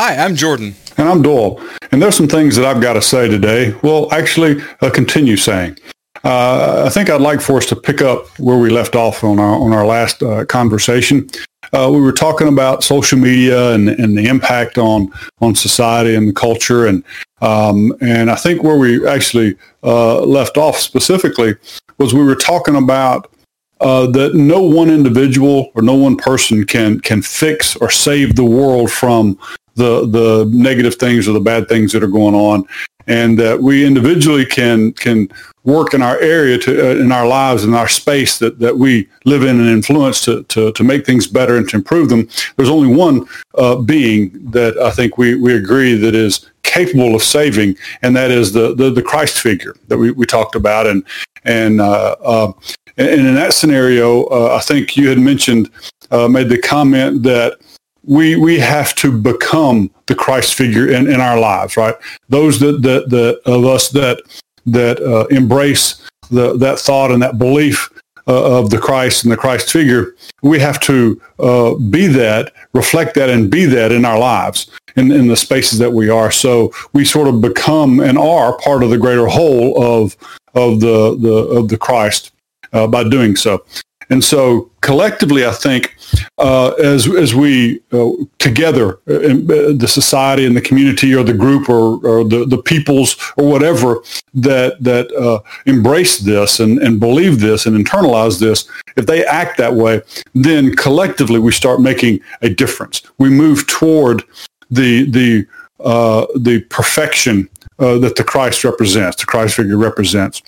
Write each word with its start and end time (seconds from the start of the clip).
Hi, 0.00 0.14
I'm 0.14 0.36
Jordan. 0.36 0.76
And 0.96 1.08
I'm 1.08 1.22
Doyle. 1.22 1.60
And 1.90 2.00
there's 2.00 2.16
some 2.16 2.28
things 2.28 2.54
that 2.54 2.64
I've 2.64 2.80
got 2.80 2.92
to 2.92 3.02
say 3.02 3.26
today. 3.26 3.74
Well, 3.82 4.06
actually, 4.12 4.62
uh, 4.80 4.90
continue 4.90 5.36
saying. 5.36 5.76
Uh, 6.22 6.84
I 6.86 6.88
think 6.88 7.10
I'd 7.10 7.20
like 7.20 7.40
for 7.40 7.56
us 7.56 7.66
to 7.66 7.74
pick 7.74 8.00
up 8.00 8.28
where 8.38 8.58
we 8.58 8.70
left 8.70 8.94
off 8.94 9.24
on 9.24 9.40
our 9.40 9.56
on 9.60 9.72
our 9.72 9.84
last 9.84 10.22
uh, 10.22 10.44
conversation. 10.44 11.28
Uh, 11.72 11.90
we 11.92 12.00
were 12.00 12.12
talking 12.12 12.46
about 12.46 12.84
social 12.84 13.18
media 13.18 13.72
and, 13.72 13.88
and 13.88 14.16
the 14.16 14.28
impact 14.28 14.78
on 14.78 15.10
on 15.40 15.56
society 15.56 16.14
and 16.14 16.28
the 16.28 16.32
culture, 16.32 16.86
and 16.86 17.02
um, 17.40 17.92
and 18.00 18.30
I 18.30 18.36
think 18.36 18.62
where 18.62 18.78
we 18.78 19.04
actually 19.04 19.56
uh, 19.82 20.20
left 20.20 20.56
off 20.56 20.76
specifically 20.76 21.56
was 21.98 22.14
we 22.14 22.22
were 22.22 22.36
talking 22.36 22.76
about 22.76 23.32
uh, 23.80 24.06
that 24.06 24.34
no 24.34 24.60
one 24.60 24.90
individual 24.90 25.70
or 25.74 25.82
no 25.82 25.94
one 25.94 26.16
person 26.16 26.64
can 26.64 27.00
can 27.00 27.22
fix 27.22 27.76
or 27.76 27.90
save 27.90 28.36
the 28.36 28.44
world 28.44 28.90
from 28.90 29.38
the 29.74 30.06
the 30.06 30.48
negative 30.52 30.96
things 30.96 31.28
or 31.28 31.32
the 31.32 31.40
bad 31.40 31.68
things 31.68 31.92
that 31.92 32.02
are 32.02 32.08
going 32.08 32.34
on, 32.34 32.66
and 33.06 33.38
that 33.38 33.60
we 33.60 33.84
individually 33.86 34.44
can 34.44 34.92
can 34.92 35.28
work 35.64 35.92
in 35.92 36.02
our 36.02 36.18
area 36.20 36.56
to 36.58 36.90
uh, 36.90 36.94
in 36.96 37.12
our 37.12 37.26
lives 37.26 37.62
in 37.64 37.74
our 37.74 37.88
space 37.88 38.38
that, 38.38 38.58
that 38.58 38.76
we 38.76 39.06
live 39.24 39.42
in 39.42 39.60
and 39.60 39.68
influence 39.68 40.24
to, 40.24 40.42
to, 40.44 40.72
to 40.72 40.82
make 40.82 41.04
things 41.04 41.26
better 41.26 41.56
and 41.56 41.68
to 41.68 41.76
improve 41.76 42.08
them. 42.08 42.26
There's 42.56 42.70
only 42.70 42.92
one 42.94 43.26
uh, 43.54 43.76
being 43.76 44.50
that 44.50 44.78
I 44.78 44.90
think 44.90 45.18
we, 45.18 45.34
we 45.34 45.54
agree 45.54 45.94
that 45.94 46.14
is 46.14 46.50
capable 46.62 47.14
of 47.14 47.22
saving, 47.22 47.76
and 48.02 48.16
that 48.16 48.30
is 48.30 48.52
the, 48.52 48.74
the, 48.74 48.90
the 48.90 49.02
Christ 49.02 49.40
figure 49.40 49.74
that 49.88 49.98
we, 49.98 50.10
we 50.10 50.26
talked 50.26 50.54
about. 50.54 50.86
And 50.86 51.04
and 51.44 51.80
uh, 51.80 52.16
uh, 52.22 52.52
and 52.98 53.26
in 53.26 53.34
that 53.34 53.54
scenario, 53.54 54.24
uh, 54.24 54.56
I 54.58 54.60
think 54.60 54.96
you 54.96 55.08
had 55.08 55.18
mentioned 55.18 55.70
uh, 56.10 56.28
made 56.28 56.48
the 56.48 56.58
comment 56.58 57.22
that 57.22 57.58
we 58.04 58.36
we 58.36 58.58
have 58.58 58.94
to 58.96 59.12
become 59.12 59.90
the 60.06 60.14
Christ 60.14 60.54
figure 60.54 60.88
in, 60.88 61.10
in 61.10 61.20
our 61.20 61.38
lives, 61.38 61.76
right? 61.76 61.94
Those 62.28 62.58
that 62.60 62.82
that, 62.82 63.10
that 63.10 63.40
of 63.46 63.64
us 63.64 63.90
that 63.90 64.22
that 64.66 65.00
uh, 65.00 65.26
embrace 65.26 66.06
the, 66.30 66.56
that 66.58 66.78
thought 66.78 67.10
and 67.10 67.22
that 67.22 67.38
belief 67.38 67.90
uh, 68.26 68.58
of 68.58 68.70
the 68.70 68.78
Christ 68.78 69.24
and 69.24 69.32
the 69.32 69.36
Christ 69.36 69.72
figure, 69.72 70.14
we 70.42 70.58
have 70.58 70.78
to 70.80 71.20
uh, 71.38 71.74
be 71.74 72.06
that, 72.08 72.52
reflect 72.74 73.14
that, 73.14 73.30
and 73.30 73.50
be 73.50 73.64
that 73.64 73.92
in 73.92 74.04
our 74.04 74.18
lives, 74.18 74.70
in, 74.96 75.10
in 75.10 75.28
the 75.28 75.36
spaces 75.36 75.78
that 75.78 75.90
we 75.90 76.10
are. 76.10 76.30
So 76.30 76.72
we 76.92 77.04
sort 77.04 77.28
of 77.28 77.40
become 77.40 78.00
and 78.00 78.18
are 78.18 78.58
part 78.58 78.82
of 78.82 78.90
the 78.90 78.98
greater 78.98 79.26
whole 79.26 79.82
of 79.82 80.16
of 80.54 80.80
the, 80.80 81.16
the 81.20 81.34
of 81.58 81.68
the 81.68 81.78
Christ 81.78 82.32
uh, 82.72 82.86
by 82.86 83.04
doing 83.04 83.36
so. 83.36 83.64
And 84.10 84.24
so 84.24 84.70
collectively, 84.80 85.44
I 85.44 85.52
think 85.52 85.94
uh, 86.38 86.70
as 86.82 87.06
as 87.14 87.34
we 87.34 87.80
uh, 87.92 88.10
together, 88.38 88.98
uh, 89.08 89.14
uh, 89.14 89.72
the 89.76 89.88
society 89.88 90.46
and 90.46 90.56
the 90.56 90.62
community 90.62 91.14
or 91.14 91.22
the 91.22 91.34
group 91.34 91.68
or, 91.68 91.98
or 92.06 92.24
the, 92.24 92.46
the 92.46 92.62
peoples 92.62 93.16
or 93.36 93.48
whatever 93.50 94.02
that 94.32 94.82
that 94.82 95.12
uh, 95.12 95.40
embrace 95.66 96.18
this 96.18 96.58
and, 96.58 96.78
and 96.78 97.00
believe 97.00 97.40
this 97.40 97.66
and 97.66 97.76
internalize 97.76 98.40
this, 98.40 98.68
if 98.96 99.04
they 99.04 99.24
act 99.26 99.58
that 99.58 99.74
way, 99.74 100.00
then 100.34 100.74
collectively 100.74 101.38
we 101.38 101.52
start 101.52 101.80
making 101.80 102.20
a 102.40 102.48
difference. 102.48 103.02
We 103.18 103.28
move 103.28 103.66
toward 103.66 104.22
the 104.70 105.04
the 105.10 105.46
the 105.78 106.64
perfection 106.70 107.48
that 107.78 108.14
the 108.16 108.24
Christ 108.24 108.64
represents, 108.64 109.18
the 109.18 109.26
Christ 109.26 109.54
figure 109.54 109.76
represents. 109.76 110.42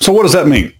So 0.00 0.12
what 0.12 0.22
does 0.22 0.32
that 0.32 0.46
mean? 0.46 0.72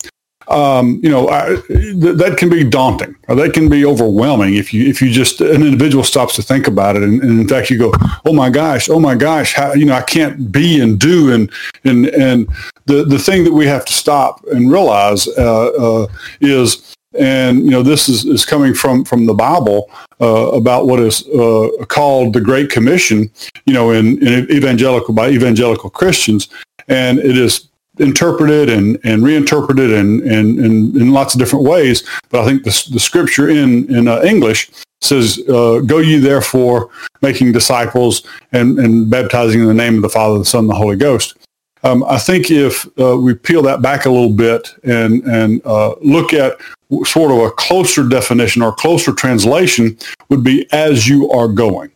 Um, 0.48 1.00
you 1.02 1.10
know, 1.10 1.28
I, 1.28 1.56
th- 1.66 2.16
that 2.16 2.36
can 2.38 2.48
be 2.48 2.62
daunting 2.62 3.16
or 3.28 3.34
that 3.36 3.52
can 3.52 3.68
be 3.68 3.84
overwhelming 3.84 4.54
if 4.54 4.72
you 4.72 4.88
if 4.88 5.02
you 5.02 5.10
just 5.10 5.40
an 5.40 5.62
individual 5.62 6.04
stops 6.04 6.36
to 6.36 6.42
think 6.42 6.68
about 6.68 6.96
it, 6.96 7.02
and, 7.02 7.20
and 7.22 7.40
in 7.40 7.48
fact 7.48 7.70
you 7.70 7.78
go, 7.78 7.92
oh 8.24 8.32
my 8.32 8.50
gosh, 8.50 8.88
oh 8.88 9.00
my 9.00 9.14
gosh, 9.14 9.54
how, 9.54 9.72
you 9.72 9.84
know, 9.84 9.94
I 9.94 10.02
can't 10.02 10.52
be 10.52 10.80
and 10.80 10.98
do 10.98 11.32
and 11.32 11.50
and 11.84 12.06
and 12.06 12.48
the 12.86 13.04
the 13.04 13.18
thing 13.18 13.44
that 13.44 13.52
we 13.52 13.66
have 13.66 13.84
to 13.86 13.92
stop 13.92 14.44
and 14.52 14.70
realize 14.70 15.28
uh, 15.28 15.66
uh, 15.66 16.06
is. 16.40 16.92
And 17.18 17.60
you 17.60 17.70
know 17.70 17.82
this 17.82 18.10
is, 18.10 18.26
is 18.26 18.44
coming 18.44 18.74
from, 18.74 19.02
from 19.02 19.24
the 19.24 19.32
Bible 19.32 19.90
uh, 20.20 20.50
about 20.52 20.86
what 20.86 21.00
is 21.00 21.26
uh, 21.28 21.68
called 21.88 22.34
the 22.34 22.42
Great 22.42 22.68
Commission. 22.68 23.30
You 23.64 23.72
know, 23.72 23.92
in, 23.92 24.18
in 24.26 24.50
evangelical 24.50 25.14
by 25.14 25.30
evangelical 25.30 25.88
Christians, 25.88 26.48
and 26.88 27.18
it 27.18 27.38
is 27.38 27.68
interpreted 27.98 28.68
and, 28.68 28.98
and 29.04 29.22
reinterpreted 29.24 29.92
and, 29.92 30.22
and 30.22 30.58
in 30.96 31.12
lots 31.12 31.34
of 31.34 31.40
different 31.40 31.64
ways. 31.64 32.06
But 32.30 32.42
I 32.42 32.44
think 32.44 32.64
the, 32.64 32.88
the 32.92 33.00
scripture 33.00 33.48
in, 33.48 33.92
in 33.94 34.08
uh, 34.08 34.22
English 34.22 34.70
says, 35.00 35.38
uh, 35.48 35.80
go 35.80 35.98
ye 35.98 36.18
therefore 36.18 36.90
making 37.22 37.52
disciples 37.52 38.26
and, 38.52 38.78
and 38.78 39.10
baptizing 39.10 39.60
in 39.60 39.66
the 39.66 39.74
name 39.74 39.96
of 39.96 40.02
the 40.02 40.08
Father, 40.08 40.38
the 40.38 40.44
Son, 40.44 40.60
and 40.64 40.70
the 40.70 40.74
Holy 40.74 40.96
Ghost. 40.96 41.36
Um, 41.82 42.02
I 42.04 42.18
think 42.18 42.50
if 42.50 42.86
uh, 42.98 43.16
we 43.16 43.34
peel 43.34 43.62
that 43.62 43.82
back 43.82 44.06
a 44.06 44.10
little 44.10 44.32
bit 44.32 44.74
and, 44.82 45.22
and 45.24 45.64
uh, 45.64 45.94
look 46.00 46.32
at 46.32 46.58
sort 47.04 47.30
of 47.30 47.38
a 47.38 47.50
closer 47.52 48.08
definition 48.08 48.62
or 48.62 48.72
closer 48.72 49.12
translation 49.12 49.96
would 50.28 50.42
be 50.42 50.66
as 50.72 51.08
you 51.08 51.30
are 51.30 51.48
going. 51.48 51.90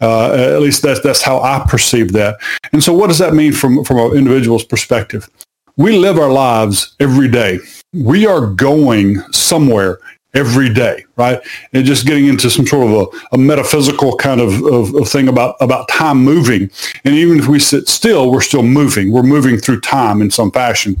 Uh, 0.00 0.32
at 0.32 0.60
least 0.60 0.82
that's 0.82 1.00
that's 1.00 1.22
how 1.22 1.40
I 1.40 1.64
perceive 1.66 2.12
that. 2.12 2.38
And 2.72 2.82
so, 2.82 2.92
what 2.92 3.06
does 3.06 3.18
that 3.18 3.32
mean 3.32 3.52
from 3.52 3.82
from 3.82 3.98
an 3.98 4.16
individual's 4.16 4.64
perspective? 4.64 5.28
We 5.76 5.98
live 5.98 6.18
our 6.18 6.30
lives 6.30 6.96
every 7.00 7.28
day. 7.28 7.58
We 7.92 8.26
are 8.26 8.46
going 8.46 9.20
somewhere 9.32 9.98
every 10.34 10.72
day, 10.72 11.04
right? 11.16 11.40
And 11.72 11.86
just 11.86 12.06
getting 12.06 12.26
into 12.26 12.50
some 12.50 12.66
sort 12.66 12.86
of 12.86 12.92
a, 12.92 13.36
a 13.36 13.38
metaphysical 13.38 14.16
kind 14.16 14.40
of, 14.40 14.62
of, 14.64 14.94
of, 14.94 15.08
thing 15.08 15.28
about, 15.28 15.56
about 15.60 15.88
time 15.88 16.18
moving. 16.18 16.70
And 17.04 17.14
even 17.14 17.38
if 17.38 17.48
we 17.48 17.58
sit 17.58 17.88
still, 17.88 18.30
we're 18.30 18.42
still 18.42 18.62
moving. 18.62 19.12
We're 19.12 19.22
moving 19.22 19.56
through 19.56 19.80
time 19.80 20.20
in 20.20 20.30
some 20.30 20.50
fashion. 20.50 21.00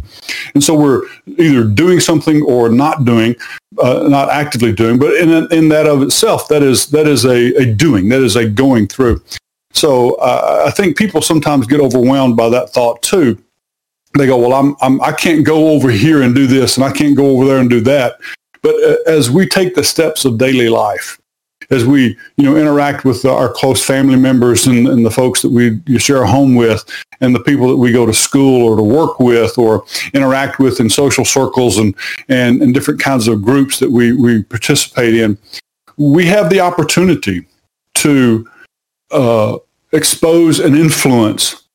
And 0.54 0.64
so 0.64 0.74
we're 0.74 1.02
either 1.38 1.64
doing 1.64 2.00
something 2.00 2.42
or 2.42 2.70
not 2.70 3.04
doing, 3.04 3.36
uh, 3.78 4.06
not 4.08 4.30
actively 4.30 4.72
doing, 4.72 4.98
but 4.98 5.14
in, 5.14 5.30
in 5.52 5.68
that 5.68 5.86
of 5.86 6.00
itself, 6.00 6.48
that 6.48 6.62
is, 6.62 6.86
that 6.86 7.06
is 7.06 7.26
a, 7.26 7.54
a 7.60 7.66
doing, 7.66 8.08
that 8.08 8.22
is 8.22 8.36
a 8.36 8.48
going 8.48 8.86
through. 8.86 9.22
So 9.72 10.14
uh, 10.14 10.64
I 10.66 10.70
think 10.70 10.96
people 10.96 11.20
sometimes 11.20 11.66
get 11.66 11.80
overwhelmed 11.80 12.38
by 12.38 12.48
that 12.48 12.70
thought 12.70 13.02
too 13.02 13.42
they 14.18 14.26
go, 14.26 14.36
well, 14.36 14.52
I'm, 14.52 14.76
I'm, 14.80 15.00
I 15.00 15.12
can't 15.12 15.44
go 15.44 15.68
over 15.68 15.90
here 15.90 16.22
and 16.22 16.34
do 16.34 16.46
this 16.46 16.76
and 16.76 16.84
I 16.84 16.92
can't 16.92 17.16
go 17.16 17.30
over 17.30 17.44
there 17.44 17.58
and 17.58 17.70
do 17.70 17.80
that. 17.82 18.18
But 18.62 18.74
uh, 18.82 18.96
as 19.06 19.30
we 19.30 19.46
take 19.46 19.74
the 19.74 19.84
steps 19.84 20.24
of 20.24 20.38
daily 20.38 20.68
life, 20.68 21.20
as 21.70 21.84
we, 21.84 22.16
you 22.36 22.44
know, 22.44 22.56
interact 22.56 23.04
with 23.04 23.24
our 23.24 23.48
close 23.48 23.84
family 23.84 24.16
members 24.16 24.66
and, 24.66 24.86
and 24.86 25.04
the 25.04 25.10
folks 25.10 25.42
that 25.42 25.50
we 25.50 25.80
share 25.98 26.22
a 26.22 26.26
home 26.26 26.54
with 26.54 26.84
and 27.20 27.34
the 27.34 27.40
people 27.40 27.68
that 27.68 27.76
we 27.76 27.92
go 27.92 28.06
to 28.06 28.12
school 28.12 28.62
or 28.68 28.76
to 28.76 28.82
work 28.82 29.18
with 29.18 29.58
or 29.58 29.84
interact 30.14 30.58
with 30.58 30.80
in 30.80 30.88
social 30.88 31.24
circles 31.24 31.78
and, 31.78 31.94
and, 32.28 32.62
and 32.62 32.74
different 32.74 33.00
kinds 33.00 33.26
of 33.26 33.42
groups 33.42 33.78
that 33.78 33.90
we, 33.90 34.12
we 34.12 34.42
participate 34.44 35.14
in, 35.14 35.36
we 35.96 36.24
have 36.26 36.50
the 36.50 36.60
opportunity 36.60 37.46
to 37.94 38.48
uh, 39.10 39.56
expose 39.92 40.60
and 40.60 40.76
influence 40.76 41.65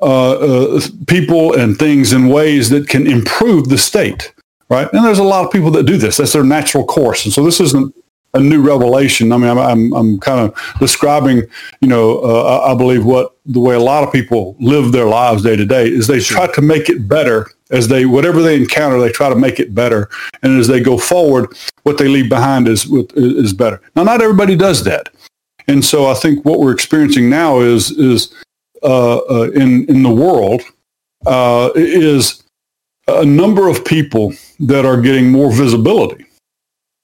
uh, 0.00 0.32
uh, 0.32 0.80
people 1.06 1.54
and 1.54 1.78
things 1.78 2.12
in 2.12 2.28
ways 2.28 2.70
that 2.70 2.88
can 2.88 3.06
improve 3.06 3.68
the 3.68 3.78
state, 3.78 4.32
right? 4.68 4.92
And 4.92 5.04
there's 5.04 5.18
a 5.18 5.24
lot 5.24 5.44
of 5.44 5.50
people 5.50 5.70
that 5.72 5.84
do 5.84 5.96
this. 5.96 6.18
That's 6.18 6.32
their 6.32 6.44
natural 6.44 6.84
course. 6.84 7.24
And 7.24 7.32
so 7.32 7.44
this 7.44 7.60
isn't 7.60 7.94
a 8.34 8.40
new 8.40 8.60
revelation. 8.60 9.32
I 9.32 9.38
mean, 9.38 9.48
I'm, 9.48 9.58
I'm, 9.58 9.92
I'm 9.94 10.20
kind 10.20 10.40
of 10.40 10.78
describing, 10.78 11.42
you 11.80 11.88
know, 11.88 12.20
uh, 12.20 12.60
I 12.70 12.74
believe 12.74 13.04
what 13.04 13.36
the 13.46 13.60
way 13.60 13.74
a 13.74 13.80
lot 13.80 14.04
of 14.04 14.12
people 14.12 14.54
live 14.60 14.92
their 14.92 15.06
lives 15.06 15.42
day 15.42 15.56
to 15.56 15.64
day 15.64 15.88
is 15.88 16.06
they 16.06 16.20
try 16.20 16.46
to 16.46 16.62
make 16.62 16.88
it 16.88 17.08
better 17.08 17.50
as 17.70 17.88
they, 17.88 18.06
whatever 18.06 18.42
they 18.42 18.56
encounter, 18.56 19.00
they 19.00 19.10
try 19.10 19.28
to 19.28 19.34
make 19.34 19.58
it 19.58 19.74
better. 19.74 20.10
And 20.42 20.60
as 20.60 20.68
they 20.68 20.80
go 20.80 20.98
forward, 20.98 21.56
what 21.82 21.98
they 21.98 22.08
leave 22.08 22.28
behind 22.28 22.68
is, 22.68 22.86
is 23.14 23.52
better. 23.52 23.80
Now, 23.96 24.04
not 24.04 24.22
everybody 24.22 24.56
does 24.56 24.84
that. 24.84 25.08
And 25.66 25.84
so 25.84 26.06
I 26.06 26.14
think 26.14 26.44
what 26.44 26.60
we're 26.60 26.72
experiencing 26.72 27.28
now 27.28 27.60
is, 27.60 27.90
is 27.90 28.32
in 28.82 29.86
in 29.88 30.02
the 30.02 30.10
world 30.10 30.62
uh, 31.26 31.70
is 31.74 32.42
a 33.06 33.24
number 33.24 33.68
of 33.68 33.84
people 33.84 34.32
that 34.60 34.84
are 34.84 35.00
getting 35.00 35.30
more 35.30 35.50
visibility 35.52 36.26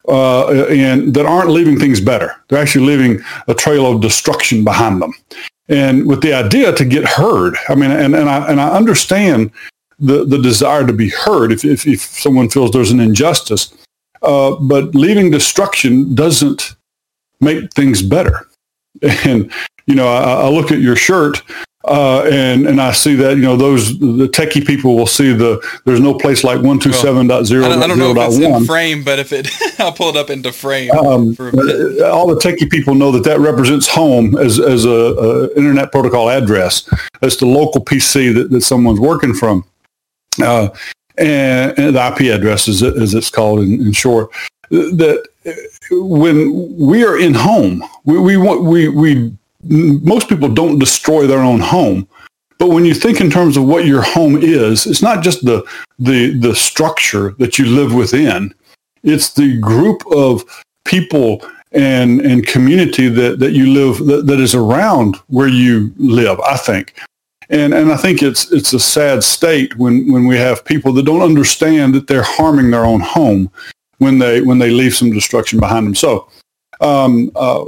uh, 0.08 0.66
and 0.66 1.14
that 1.14 1.26
aren't 1.26 1.50
leaving 1.50 1.78
things 1.78 2.00
better. 2.00 2.36
They're 2.48 2.60
actually 2.60 2.86
leaving 2.86 3.20
a 3.48 3.54
trail 3.54 3.90
of 3.90 4.00
destruction 4.00 4.64
behind 4.64 5.00
them. 5.00 5.14
And 5.68 6.06
with 6.06 6.20
the 6.20 6.34
idea 6.34 6.74
to 6.74 6.84
get 6.84 7.06
heard, 7.06 7.56
I 7.68 7.74
mean, 7.74 7.90
and, 7.90 8.14
and 8.14 8.28
I 8.28 8.50
and 8.50 8.60
I 8.60 8.68
understand 8.68 9.50
the, 9.98 10.24
the 10.24 10.38
desire 10.38 10.86
to 10.86 10.92
be 10.92 11.08
heard 11.08 11.52
if, 11.52 11.64
if, 11.64 11.86
if 11.86 12.00
someone 12.00 12.50
feels 12.50 12.70
there's 12.70 12.90
an 12.90 13.00
injustice. 13.00 13.74
Uh, 14.20 14.56
but 14.56 14.94
leaving 14.94 15.30
destruction 15.30 16.14
doesn't 16.14 16.76
make 17.40 17.72
things 17.72 18.02
better. 18.02 18.46
And 19.24 19.52
you 19.86 19.94
know, 19.94 20.08
I, 20.08 20.46
I 20.46 20.48
look 20.48 20.70
at 20.70 20.80
your 20.80 20.96
shirt 20.96 21.42
Uh, 21.86 22.22
and 22.32 22.66
and 22.66 22.80
I 22.80 22.92
see 22.92 23.14
that 23.14 23.36
you 23.36 23.42
know 23.42 23.56
those 23.56 23.98
the 23.98 24.26
techie 24.26 24.66
people 24.66 24.96
will 24.96 25.06
see 25.06 25.34
the 25.34 25.60
there's 25.84 26.00
no 26.00 26.14
place 26.14 26.42
like 26.42 26.62
one 26.62 26.78
two 26.78 26.94
seven 26.94 27.26
dot 27.26 27.44
zero. 27.44 27.66
I 27.66 27.86
don't 27.86 27.98
know 27.98 28.12
if 28.12 28.16
it's 28.16 28.38
in 28.38 28.64
frame, 28.64 29.04
but 29.04 29.18
if 29.18 29.34
it 29.34 29.50
I'll 29.78 29.92
pull 29.92 30.08
it 30.08 30.16
up 30.16 30.30
into 30.30 30.50
frame. 30.50 30.90
Um, 30.92 31.36
uh, 31.38 32.08
all 32.08 32.26
the 32.26 32.40
techie 32.42 32.70
people 32.70 32.94
know 32.94 33.10
that 33.12 33.24
that 33.24 33.38
represents 33.38 33.86
home 33.86 34.34
as 34.38 34.58
as 34.58 34.86
a, 34.86 34.88
a 34.88 35.54
internet 35.56 35.92
protocol 35.92 36.30
address. 36.30 36.88
That's 37.20 37.36
the 37.36 37.46
local 37.46 37.84
PC 37.84 38.32
that, 38.34 38.50
that 38.50 38.62
someone's 38.62 39.00
working 39.00 39.34
from, 39.34 39.62
uh, 40.42 40.70
and, 41.18 41.78
and, 41.78 41.96
the 41.96 42.06
IP 42.06 42.34
address 42.34 42.66
is 42.66 42.82
as 42.82 43.12
it's 43.12 43.28
called 43.28 43.60
in, 43.60 43.74
in 43.82 43.92
short. 43.92 44.30
That 44.70 45.28
when 45.90 46.78
we 46.78 47.04
are 47.04 47.18
in 47.18 47.34
home, 47.34 47.84
we 48.04 48.18
we 48.18 48.38
we 48.38 48.88
we 48.88 49.36
most 49.68 50.28
people 50.28 50.48
don't 50.48 50.78
destroy 50.78 51.26
their 51.26 51.40
own 51.40 51.60
home. 51.60 52.08
But 52.58 52.68
when 52.68 52.84
you 52.84 52.94
think 52.94 53.20
in 53.20 53.30
terms 53.30 53.56
of 53.56 53.64
what 53.64 53.84
your 53.84 54.02
home 54.02 54.36
is, 54.36 54.86
it's 54.86 55.02
not 55.02 55.22
just 55.22 55.44
the 55.44 55.64
the 55.98 56.38
the 56.38 56.54
structure 56.54 57.34
that 57.38 57.58
you 57.58 57.66
live 57.66 57.94
within. 57.94 58.54
It's 59.02 59.34
the 59.34 59.58
group 59.58 60.02
of 60.10 60.44
people 60.84 61.44
and 61.72 62.20
and 62.20 62.46
community 62.46 63.08
that, 63.08 63.38
that 63.40 63.52
you 63.52 63.66
live 63.66 64.06
that, 64.06 64.26
that 64.26 64.40
is 64.40 64.54
around 64.54 65.16
where 65.26 65.48
you 65.48 65.92
live, 65.98 66.40
I 66.40 66.56
think. 66.56 66.94
And 67.50 67.74
and 67.74 67.92
I 67.92 67.96
think 67.96 68.22
it's 68.22 68.50
it's 68.52 68.72
a 68.72 68.80
sad 68.80 69.22
state 69.22 69.76
when, 69.76 70.10
when 70.10 70.26
we 70.26 70.36
have 70.38 70.64
people 70.64 70.92
that 70.94 71.04
don't 71.04 71.20
understand 71.22 71.94
that 71.94 72.06
they're 72.06 72.22
harming 72.22 72.70
their 72.70 72.84
own 72.84 73.00
home 73.00 73.50
when 73.98 74.18
they 74.18 74.40
when 74.40 74.58
they 74.58 74.70
leave 74.70 74.94
some 74.94 75.10
destruction 75.10 75.60
behind 75.60 75.86
them. 75.86 75.94
So 75.94 76.28
um, 76.80 77.30
uh, 77.34 77.64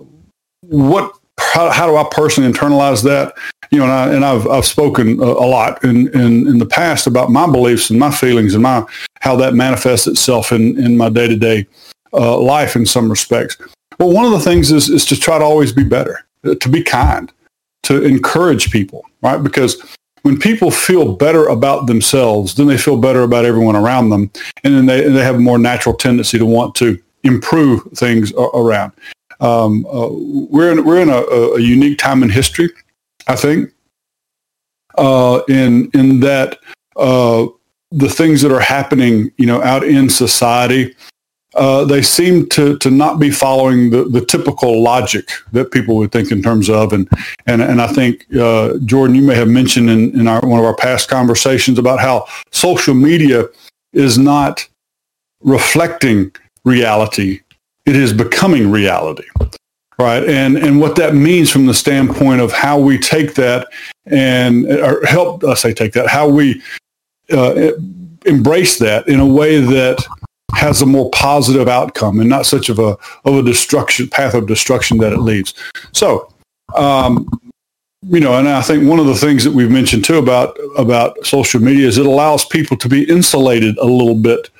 what 0.62 1.15
how, 1.56 1.70
how 1.70 1.86
do 1.86 1.96
I 1.96 2.06
personally 2.10 2.52
internalize 2.52 3.02
that? 3.04 3.34
You 3.70 3.78
know, 3.78 3.84
and, 3.84 3.92
I, 3.92 4.14
and 4.14 4.24
I've, 4.24 4.46
I've 4.46 4.66
spoken 4.66 5.18
a, 5.20 5.24
a 5.24 5.48
lot 5.48 5.82
in, 5.82 6.08
in, 6.08 6.46
in 6.46 6.58
the 6.58 6.66
past 6.66 7.06
about 7.06 7.30
my 7.30 7.46
beliefs 7.46 7.88
and 7.88 7.98
my 7.98 8.10
feelings 8.10 8.52
and 8.52 8.62
my, 8.62 8.84
how 9.20 9.36
that 9.36 9.54
manifests 9.54 10.06
itself 10.06 10.52
in, 10.52 10.78
in 10.78 10.98
my 10.98 11.08
day-to-day 11.08 11.66
uh, 12.12 12.38
life 12.38 12.76
in 12.76 12.84
some 12.84 13.08
respects. 13.08 13.56
Well, 13.98 14.12
one 14.12 14.26
of 14.26 14.32
the 14.32 14.40
things 14.40 14.70
is, 14.70 14.90
is 14.90 15.06
to 15.06 15.18
try 15.18 15.38
to 15.38 15.44
always 15.44 15.72
be 15.72 15.82
better, 15.82 16.26
uh, 16.44 16.56
to 16.56 16.68
be 16.68 16.82
kind, 16.82 17.32
to 17.84 18.04
encourage 18.04 18.70
people, 18.70 19.06
right? 19.22 19.42
Because 19.42 19.82
when 20.22 20.38
people 20.38 20.70
feel 20.70 21.14
better 21.16 21.46
about 21.46 21.86
themselves, 21.86 22.56
then 22.56 22.66
they 22.66 22.76
feel 22.76 22.98
better 22.98 23.22
about 23.22 23.46
everyone 23.46 23.76
around 23.76 24.10
them. 24.10 24.30
And 24.62 24.74
then 24.74 24.86
they, 24.86 25.08
they 25.08 25.24
have 25.24 25.36
a 25.36 25.40
more 25.40 25.58
natural 25.58 25.94
tendency 25.94 26.38
to 26.38 26.44
want 26.44 26.74
to 26.76 27.02
improve 27.22 27.82
things 27.94 28.32
around. 28.34 28.92
Um, 29.40 29.86
uh, 29.86 30.08
we're 30.10 30.72
in, 30.72 30.84
we're 30.84 31.00
in 31.00 31.10
a, 31.10 31.20
a, 31.20 31.60
unique 31.60 31.98
time 31.98 32.22
in 32.22 32.30
history, 32.30 32.70
I 33.26 33.36
think, 33.36 33.70
uh, 34.96 35.42
in 35.48 35.90
in 35.92 36.20
that 36.20 36.58
uh, 36.96 37.46
the 37.90 38.08
things 38.08 38.40
that 38.42 38.52
are 38.52 38.60
happening, 38.60 39.30
you 39.36 39.46
know, 39.46 39.62
out 39.62 39.84
in 39.84 40.08
society, 40.08 40.94
uh, 41.54 41.84
they 41.84 42.02
seem 42.02 42.48
to 42.50 42.78
to 42.78 42.90
not 42.90 43.18
be 43.18 43.30
following 43.30 43.90
the, 43.90 44.04
the 44.04 44.24
typical 44.24 44.82
logic 44.82 45.28
that 45.52 45.70
people 45.70 45.96
would 45.96 46.12
think 46.12 46.32
in 46.32 46.42
terms 46.42 46.70
of, 46.70 46.92
and 46.92 47.08
and 47.46 47.60
and 47.60 47.82
I 47.82 47.88
think 47.88 48.26
uh, 48.34 48.78
Jordan, 48.84 49.16
you 49.16 49.22
may 49.22 49.34
have 49.34 49.48
mentioned 49.48 49.90
in 49.90 50.18
in 50.18 50.28
our, 50.28 50.40
one 50.40 50.60
of 50.60 50.66
our 50.66 50.76
past 50.76 51.08
conversations 51.08 51.78
about 51.78 52.00
how 52.00 52.26
social 52.52 52.94
media 52.94 53.44
is 53.92 54.16
not 54.18 54.66
reflecting 55.40 56.32
reality 56.64 57.40
it 57.86 57.96
is 57.96 58.12
becoming 58.12 58.70
reality 58.70 59.26
right? 59.98 60.24
And 60.24 60.56
and 60.56 60.80
what 60.80 60.96
that 60.96 61.14
means 61.14 61.50
from 61.50 61.66
the 61.66 61.74
standpoint 61.74 62.40
of 62.40 62.52
how 62.52 62.78
we 62.78 62.98
take 62.98 63.34
that 63.34 63.68
and 64.06 64.66
or 64.66 65.04
help 65.06 65.42
us 65.44 65.62
say 65.62 65.72
take 65.72 65.92
that 65.94 66.08
how 66.08 66.28
we 66.28 66.62
uh, 67.32 67.72
embrace 68.24 68.78
that 68.78 69.08
in 69.08 69.20
a 69.20 69.26
way 69.26 69.60
that 69.60 70.04
has 70.54 70.80
a 70.80 70.86
more 70.86 71.10
positive 71.10 71.68
outcome 71.68 72.20
and 72.20 72.28
not 72.28 72.46
such 72.46 72.68
of 72.68 72.78
a 72.78 72.96
of 73.24 73.34
a 73.34 73.42
destruction 73.42 74.08
path 74.08 74.34
of 74.34 74.46
destruction 74.46 74.98
that 74.98 75.12
it 75.12 75.20
leads. 75.20 75.54
So 75.92 76.32
um, 76.74 77.28
you 78.08 78.20
know 78.20 78.34
and 78.38 78.48
i 78.48 78.60
think 78.62 78.88
one 78.88 79.00
of 79.00 79.06
the 79.06 79.14
things 79.14 79.42
that 79.42 79.52
we've 79.52 79.70
mentioned 79.70 80.04
too 80.04 80.18
about 80.18 80.56
about 80.76 81.16
social 81.26 81.60
media 81.60 81.86
is 81.88 81.98
it 81.98 82.06
allows 82.06 82.44
people 82.44 82.76
to 82.76 82.88
be 82.88 83.08
insulated 83.08 83.76
a 83.78 83.84
little 83.84 84.14
bit 84.14 84.50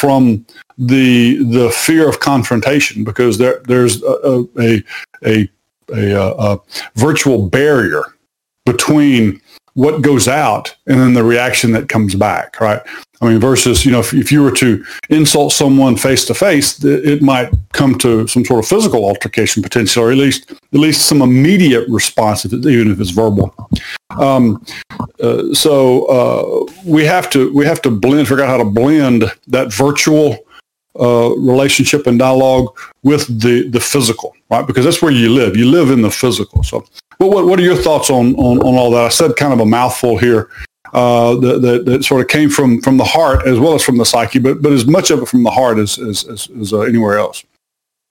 from 0.00 0.46
the 0.78 1.44
the 1.44 1.70
fear 1.70 2.08
of 2.08 2.20
confrontation 2.20 3.04
because 3.04 3.36
there 3.36 3.60
there's 3.66 4.02
a 4.02 4.46
a 4.58 4.84
a, 5.26 5.50
a, 5.94 6.10
a 6.16 6.58
virtual 6.94 7.48
barrier 7.48 8.02
between 8.64 9.40
what 9.74 10.02
goes 10.02 10.28
out 10.28 10.74
and 10.86 11.00
then 11.00 11.14
the 11.14 11.24
reaction 11.24 11.72
that 11.72 11.88
comes 11.88 12.14
back, 12.14 12.60
right? 12.60 12.80
I 13.22 13.28
mean, 13.28 13.38
versus, 13.38 13.84
you 13.84 13.92
know, 13.92 14.00
if, 14.00 14.14
if 14.14 14.32
you 14.32 14.42
were 14.42 14.52
to 14.52 14.82
insult 15.10 15.52
someone 15.52 15.96
face 15.96 16.24
to 16.24 16.34
face, 16.34 16.82
it 16.82 17.20
might 17.20 17.52
come 17.72 17.98
to 17.98 18.26
some 18.26 18.44
sort 18.44 18.64
of 18.64 18.68
physical 18.68 19.04
altercation 19.04 19.62
potentially, 19.62 20.06
or 20.06 20.10
at 20.10 20.16
least, 20.16 20.50
at 20.50 20.80
least 20.80 21.06
some 21.06 21.20
immediate 21.20 21.86
response, 21.88 22.46
even 22.46 22.90
if 22.90 22.98
it's 22.98 23.10
verbal. 23.10 23.54
Um, 24.10 24.64
uh, 25.22 25.52
so 25.52 26.06
uh, 26.06 26.72
we 26.84 27.04
have 27.04 27.28
to, 27.30 27.52
we 27.52 27.66
have 27.66 27.82
to 27.82 27.90
blend, 27.90 28.26
figure 28.26 28.42
out 28.42 28.48
how 28.48 28.58
to 28.58 28.64
blend 28.64 29.30
that 29.48 29.72
virtual 29.72 30.38
uh, 30.98 31.30
relationship 31.36 32.06
and 32.06 32.18
dialogue 32.18 32.76
with 33.02 33.26
the, 33.40 33.68
the 33.68 33.80
physical, 33.80 34.34
right? 34.50 34.66
Because 34.66 34.84
that's 34.84 35.02
where 35.02 35.12
you 35.12 35.30
live. 35.30 35.56
You 35.56 35.70
live 35.70 35.90
in 35.90 36.02
the 36.02 36.10
physical. 36.10 36.62
So 36.62 36.84
what, 37.18 37.30
what, 37.30 37.46
what 37.46 37.58
are 37.60 37.62
your 37.62 37.76
thoughts 37.76 38.10
on, 38.10 38.34
on, 38.36 38.58
on 38.58 38.74
all 38.76 38.90
that? 38.92 39.04
I 39.04 39.08
said 39.08 39.36
kind 39.36 39.52
of 39.52 39.60
a 39.60 39.66
mouthful 39.66 40.18
here 40.18 40.50
uh, 40.92 41.36
that, 41.36 41.62
that, 41.62 41.84
that, 41.84 42.04
sort 42.04 42.20
of 42.20 42.28
came 42.28 42.50
from, 42.50 42.80
from 42.80 42.96
the 42.96 43.04
heart 43.04 43.46
as 43.46 43.58
well 43.58 43.74
as 43.74 43.84
from 43.84 43.98
the 43.98 44.04
psyche, 44.04 44.38
but, 44.38 44.60
but 44.60 44.72
as 44.72 44.86
much 44.86 45.10
of 45.10 45.20
it 45.20 45.26
from 45.26 45.44
the 45.44 45.50
heart 45.50 45.78
as, 45.78 45.98
as, 45.98 46.24
as, 46.24 46.48
as 46.60 46.72
uh, 46.72 46.80
anywhere 46.80 47.18
else. 47.18 47.44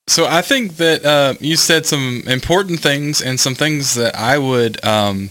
So 0.07 0.25
I 0.25 0.41
think 0.41 0.77
that 0.77 1.05
uh, 1.05 1.33
you 1.39 1.55
said 1.55 1.85
some 1.85 2.23
important 2.25 2.79
things 2.79 3.21
and 3.21 3.39
some 3.39 3.53
things 3.53 3.95
that 3.95 4.15
I 4.15 4.37
would, 4.37 4.83
um, 4.83 5.29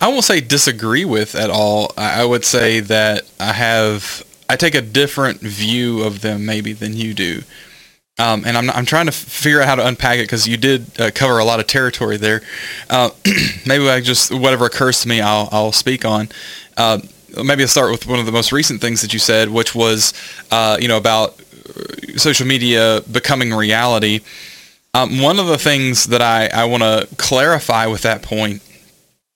I 0.00 0.08
won't 0.08 0.24
say 0.24 0.40
disagree 0.40 1.04
with 1.04 1.34
at 1.34 1.50
all. 1.50 1.92
I 1.98 2.24
would 2.24 2.44
say 2.44 2.80
that 2.80 3.24
I 3.40 3.52
have 3.52 4.24
I 4.48 4.56
take 4.56 4.74
a 4.74 4.82
different 4.82 5.40
view 5.40 6.02
of 6.02 6.20
them 6.20 6.44
maybe 6.46 6.72
than 6.72 6.94
you 6.94 7.14
do. 7.14 7.42
Um, 8.16 8.44
and 8.46 8.56
I'm, 8.56 8.70
I'm 8.70 8.86
trying 8.86 9.06
to 9.06 9.12
figure 9.12 9.60
out 9.60 9.66
how 9.66 9.74
to 9.74 9.86
unpack 9.86 10.18
it 10.18 10.22
because 10.22 10.46
you 10.46 10.56
did 10.56 11.00
uh, 11.00 11.10
cover 11.12 11.38
a 11.38 11.44
lot 11.44 11.58
of 11.58 11.66
territory 11.66 12.16
there. 12.16 12.42
Uh, 12.88 13.10
maybe 13.66 13.88
I 13.88 14.00
just 14.00 14.32
whatever 14.32 14.66
occurs 14.66 15.00
to 15.00 15.08
me, 15.08 15.20
I'll 15.20 15.48
I'll 15.50 15.72
speak 15.72 16.04
on. 16.04 16.28
Uh, 16.76 17.00
maybe 17.44 17.62
I'll 17.64 17.68
start 17.68 17.90
with 17.90 18.06
one 18.06 18.20
of 18.20 18.26
the 18.26 18.32
most 18.32 18.52
recent 18.52 18.80
things 18.80 19.02
that 19.02 19.12
you 19.12 19.18
said, 19.18 19.48
which 19.48 19.74
was 19.74 20.12
uh, 20.52 20.78
you 20.80 20.86
know 20.86 20.96
about 20.96 21.40
uh, 21.40 22.16
social 22.16 22.46
media 22.46 23.02
becoming 23.10 23.52
reality. 23.52 24.20
Um, 24.94 25.20
one 25.20 25.40
of 25.40 25.48
the 25.48 25.58
things 25.58 26.04
that 26.04 26.22
I, 26.22 26.46
I 26.46 26.66
want 26.66 26.84
to 26.84 27.08
clarify 27.16 27.86
with 27.86 28.02
that 28.02 28.22
point 28.22 28.62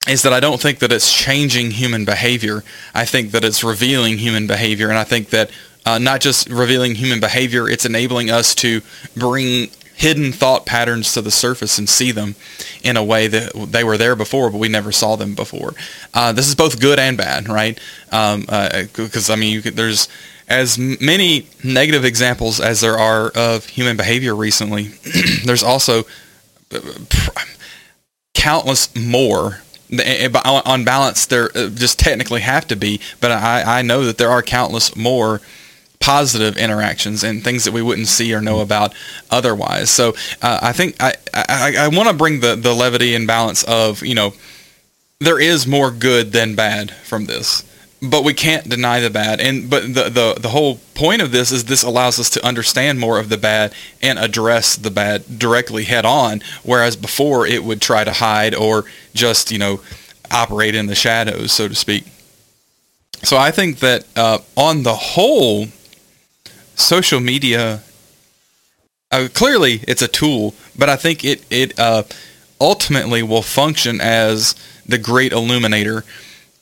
is 0.09 0.23
that 0.23 0.33
I 0.33 0.41
don't 0.41 0.61
think 0.61 0.79
that 0.79 0.93
it's 0.93 1.13
changing 1.13 1.73
human 1.73 2.05
behavior. 2.05 2.65
I 2.95 3.05
think 3.05 3.33
that 3.33 3.45
it's 3.45 3.63
revealing 3.63 4.19
human 4.19 4.47
behavior, 4.47 4.89
and 4.89 4.99
I 4.99 5.05
think 5.05 5.31
that 5.31 5.51
uh, 5.85 5.99
not 5.99 6.21
just 6.21 6.49
revealing 6.49 6.95
human 6.95 7.21
behavior, 7.21 7.69
it's 7.69 7.85
enabling 7.87 8.31
us 8.31 8.55
to 8.57 8.81
bring 9.17 9.71
hidden 9.95 10.31
thought 10.31 10.65
patterns 10.65 11.13
to 11.13 11.21
the 11.21 11.31
surface 11.31 11.77
and 11.77 11.89
see 11.89 12.13
them 12.13 12.37
in 12.85 12.97
a 12.97 13.03
way 13.03 13.27
that 13.27 13.53
they 13.73 13.83
were 13.83 13.97
there 13.97 14.15
before, 14.15 14.49
but 14.49 14.59
we 14.59 14.69
never 14.69 14.93
saw 14.93 15.17
them 15.17 15.35
before. 15.35 15.75
Uh, 16.15 16.33
this 16.33 16.47
is 16.47 16.55
both 16.55 16.81
good 16.81 16.99
and 17.01 17.17
bad, 17.17 17.49
right? 17.49 17.79
Because 18.05 18.35
um, 18.35 18.45
uh, 18.49 19.33
I 19.33 19.37
mean, 19.37 19.61
could, 19.61 19.75
there's 19.75 20.09
as 20.47 20.79
many 20.79 21.49
negative 21.65 22.05
examples 22.05 22.61
as 22.61 22.81
there 22.81 22.97
are 22.97 23.31
of 23.31 23.67
human 23.67 23.97
behavior 23.97 24.37
recently. 24.37 24.91
there's 25.45 25.65
also 25.65 26.05
uh, 26.73 26.81
countless 28.35 28.95
more 28.95 29.63
on 29.91 30.85
balance, 30.85 31.27
there 31.27 31.51
uh, 31.57 31.69
just 31.69 31.99
technically 31.99 32.41
have 32.41 32.67
to 32.69 32.77
be, 32.77 33.01
but 33.21 33.31
I, 33.31 33.79
I 33.79 33.83
know 33.83 34.05
that 34.05 34.19
there 34.19 34.31
are 34.31 34.43
countless 34.43 34.95
more 34.95 35.41
positive 36.01 36.57
interactions 36.57 37.25
and 37.25 37.43
things 37.43 37.65
that 37.65 37.73
we 37.73 37.83
wouldn't 37.83 38.07
see 38.07 38.33
or 38.33 38.41
know 38.41 38.61
about 38.61 38.95
otherwise. 39.31 39.91
So 39.91 40.15
uh, 40.43 40.61
I 40.63 40.73
think 40.73 40.97
I, 41.01 41.15
I, 41.35 41.75
I 41.79 41.89
want 41.89 42.09
to 42.09 42.15
bring 42.15 42.41
the, 42.41 42.55
the 42.55 42.73
levity 42.73 43.15
and 43.15 43.27
balance 43.27 43.65
of, 43.65 44.03
you 44.05 44.15
know, 44.15 44.35
there 45.21 45.41
is 45.41 45.67
more 45.67 45.91
good 45.91 46.33
than 46.33 46.55
bad 46.55 46.93
from 46.93 47.27
this 47.27 47.65
but 48.01 48.25
we 48.25 48.33
can't 48.35 48.69
deny 48.69 49.01
the 49.01 49.11
bad. 49.11 49.41
And 49.41 49.69
but 49.69 49.83
the, 49.83 50.05
the 50.05 50.37
the 50.41 50.49
whole 50.49 50.77
point 50.95 51.23
of 51.23 51.33
this 51.33 51.51
is 51.51 51.65
this 51.65 51.83
allows 51.83 52.19
us 52.19 52.31
to 52.31 52.47
understand 52.47 53.01
more 53.01 53.19
of 53.19 53.29
the 53.29 53.37
bad 53.37 53.73
and 54.03 54.19
address 54.19 54.77
the 54.77 54.91
bad 54.91 55.39
directly 55.39 55.85
head 55.85 56.05
on, 56.05 56.43
whereas 56.63 56.97
before 56.97 57.47
it 57.47 57.65
would 57.65 57.81
try 57.81 58.05
to 58.05 58.13
hide 58.13 58.55
or 58.55 58.85
just 59.15 59.51
you 59.51 59.59
know 59.59 59.81
operate 60.31 60.75
in 60.75 60.87
the 60.87 60.95
shadows, 60.95 61.53
so 61.53 61.69
to 61.69 61.75
speak. 61.75 62.05
So 63.23 63.37
I 63.37 63.51
think 63.51 63.79
that 63.81 64.05
uh, 64.15 64.39
on 64.57 64.85
the 64.85 64.95
whole, 64.95 65.67
social 66.77 67.19
media 67.19 67.83
uh, 69.11 69.29
clearly 69.33 69.81
it's 69.89 70.03
a 70.03 70.09
tool, 70.09 70.55
but 70.77 70.89
I 70.89 70.97
think 70.97 71.25
it 71.25 71.45
it 71.51 71.79
uh, 71.79 72.05
ultimately 72.61 73.23
will 73.23 73.43
function 73.43 74.01
as 74.01 74.55
the 74.87 74.99
great 74.99 75.33
illuminator 75.33 76.05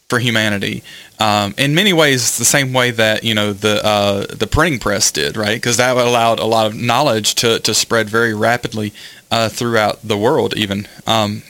for 0.09 0.19
humanity. 0.19 0.83
Um, 1.19 1.55
in 1.59 1.75
many 1.75 1.93
ways, 1.93 2.39
the 2.39 2.45
same 2.45 2.73
way 2.73 2.91
that 2.93 3.25
you 3.25 3.35
know 3.35 3.53
the 3.53 3.85
uh, 3.85 4.27
the 4.27 4.47
printing 4.47 4.79
press 4.79 5.11
did, 5.11 5.37
right? 5.37 5.57
Because 5.57 5.77
that 5.77 5.97
allowed 5.97 6.39
a 6.39 6.45
lot 6.45 6.67
of 6.67 6.75
knowledge 6.75 7.35
to 7.37 7.59
to 7.61 7.75
spread 7.75 8.09
very 8.09 8.35
rapidly 8.35 8.93
uh, 9.31 9.49
throughout 9.49 10.01
the 10.03 10.17
world, 10.17 10.57
even. 10.57 10.87
Um, 11.07 11.43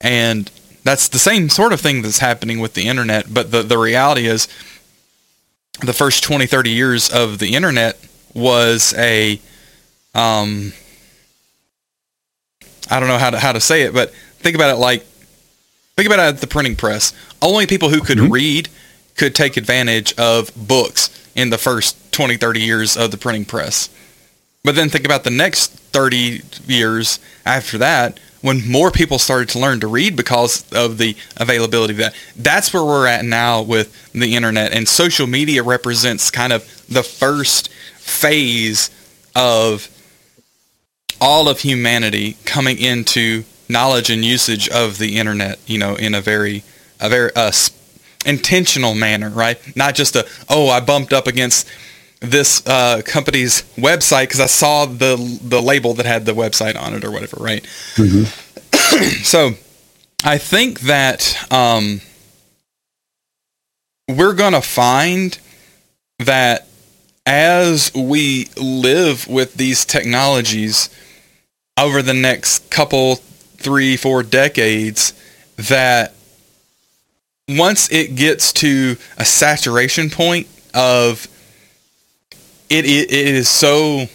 and 0.00 0.50
that's 0.82 1.08
the 1.08 1.18
same 1.18 1.48
sort 1.48 1.72
of 1.72 1.80
thing 1.80 2.02
that's 2.02 2.18
happening 2.18 2.60
with 2.60 2.74
the 2.74 2.86
internet. 2.86 3.32
But 3.32 3.50
the 3.50 3.62
the 3.62 3.78
reality 3.78 4.26
is, 4.26 4.48
the 5.80 5.94
first 5.94 6.22
20, 6.24 6.46
30 6.46 6.70
years 6.70 7.10
of 7.10 7.38
the 7.38 7.54
internet 7.54 7.98
was 8.34 8.92
a 8.98 9.40
um, 10.14 10.72
I 12.90 13.00
don't 13.00 13.08
know 13.08 13.18
how 13.18 13.30
to 13.30 13.38
how 13.38 13.52
to 13.52 13.60
say 13.60 13.82
it, 13.82 13.94
but 13.94 14.12
think 14.12 14.54
about 14.54 14.70
it 14.70 14.78
like 14.78 15.06
think 15.96 16.06
about 16.06 16.18
it 16.18 16.34
at 16.34 16.38
the 16.38 16.46
printing 16.46 16.76
press. 16.76 17.12
Only 17.40 17.66
people 17.66 17.90
who 17.90 18.00
could 18.00 18.18
mm-hmm. 18.18 18.32
read 18.32 18.68
could 19.16 19.34
take 19.34 19.56
advantage 19.56 20.16
of 20.18 20.50
books 20.56 21.10
in 21.34 21.50
the 21.50 21.58
first 21.58 22.12
20, 22.12 22.36
30 22.36 22.60
years 22.60 22.96
of 22.96 23.10
the 23.10 23.16
printing 23.16 23.44
press. 23.44 23.88
But 24.64 24.74
then 24.74 24.88
think 24.88 25.04
about 25.04 25.24
the 25.24 25.30
next 25.30 25.70
30 25.70 26.40
years 26.66 27.18
after 27.44 27.78
that 27.78 28.18
when 28.40 28.70
more 28.70 28.90
people 28.90 29.18
started 29.18 29.48
to 29.48 29.58
learn 29.58 29.80
to 29.80 29.86
read 29.86 30.16
because 30.16 30.70
of 30.72 30.98
the 30.98 31.16
availability 31.38 31.94
of 31.94 31.98
that. 31.98 32.14
That's 32.36 32.74
where 32.74 32.84
we're 32.84 33.06
at 33.06 33.24
now 33.24 33.62
with 33.62 34.12
the 34.12 34.36
internet 34.36 34.72
and 34.72 34.86
social 34.86 35.26
media 35.26 35.62
represents 35.62 36.30
kind 36.30 36.52
of 36.52 36.62
the 36.86 37.02
first 37.02 37.70
phase 37.70 38.90
of 39.34 39.88
all 41.22 41.48
of 41.48 41.60
humanity 41.60 42.36
coming 42.44 42.78
into 42.78 43.44
knowledge 43.74 44.08
and 44.08 44.24
usage 44.24 44.68
of 44.70 44.96
the 44.96 45.18
internet, 45.18 45.58
you 45.66 45.78
know, 45.78 45.96
in 45.96 46.14
a 46.14 46.22
very, 46.22 46.62
a 47.00 47.10
very 47.10 47.30
uh, 47.36 47.52
intentional 48.24 48.94
manner, 48.94 49.28
right? 49.28 49.58
Not 49.76 49.94
just 49.94 50.16
a, 50.16 50.26
oh, 50.48 50.70
I 50.70 50.80
bumped 50.80 51.12
up 51.12 51.26
against 51.26 51.68
this 52.20 52.66
uh, 52.66 53.02
company's 53.04 53.62
website 53.76 54.24
because 54.24 54.40
I 54.40 54.46
saw 54.46 54.86
the 54.86 55.16
the 55.42 55.60
label 55.60 55.92
that 55.94 56.06
had 56.06 56.24
the 56.24 56.32
website 56.32 56.80
on 56.80 56.94
it 56.94 57.04
or 57.04 57.10
whatever, 57.10 57.36
right? 57.38 57.62
Mm-hmm. 57.96 58.24
so, 59.22 59.50
I 60.24 60.38
think 60.38 60.80
that 60.80 61.36
um, 61.52 62.00
we're 64.08 64.34
gonna 64.34 64.62
find 64.62 65.38
that 66.20 66.66
as 67.26 67.92
we 67.94 68.48
live 68.56 69.26
with 69.28 69.54
these 69.54 69.84
technologies 69.84 70.88
over 71.78 72.02
the 72.02 72.14
next 72.14 72.70
couple, 72.70 73.20
three, 73.64 73.96
four 73.96 74.22
decades, 74.22 75.12
that 75.56 76.14
once 77.48 77.90
it 77.90 78.14
gets 78.14 78.52
to 78.52 78.96
a 79.18 79.24
saturation 79.24 80.10
point 80.10 80.46
of 80.72 81.26
it, 82.70 82.84
it, 82.84 83.10
it 83.12 83.34
is 83.34 83.48
so 83.48 84.06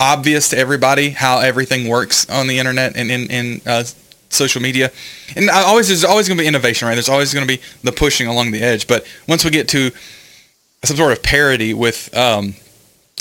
obvious 0.00 0.48
to 0.48 0.58
everybody 0.58 1.10
how 1.10 1.40
everything 1.40 1.88
works 1.88 2.28
on 2.30 2.46
the 2.46 2.58
internet 2.58 2.96
and 2.96 3.10
in, 3.10 3.30
in 3.30 3.60
uh, 3.66 3.84
social 4.30 4.62
media. 4.62 4.90
And 5.36 5.50
I 5.50 5.62
always 5.62 5.88
there's 5.88 6.04
always 6.04 6.26
going 6.26 6.38
to 6.38 6.42
be 6.42 6.48
innovation, 6.48 6.88
right? 6.88 6.94
There's 6.94 7.08
always 7.08 7.34
going 7.34 7.46
to 7.46 7.56
be 7.56 7.62
the 7.82 7.92
pushing 7.92 8.26
along 8.26 8.50
the 8.50 8.62
edge. 8.62 8.86
But 8.86 9.06
once 9.28 9.44
we 9.44 9.50
get 9.50 9.68
to 9.68 9.90
some 10.84 10.96
sort 10.96 11.12
of 11.12 11.22
parity 11.22 11.74
with 11.74 12.14
um, 12.16 12.54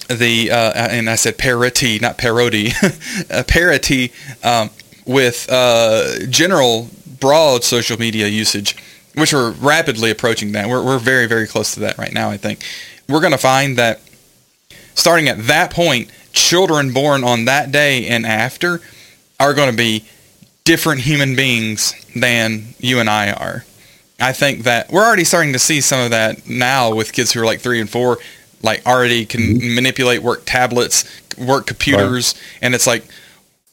the 0.09 0.51
uh, 0.51 0.87
and 0.89 1.09
I 1.09 1.15
said 1.15 1.37
parity, 1.37 1.99
not 1.99 2.17
parody, 2.17 2.71
parity 3.47 4.11
um, 4.43 4.69
with 5.09 5.47
uh, 5.49 6.27
general 6.29 6.87
broad 7.19 7.63
social 7.63 7.97
media 7.97 8.27
usage, 8.27 8.75
which 9.15 9.33
we're 9.33 9.51
rapidly 9.51 10.11
approaching 10.11 10.51
that. 10.51 10.69
We're 10.69 10.85
we're 10.85 10.99
very 10.99 11.25
very 11.25 11.47
close 11.47 11.73
to 11.73 11.79
that 11.81 11.97
right 11.97 12.13
now. 12.13 12.29
I 12.29 12.37
think 12.37 12.63
we're 13.09 13.19
going 13.19 13.33
to 13.33 13.39
find 13.39 13.75
that 13.77 14.01
starting 14.93 15.27
at 15.27 15.47
that 15.47 15.73
point, 15.73 16.11
children 16.31 16.93
born 16.93 17.23
on 17.23 17.45
that 17.45 17.71
day 17.71 18.07
and 18.07 18.23
after 18.25 18.81
are 19.39 19.55
going 19.55 19.71
to 19.71 19.75
be 19.75 20.05
different 20.63 21.01
human 21.01 21.35
beings 21.35 21.95
than 22.15 22.75
you 22.77 22.99
and 22.99 23.09
I 23.09 23.31
are. 23.31 23.65
I 24.19 24.33
think 24.33 24.63
that 24.63 24.91
we're 24.91 25.03
already 25.03 25.23
starting 25.23 25.53
to 25.53 25.59
see 25.59 25.81
some 25.81 26.01
of 26.01 26.11
that 26.11 26.47
now 26.47 26.93
with 26.93 27.13
kids 27.13 27.31
who 27.31 27.41
are 27.41 27.45
like 27.45 27.61
three 27.61 27.81
and 27.81 27.89
four, 27.89 28.19
like 28.61 28.85
already 28.85 29.25
can 29.25 29.41
mm-hmm. 29.41 29.75
manipulate 29.75 30.21
work 30.21 30.43
tablets, 30.45 31.05
work 31.37 31.65
computers, 31.65 32.35
right. 32.35 32.59
and 32.61 32.75
it's 32.75 32.85
like, 32.85 33.03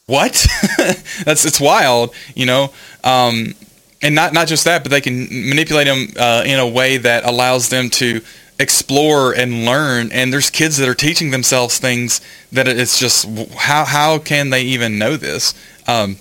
what? 0.07 0.33
That's 1.25 1.45
it's 1.45 1.59
wild, 1.59 2.13
you 2.35 2.45
know. 2.45 2.71
Um, 3.03 3.53
and 4.01 4.15
not 4.15 4.33
not 4.33 4.47
just 4.47 4.63
that, 4.65 4.83
but 4.83 4.89
they 4.89 5.01
can 5.01 5.27
manipulate 5.29 5.87
them 5.87 6.07
uh, 6.17 6.43
in 6.45 6.59
a 6.59 6.67
way 6.67 6.97
that 6.97 7.25
allows 7.25 7.69
them 7.69 7.89
to 7.91 8.21
explore 8.59 9.33
and 9.33 9.65
learn. 9.65 10.11
And 10.11 10.31
there's 10.31 10.49
kids 10.49 10.77
that 10.77 10.87
are 10.87 10.95
teaching 10.95 11.31
themselves 11.31 11.77
things 11.77 12.21
that 12.51 12.67
it's 12.67 12.99
just 12.99 13.27
how 13.55 13.85
how 13.85 14.17
can 14.17 14.49
they 14.49 14.63
even 14.63 14.97
know 14.97 15.17
this? 15.17 15.53
Um, 15.87 16.17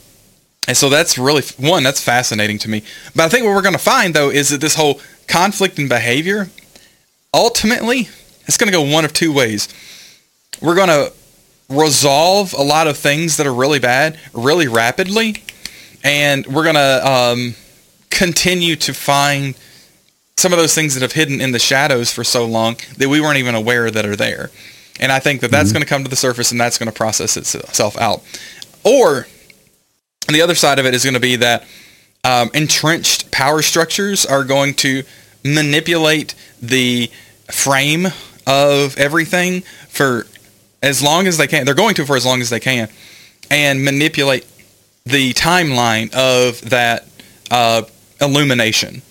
and 0.68 0.76
so 0.76 0.88
that's 0.88 1.16
really 1.16 1.42
one 1.58 1.84
that's 1.84 2.02
fascinating 2.02 2.58
to 2.58 2.68
me. 2.68 2.82
But 3.14 3.24
I 3.24 3.28
think 3.28 3.44
what 3.44 3.54
we're 3.54 3.62
going 3.62 3.72
to 3.72 3.78
find 3.78 4.14
though 4.14 4.30
is 4.30 4.48
that 4.50 4.60
this 4.60 4.74
whole 4.74 5.00
conflict 5.28 5.78
in 5.78 5.88
behavior 5.88 6.48
ultimately 7.34 8.08
it's 8.46 8.56
going 8.56 8.70
to 8.70 8.76
go 8.76 8.82
one 8.82 9.04
of 9.04 9.12
two 9.12 9.32
ways. 9.32 9.68
We're 10.60 10.76
going 10.76 10.88
to 10.88 11.12
resolve 11.68 12.52
a 12.52 12.62
lot 12.62 12.86
of 12.86 12.96
things 12.96 13.36
that 13.38 13.46
are 13.46 13.54
really 13.54 13.78
bad 13.78 14.18
really 14.32 14.68
rapidly, 14.68 15.42
and 16.04 16.46
we're 16.46 16.64
going 16.64 16.76
to 16.76 17.08
um, 17.08 17.54
continue 18.10 18.76
to 18.76 18.94
find 18.94 19.56
some 20.36 20.52
of 20.52 20.58
those 20.58 20.74
things 20.74 20.94
that 20.94 21.02
have 21.02 21.12
hidden 21.12 21.40
in 21.40 21.52
the 21.52 21.58
shadows 21.58 22.12
for 22.12 22.22
so 22.22 22.44
long 22.44 22.76
that 22.98 23.08
we 23.08 23.20
weren't 23.20 23.38
even 23.38 23.54
aware 23.54 23.90
that 23.90 24.04
are 24.04 24.16
there. 24.16 24.50
And 25.00 25.10
I 25.10 25.18
think 25.18 25.40
that 25.40 25.50
that's 25.50 25.68
mm-hmm. 25.68 25.74
going 25.74 25.82
to 25.82 25.88
come 25.88 26.04
to 26.04 26.10
the 26.10 26.16
surface 26.16 26.50
and 26.50 26.60
that's 26.60 26.78
going 26.78 26.90
to 26.90 26.96
process 26.96 27.36
itself 27.36 27.98
out. 27.98 28.22
Or 28.84 29.26
the 30.28 30.42
other 30.42 30.54
side 30.54 30.78
of 30.78 30.86
it 30.86 30.94
is 30.94 31.04
going 31.04 31.14
to 31.14 31.20
be 31.20 31.36
that 31.36 31.64
um, 32.24 32.50
entrenched 32.54 33.30
power 33.30 33.62
structures 33.62 34.26
are 34.26 34.44
going 34.44 34.74
to 34.74 35.02
manipulate 35.44 36.34
the 36.60 37.10
frame 37.50 38.06
of 38.46 38.98
everything 38.98 39.62
for 39.88 40.26
as 40.82 41.02
long 41.02 41.26
as 41.26 41.38
they 41.38 41.46
can. 41.46 41.64
They're 41.64 41.74
going 41.74 41.94
to 41.96 42.06
for 42.06 42.16
as 42.16 42.26
long 42.26 42.40
as 42.40 42.50
they 42.50 42.60
can, 42.60 42.88
and 43.50 43.84
manipulate 43.84 44.46
the 45.04 45.32
timeline 45.34 46.12
of 46.14 46.60
that 46.70 47.06
uh, 47.50 47.82
illumination. 48.20 49.02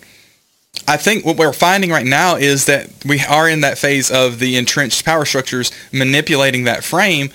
I 0.88 0.98
think 0.98 1.26
what 1.26 1.38
we're 1.38 1.54
finding 1.54 1.90
right 1.90 2.06
now 2.06 2.36
is 2.36 2.66
that 2.66 2.90
we 3.06 3.22
are 3.22 3.50
in 3.50 3.62
that 3.62 3.78
phase 3.78 4.12
of 4.12 4.40
the 4.40 4.58
entrenched 4.58 5.06
power 5.06 5.26
structures 5.26 5.72
manipulating 5.92 6.66
that 6.66 6.84
frame 6.84 7.30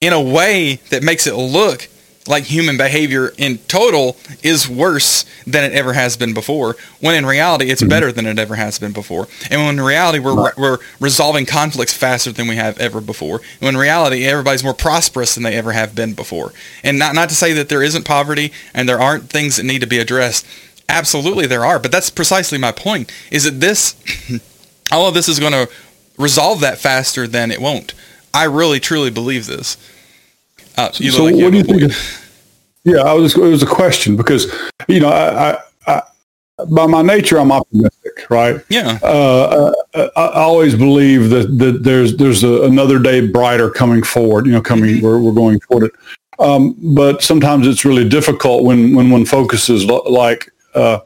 in 0.00 0.12
a 0.12 0.20
way 0.20 0.76
that 0.90 1.02
makes 1.02 1.26
it 1.26 1.34
look 1.34 1.88
like 2.26 2.44
human 2.44 2.76
behavior 2.76 3.32
in 3.36 3.58
total 3.68 4.16
is 4.42 4.68
worse 4.68 5.24
than 5.46 5.64
it 5.64 5.74
ever 5.74 5.92
has 5.92 6.16
been 6.16 6.32
before 6.32 6.76
when 7.00 7.14
in 7.14 7.26
reality 7.26 7.70
it's 7.70 7.82
mm-hmm. 7.82 7.90
better 7.90 8.12
than 8.12 8.26
it 8.26 8.38
ever 8.38 8.54
has 8.54 8.78
been 8.78 8.92
before. 8.92 9.28
And 9.50 9.60
when 9.60 9.78
in 9.78 9.84
reality 9.84 10.18
we're, 10.18 10.34
right. 10.34 10.56
we're 10.56 10.78
resolving 11.00 11.44
conflicts 11.44 11.92
faster 11.92 12.32
than 12.32 12.48
we 12.48 12.56
have 12.56 12.78
ever 12.78 13.00
before. 13.00 13.36
And 13.36 13.62
when 13.62 13.74
in 13.74 13.80
reality 13.80 14.24
everybody's 14.24 14.64
more 14.64 14.74
prosperous 14.74 15.34
than 15.34 15.42
they 15.42 15.54
ever 15.54 15.72
have 15.72 15.94
been 15.94 16.14
before. 16.14 16.52
And 16.82 16.98
not, 16.98 17.14
not 17.14 17.28
to 17.28 17.34
say 17.34 17.52
that 17.54 17.68
there 17.68 17.82
isn't 17.82 18.04
poverty 18.04 18.52
and 18.72 18.88
there 18.88 19.00
aren't 19.00 19.28
things 19.28 19.56
that 19.56 19.64
need 19.64 19.80
to 19.80 19.86
be 19.86 19.98
addressed. 19.98 20.46
Absolutely 20.88 21.46
there 21.46 21.64
are 21.64 21.78
but 21.78 21.92
that's 21.92 22.10
precisely 22.10 22.58
my 22.58 22.72
point 22.72 23.12
is 23.30 23.44
that 23.44 23.60
this 23.60 23.96
all 24.92 25.08
of 25.08 25.14
this 25.14 25.28
is 25.28 25.38
going 25.38 25.52
to 25.52 25.68
resolve 26.16 26.60
that 26.60 26.78
faster 26.78 27.26
than 27.26 27.50
it 27.50 27.60
won't. 27.60 27.94
I 28.32 28.44
really 28.44 28.80
truly 28.80 29.10
believe 29.10 29.46
this 29.46 29.76
uh, 30.76 30.92
so 30.92 31.24
like 31.24 31.34
what 31.34 31.50
do 31.52 31.56
you 31.56 31.62
think? 31.62 31.92
yeah, 32.84 32.98
I 32.98 33.12
was. 33.14 33.36
It 33.36 33.40
was 33.40 33.62
a 33.62 33.66
question 33.66 34.16
because 34.16 34.52
you 34.88 35.00
know, 35.00 35.08
I, 35.08 35.52
I, 35.52 35.58
I 35.86 36.02
by 36.70 36.86
my 36.86 37.02
nature, 37.02 37.38
I'm 37.38 37.50
optimistic, 37.50 38.30
right? 38.30 38.60
Yeah. 38.68 38.98
Uh, 39.02 39.72
I, 39.94 39.98
uh, 39.98 40.10
I, 40.16 40.42
always 40.42 40.74
believe 40.74 41.30
that, 41.30 41.58
that 41.58 41.82
there's 41.82 42.16
there's 42.16 42.44
a, 42.44 42.62
another 42.62 42.98
day 42.98 43.26
brighter 43.26 43.70
coming 43.70 44.02
forward. 44.02 44.46
You 44.46 44.52
know, 44.52 44.62
coming 44.62 44.96
mm-hmm. 44.96 45.04
we're 45.04 45.18
we're 45.18 45.32
going 45.32 45.60
toward 45.60 45.84
it. 45.84 45.92
Um, 46.38 46.76
but 46.94 47.22
sometimes 47.22 47.66
it's 47.66 47.84
really 47.84 48.08
difficult 48.08 48.64
when 48.64 48.94
when 48.94 49.10
one 49.10 49.24
focuses 49.24 49.84
like 49.86 50.50
uh, 50.74 51.00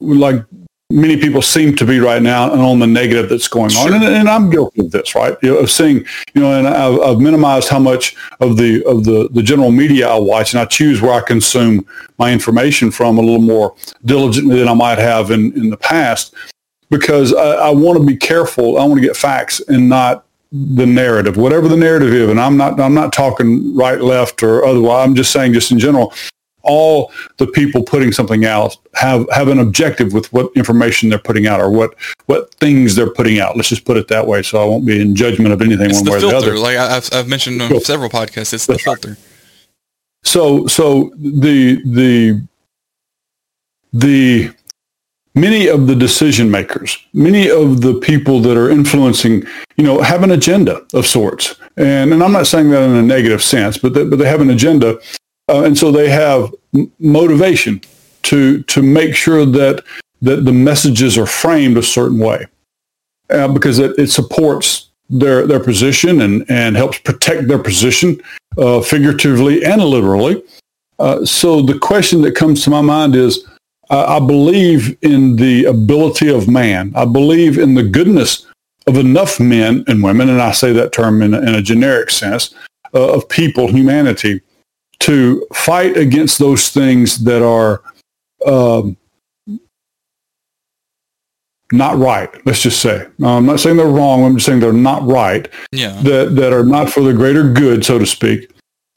like 0.00 0.44
many 0.90 1.16
people 1.16 1.42
seem 1.42 1.74
to 1.76 1.84
be 1.84 1.98
right 1.98 2.22
now 2.22 2.52
and 2.52 2.62
on 2.62 2.78
the 2.78 2.86
negative 2.86 3.28
that's 3.28 3.48
going 3.48 3.74
on. 3.76 3.92
And, 3.92 4.04
and, 4.04 4.28
I'm 4.28 4.50
guilty 4.50 4.82
of 4.82 4.92
this, 4.92 5.14
right? 5.14 5.36
You 5.42 5.54
know, 5.54 5.58
of 5.58 5.70
seeing, 5.70 6.04
you 6.34 6.40
know, 6.40 6.56
and 6.56 6.66
I've, 6.66 7.00
I've, 7.00 7.20
minimized 7.20 7.68
how 7.68 7.80
much 7.80 8.16
of 8.40 8.56
the 8.56 8.84
of 8.84 9.04
the, 9.04 9.28
the 9.32 9.42
general 9.42 9.72
media 9.72 10.08
I 10.08 10.18
watch 10.18 10.52
and 10.52 10.60
I 10.60 10.64
choose 10.64 11.02
where 11.02 11.12
I 11.12 11.20
consume 11.20 11.86
my 12.18 12.32
information 12.32 12.90
from 12.90 13.18
a 13.18 13.20
little 13.20 13.40
more 13.40 13.74
diligently 14.04 14.58
than 14.58 14.68
I 14.68 14.74
might 14.74 14.98
have 14.98 15.30
in, 15.32 15.52
in 15.54 15.70
the 15.70 15.76
past 15.76 16.34
because 16.90 17.34
I, 17.34 17.54
I 17.54 17.70
want 17.70 17.98
to 17.98 18.04
be 18.04 18.16
careful. 18.16 18.78
I 18.78 18.84
want 18.84 19.00
to 19.00 19.06
get 19.06 19.16
facts 19.16 19.60
and 19.68 19.88
not 19.88 20.24
the 20.52 20.86
narrative, 20.86 21.36
whatever 21.36 21.66
the 21.66 21.76
narrative 21.76 22.14
is, 22.14 22.30
and 22.30 22.40
I'm 22.40 22.56
not 22.56 22.78
I'm 22.78 22.94
not 22.94 23.12
talking 23.12 23.74
right, 23.74 24.00
left, 24.00 24.44
or 24.44 24.64
otherwise. 24.64 25.04
I'm 25.04 25.16
just 25.16 25.32
saying, 25.32 25.52
just 25.52 25.72
in 25.72 25.78
general, 25.80 26.14
all 26.66 27.12
the 27.38 27.46
people 27.46 27.82
putting 27.82 28.12
something 28.12 28.44
out 28.44 28.76
have 28.94 29.26
have 29.32 29.48
an 29.48 29.58
objective 29.58 30.12
with 30.12 30.32
what 30.32 30.50
information 30.54 31.08
they're 31.08 31.18
putting 31.18 31.46
out 31.46 31.60
or 31.60 31.70
what 31.70 31.94
what 32.26 32.52
things 32.56 32.94
they're 32.94 33.10
putting 33.10 33.40
out. 33.40 33.56
Let's 33.56 33.68
just 33.68 33.84
put 33.84 33.96
it 33.96 34.08
that 34.08 34.26
way, 34.26 34.42
so 34.42 34.62
I 34.62 34.64
won't 34.64 34.84
be 34.84 35.00
in 35.00 35.14
judgment 35.14 35.52
of 35.52 35.62
anything 35.62 35.90
it's 35.90 36.00
one 36.02 36.12
way 36.12 36.20
filter. 36.20 36.36
or 36.36 36.40
the 36.40 36.46
other. 36.46 36.58
Like 36.58 36.76
I've 36.76 37.08
I've 37.12 37.28
mentioned 37.28 37.60
on 37.62 37.80
several 37.80 38.10
podcasts, 38.10 38.52
it's 38.52 38.66
the 38.66 38.78
filter. 38.78 39.16
So 40.24 40.66
so 40.66 41.12
the 41.16 41.80
the 41.84 42.42
the 43.92 44.50
many 45.36 45.68
of 45.68 45.86
the 45.86 45.94
decision 45.94 46.50
makers, 46.50 46.98
many 47.12 47.48
of 47.48 47.82
the 47.82 47.94
people 47.94 48.40
that 48.40 48.56
are 48.56 48.70
influencing, 48.70 49.44
you 49.76 49.84
know, 49.84 50.00
have 50.00 50.22
an 50.22 50.32
agenda 50.32 50.84
of 50.94 51.06
sorts. 51.06 51.54
And, 51.76 52.12
and 52.12 52.22
I'm 52.22 52.32
not 52.32 52.46
saying 52.46 52.70
that 52.70 52.82
in 52.82 52.96
a 52.96 53.02
negative 53.02 53.42
sense, 53.42 53.78
but 53.78 53.94
they, 53.94 54.04
but 54.04 54.18
they 54.18 54.28
have 54.28 54.40
an 54.40 54.50
agenda. 54.50 54.98
Uh, 55.48 55.62
and 55.64 55.76
so 55.76 55.90
they 55.90 56.08
have 56.08 56.52
m- 56.74 56.90
motivation 56.98 57.80
to, 58.22 58.62
to 58.64 58.82
make 58.82 59.14
sure 59.14 59.46
that, 59.46 59.84
that 60.22 60.44
the 60.44 60.52
messages 60.52 61.16
are 61.16 61.26
framed 61.26 61.78
a 61.78 61.82
certain 61.82 62.18
way 62.18 62.46
uh, 63.30 63.48
because 63.48 63.78
it, 63.78 63.96
it 63.98 64.08
supports 64.08 64.90
their, 65.08 65.46
their 65.46 65.60
position 65.60 66.22
and, 66.22 66.44
and 66.50 66.76
helps 66.76 66.98
protect 66.98 67.46
their 67.46 67.60
position 67.60 68.20
uh, 68.58 68.80
figuratively 68.80 69.64
and 69.64 69.82
literally. 69.82 70.42
Uh, 70.98 71.24
so 71.24 71.62
the 71.62 71.78
question 71.78 72.22
that 72.22 72.34
comes 72.34 72.64
to 72.64 72.70
my 72.70 72.80
mind 72.80 73.14
is, 73.14 73.46
I 73.88 74.18
believe 74.18 74.96
in 75.02 75.36
the 75.36 75.66
ability 75.66 76.28
of 76.28 76.48
man. 76.48 76.92
I 76.96 77.04
believe 77.04 77.56
in 77.56 77.74
the 77.74 77.84
goodness 77.84 78.44
of 78.88 78.96
enough 78.96 79.38
men 79.38 79.84
and 79.86 80.02
women, 80.02 80.28
and 80.28 80.42
I 80.42 80.50
say 80.50 80.72
that 80.72 80.92
term 80.92 81.22
in 81.22 81.34
a, 81.34 81.40
in 81.40 81.54
a 81.54 81.62
generic 81.62 82.10
sense, 82.10 82.52
uh, 82.94 83.14
of 83.14 83.28
people, 83.28 83.68
humanity, 83.68 84.40
to 85.00 85.46
fight 85.52 85.96
against 85.96 86.38
those 86.38 86.68
things 86.70 87.24
that 87.24 87.42
are 87.42 87.82
um, 88.46 88.96
not 91.72 91.98
right. 91.98 92.30
Let's 92.46 92.62
just 92.62 92.80
say. 92.80 93.06
I'm 93.22 93.46
not 93.46 93.60
saying 93.60 93.76
they're 93.76 93.86
wrong. 93.86 94.24
I'm 94.24 94.34
just 94.34 94.46
saying 94.46 94.60
they're 94.60 94.72
not 94.72 95.06
right. 95.06 95.48
Yeah. 95.72 96.00
That 96.02 96.36
that 96.36 96.52
are 96.52 96.64
not 96.64 96.90
for 96.90 97.02
the 97.02 97.12
greater 97.12 97.50
good, 97.52 97.84
so 97.84 97.98
to 97.98 98.06
speak. 98.06 98.50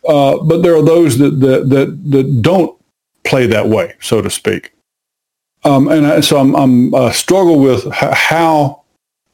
Uh, 0.07 0.37
but 0.37 0.61
there 0.61 0.75
are 0.75 0.83
those 0.83 1.17
that, 1.17 1.39
that 1.39 1.69
that 1.69 2.11
that 2.11 2.41
don't 2.41 2.79
play 3.25 3.47
that 3.47 3.67
way, 3.67 3.95
so 3.99 4.21
to 4.21 4.29
speak. 4.29 4.71
Um, 5.65 5.89
and 5.89 6.07
I, 6.07 6.21
so 6.21 6.39
I'm, 6.39 6.55
I'm 6.55 6.93
uh, 6.93 7.11
struggle 7.11 7.59
with 7.59 7.85
h- 7.87 8.13
how 8.13 8.83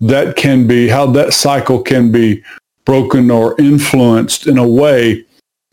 that 0.02 0.36
can 0.36 0.66
be, 0.66 0.88
how 0.88 1.06
that 1.08 1.34
cycle 1.34 1.82
can 1.82 2.12
be 2.12 2.44
broken 2.84 3.30
or 3.30 3.60
influenced 3.60 4.48
in 4.48 4.58
a 4.58 4.68
way 4.68 5.24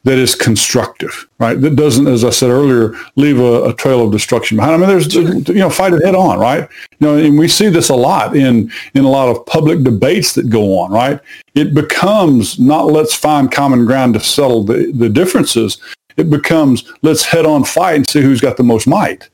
that 0.05 0.19
is 0.19 0.35
constructive, 0.35 1.29
right? 1.39 1.61
That 1.61 1.77
doesn't, 1.77 2.09
as 2.09 2.25
I 2.25 2.31
said 2.31 2.51
earlier, 2.51 2.95
leave 3.17 3.39
a, 3.39 3.69
a 3.69 3.75
trail 3.75 4.05
of 4.05 4.11
destruction 4.11 4.57
behind. 4.57 4.75
I 4.75 4.79
mean, 4.79 4.89
there's, 4.89 5.13
sure. 5.13 5.35
you 5.35 5.61
know, 5.61 5.71
fight 5.71 5.93
it 5.93 6.05
head 6.05 6.17
on, 6.17 6.41
right? 6.41 6.69
You 6.99 7.07
know, 7.07 7.17
and 7.17 7.39
we 7.39 7.47
see 7.47 7.69
this 7.69 7.89
a 7.89 7.95
lot 7.95 8.37
in, 8.37 8.73
in 8.95 9.05
a 9.05 9.09
lot 9.09 9.29
of 9.29 9.47
public 9.47 9.85
debates 9.85 10.35
that 10.35 10.51
go 10.51 10.79
on, 10.79 10.91
right? 10.91 11.21
It 11.55 11.73
becomes 11.73 12.59
not 12.59 12.87
let's 12.87 13.15
find 13.15 13.51
common 13.51 13.85
ground 13.85 14.15
to 14.15 14.21
settle 14.21 14.65
the, 14.65 14.91
the 14.93 15.09
differences. 15.09 15.79
It 16.17 16.31
becomes 16.31 16.93
let's 17.03 17.25
head 17.25 17.47
on 17.47 17.65
fight 17.65 17.97
and 17.97 18.09
see 18.09 18.23
who's 18.23 18.41
got 18.41 18.57
the 18.57 18.65
most 18.65 18.87
might 18.87 19.29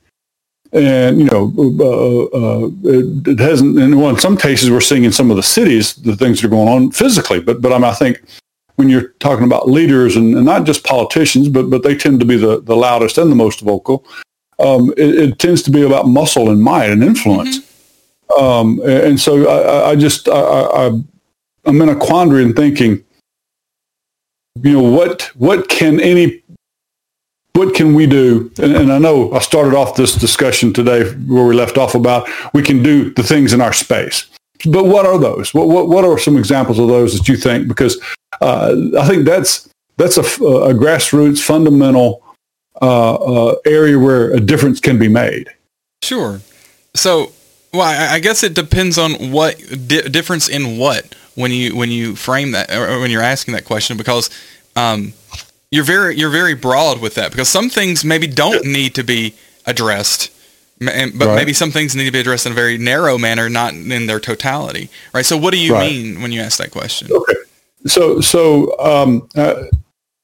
and 0.72 1.18
you 1.18 1.24
know 1.24 1.50
uh, 1.56 2.24
uh, 2.36 2.68
it, 2.84 3.26
it, 3.26 3.38
hasn't 3.38 3.78
and 3.78 3.98
well 3.98 4.10
in 4.10 4.18
some 4.18 4.36
cases 4.36 4.70
we're 4.70 4.82
seeing 4.82 5.04
in 5.04 5.10
some 5.12 5.30
of 5.30 5.36
the 5.38 5.42
cities 5.42 5.94
the 5.94 6.14
things 6.14 6.40
that 6.40 6.46
are 6.46 6.50
going 6.50 6.68
on 6.68 6.90
physically 6.90 7.40
but 7.40 7.62
but 7.62 7.72
I, 7.72 7.76
mean, 7.76 7.84
I 7.84 7.94
think 7.94 8.22
when 8.78 8.88
you're 8.88 9.08
talking 9.18 9.44
about 9.44 9.68
leaders 9.68 10.14
and, 10.14 10.36
and, 10.36 10.44
not 10.44 10.64
just 10.64 10.84
politicians 10.84 11.48
but 11.48 11.68
but 11.68 11.82
they 11.82 11.96
tend 11.96 12.20
to 12.20 12.26
be 12.26 12.36
the, 12.36 12.60
the 12.60 12.76
loudest 12.76 13.18
and 13.18 13.30
the 13.30 13.36
most 13.36 13.60
vocal 13.60 14.06
um, 14.60 14.92
it, 14.96 15.14
it, 15.14 15.38
tends 15.38 15.62
to 15.62 15.70
be 15.70 15.82
about 15.82 16.08
muscle 16.08 16.48
and 16.48 16.62
might 16.62 16.90
and 16.90 17.02
influence 17.02 17.58
mm-hmm. 17.58 18.44
um, 18.44 18.80
and 18.84 19.18
so 19.20 19.48
I, 19.48 19.90
I 19.90 19.96
just 19.96 20.28
I, 20.28 20.40
I, 20.40 20.86
I'm 21.64 21.82
in 21.82 21.88
a 21.88 21.96
quandary 21.96 22.42
in 22.42 22.54
thinking 22.54 23.04
you 24.62 24.72
know 24.72 24.82
what 24.82 25.30
what 25.34 25.68
can 25.68 26.00
any 26.00 26.42
what 27.58 27.74
can 27.74 27.92
we 27.92 28.06
do? 28.06 28.52
And, 28.58 28.76
and, 28.76 28.92
I 28.92 28.98
know 28.98 29.32
I 29.32 29.40
started 29.40 29.74
off 29.74 29.96
this 29.96 30.14
discussion 30.14 30.72
today 30.72 31.10
where 31.26 31.44
we 31.44 31.56
left 31.56 31.76
off 31.76 31.96
about 31.96 32.28
we 32.54 32.62
can 32.62 32.84
do 32.84 33.12
the 33.12 33.24
things 33.24 33.52
in 33.52 33.60
our 33.60 33.72
space. 33.72 34.26
But 34.66 34.84
what 34.84 35.06
are 35.06 35.18
those? 35.18 35.54
What, 35.54 35.68
what, 35.68 35.88
what 35.88 36.04
are 36.04 36.18
some 36.18 36.36
examples 36.36 36.78
of 36.78 36.88
those 36.88 37.16
that 37.16 37.28
you 37.28 37.36
think? 37.36 37.68
Because 37.68 38.00
uh, 38.40 38.74
I 38.98 39.06
think 39.06 39.24
that's 39.24 39.68
that's 39.96 40.16
a, 40.16 40.22
a 40.22 40.74
grassroots 40.74 41.40
fundamental 41.40 42.22
uh, 42.80 43.14
uh, 43.14 43.56
area 43.66 43.98
where 43.98 44.30
a 44.32 44.40
difference 44.40 44.80
can 44.80 44.98
be 44.98 45.08
made. 45.08 45.48
Sure. 46.02 46.40
So, 46.94 47.32
well, 47.72 47.82
I, 47.82 48.14
I 48.14 48.18
guess 48.20 48.42
it 48.42 48.54
depends 48.54 48.98
on 48.98 49.32
what 49.32 49.58
di- 49.86 50.02
difference 50.02 50.48
in 50.48 50.78
what 50.78 51.14
when 51.34 51.50
you 51.52 51.76
when 51.76 51.90
you 51.90 52.16
frame 52.16 52.52
that 52.52 52.70
or 52.72 53.00
when 53.00 53.10
you're 53.10 53.22
asking 53.22 53.54
that 53.54 53.64
question 53.64 53.96
because 53.96 54.30
um, 54.76 55.12
you're 55.70 55.84
very 55.84 56.16
you're 56.16 56.30
very 56.30 56.54
broad 56.54 57.00
with 57.00 57.14
that 57.14 57.30
because 57.30 57.48
some 57.48 57.68
things 57.68 58.04
maybe 58.04 58.26
don't 58.26 58.64
need 58.64 58.94
to 58.94 59.04
be 59.04 59.34
addressed 59.66 60.30
but 60.80 61.26
right. 61.26 61.34
maybe 61.34 61.52
some 61.52 61.70
things 61.70 61.94
need 61.96 62.04
to 62.04 62.12
be 62.12 62.20
addressed 62.20 62.46
in 62.46 62.52
a 62.52 62.54
very 62.54 62.78
narrow 62.78 63.18
manner 63.18 63.48
not 63.48 63.74
in 63.74 64.06
their 64.06 64.20
totality 64.20 64.88
right 65.12 65.26
so 65.26 65.36
what 65.36 65.52
do 65.52 65.58
you 65.58 65.72
right. 65.72 65.90
mean 65.90 66.22
when 66.22 66.32
you 66.32 66.40
ask 66.40 66.58
that 66.58 66.70
question 66.70 67.08
okay 67.12 67.34
so 67.86 68.20
so 68.20 68.78
um, 68.80 69.28
uh, 69.36 69.64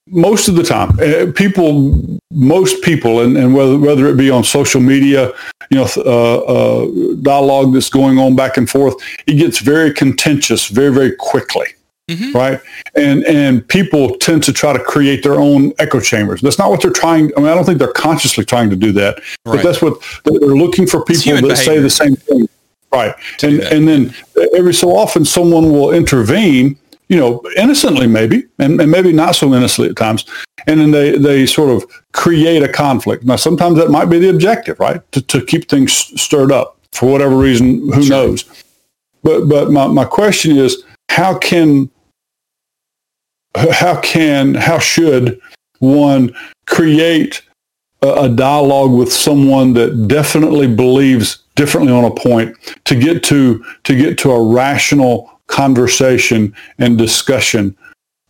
most 0.08 0.48
of 0.48 0.56
the 0.56 0.62
time 0.62 0.90
uh, 1.00 1.30
people 1.32 1.98
most 2.30 2.82
people 2.82 3.20
and, 3.20 3.36
and 3.36 3.54
whether 3.54 3.78
whether 3.78 4.06
it 4.06 4.16
be 4.16 4.30
on 4.30 4.44
social 4.44 4.80
media 4.80 5.32
you 5.70 5.78
know 5.78 5.88
uh, 5.98 6.38
uh, 6.38 7.14
dialogue 7.22 7.72
that's 7.72 7.88
going 7.88 8.18
on 8.18 8.36
back 8.36 8.56
and 8.56 8.68
forth 8.68 8.94
it 9.26 9.34
gets 9.34 9.60
very 9.60 9.92
contentious 9.92 10.68
very 10.68 10.92
very 10.92 11.14
quickly 11.16 11.66
Mm-hmm. 12.10 12.36
Right. 12.36 12.60
And 12.94 13.24
and 13.24 13.66
people 13.66 14.16
tend 14.18 14.42
to 14.42 14.52
try 14.52 14.74
to 14.74 14.78
create 14.78 15.22
their 15.22 15.40
own 15.40 15.72
echo 15.78 16.00
chambers. 16.00 16.42
That's 16.42 16.58
not 16.58 16.70
what 16.70 16.82
they're 16.82 16.90
trying. 16.90 17.30
I 17.36 17.40
mean, 17.40 17.48
I 17.48 17.54
don't 17.54 17.64
think 17.64 17.78
they're 17.78 17.92
consciously 17.92 18.44
trying 18.44 18.68
to 18.70 18.76
do 18.76 18.92
that, 18.92 19.16
right. 19.46 19.56
but 19.56 19.62
that's 19.62 19.80
what 19.80 20.02
they're 20.24 20.50
looking 20.50 20.86
for 20.86 21.02
people 21.02 21.34
that 21.36 21.40
behavior. 21.40 21.56
say 21.56 21.78
the 21.78 21.90
same 21.90 22.16
thing. 22.16 22.46
Right. 22.92 23.14
And 23.42 23.60
and 23.60 23.88
then 23.88 24.14
every 24.54 24.74
so 24.74 24.94
often 24.94 25.24
someone 25.24 25.72
will 25.72 25.94
intervene, 25.94 26.76
you 27.08 27.16
know, 27.16 27.42
innocently 27.56 28.06
maybe, 28.06 28.44
and, 28.58 28.78
and 28.80 28.90
maybe 28.90 29.10
not 29.10 29.34
so 29.34 29.54
innocently 29.54 29.88
at 29.88 29.96
times. 29.96 30.26
And 30.66 30.80
then 30.80 30.90
they, 30.90 31.18
they 31.18 31.46
sort 31.46 31.70
of 31.70 31.84
create 32.12 32.62
a 32.62 32.68
conflict. 32.68 33.24
Now, 33.24 33.36
sometimes 33.36 33.76
that 33.78 33.90
might 33.90 34.06
be 34.06 34.18
the 34.18 34.30
objective, 34.30 34.78
right? 34.78 35.00
To, 35.12 35.20
to 35.22 35.44
keep 35.44 35.68
things 35.68 35.92
stirred 35.92 36.52
up 36.52 36.78
for 36.92 37.10
whatever 37.10 37.36
reason, 37.36 37.92
who 37.92 38.02
sure. 38.02 38.10
knows? 38.10 38.44
But, 39.22 39.46
but 39.48 39.70
my, 39.70 39.86
my 39.88 40.04
question 40.04 40.56
is, 40.56 40.84
how 41.10 41.36
can 41.36 41.90
how 43.56 44.00
can 44.00 44.54
how 44.54 44.78
should 44.78 45.40
one 45.78 46.34
create 46.66 47.42
a, 48.02 48.24
a 48.24 48.28
dialogue 48.28 48.92
with 48.92 49.12
someone 49.12 49.74
that 49.74 50.08
definitely 50.08 50.66
believes 50.66 51.38
differently 51.54 51.92
on 51.92 52.04
a 52.04 52.10
point 52.10 52.56
to 52.84 52.94
get 52.96 53.22
to 53.24 53.64
to 53.84 53.96
get 53.96 54.18
to 54.18 54.30
a 54.30 54.42
rational 54.42 55.30
conversation 55.46 56.54
and 56.78 56.98
discussion 56.98 57.76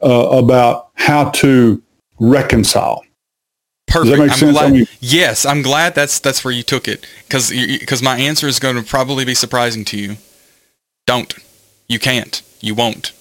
uh, 0.02 0.28
about 0.30 0.90
how 0.94 1.30
to 1.30 1.82
reconcile. 2.18 3.04
Perfect. 3.86 4.20
I'm 4.20 4.28
sense? 4.30 4.52
Glad, 4.52 4.64
I 4.64 4.70
mean, 4.70 4.86
yes, 5.00 5.46
I'm 5.46 5.62
glad 5.62 5.94
that's 5.94 6.18
that's 6.18 6.44
where 6.44 6.52
you 6.52 6.62
took 6.62 6.88
it 6.88 7.06
because 7.26 7.50
because 7.50 8.02
my 8.02 8.18
answer 8.18 8.48
is 8.48 8.58
going 8.58 8.76
to 8.76 8.82
probably 8.82 9.24
be 9.24 9.34
surprising 9.34 9.84
to 9.86 9.98
you. 9.98 10.16
Don't. 11.06 11.34
You 11.86 11.98
can't. 11.98 12.42
You 12.60 12.74
won't. 12.74 13.12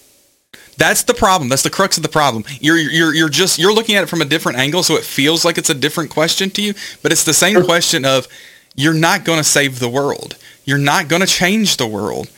That's 0.77 1.03
the 1.03 1.13
problem. 1.13 1.49
That's 1.49 1.63
the 1.63 1.69
crux 1.69 1.97
of 1.97 2.03
the 2.03 2.09
problem. 2.09 2.43
You're 2.59 2.77
you're 2.77 3.13
you're 3.13 3.29
just 3.29 3.59
you're 3.59 3.73
looking 3.73 3.95
at 3.95 4.03
it 4.03 4.07
from 4.07 4.21
a 4.21 4.25
different 4.25 4.57
angle, 4.57 4.83
so 4.83 4.95
it 4.95 5.03
feels 5.03 5.45
like 5.45 5.57
it's 5.57 5.69
a 5.69 5.75
different 5.75 6.09
question 6.09 6.49
to 6.51 6.62
you, 6.62 6.73
but 7.01 7.12
it's 7.12 7.23
the 7.23 7.33
same 7.33 7.63
question 7.63 8.05
of 8.05 8.27
you're 8.75 8.93
not 8.93 9.23
going 9.23 9.38
to 9.38 9.43
save 9.43 9.79
the 9.79 9.89
world. 9.89 10.38
You're 10.65 10.77
not 10.77 11.07
going 11.07 11.21
to 11.21 11.27
change 11.27 11.77
the 11.77 11.88
world. 11.88 12.29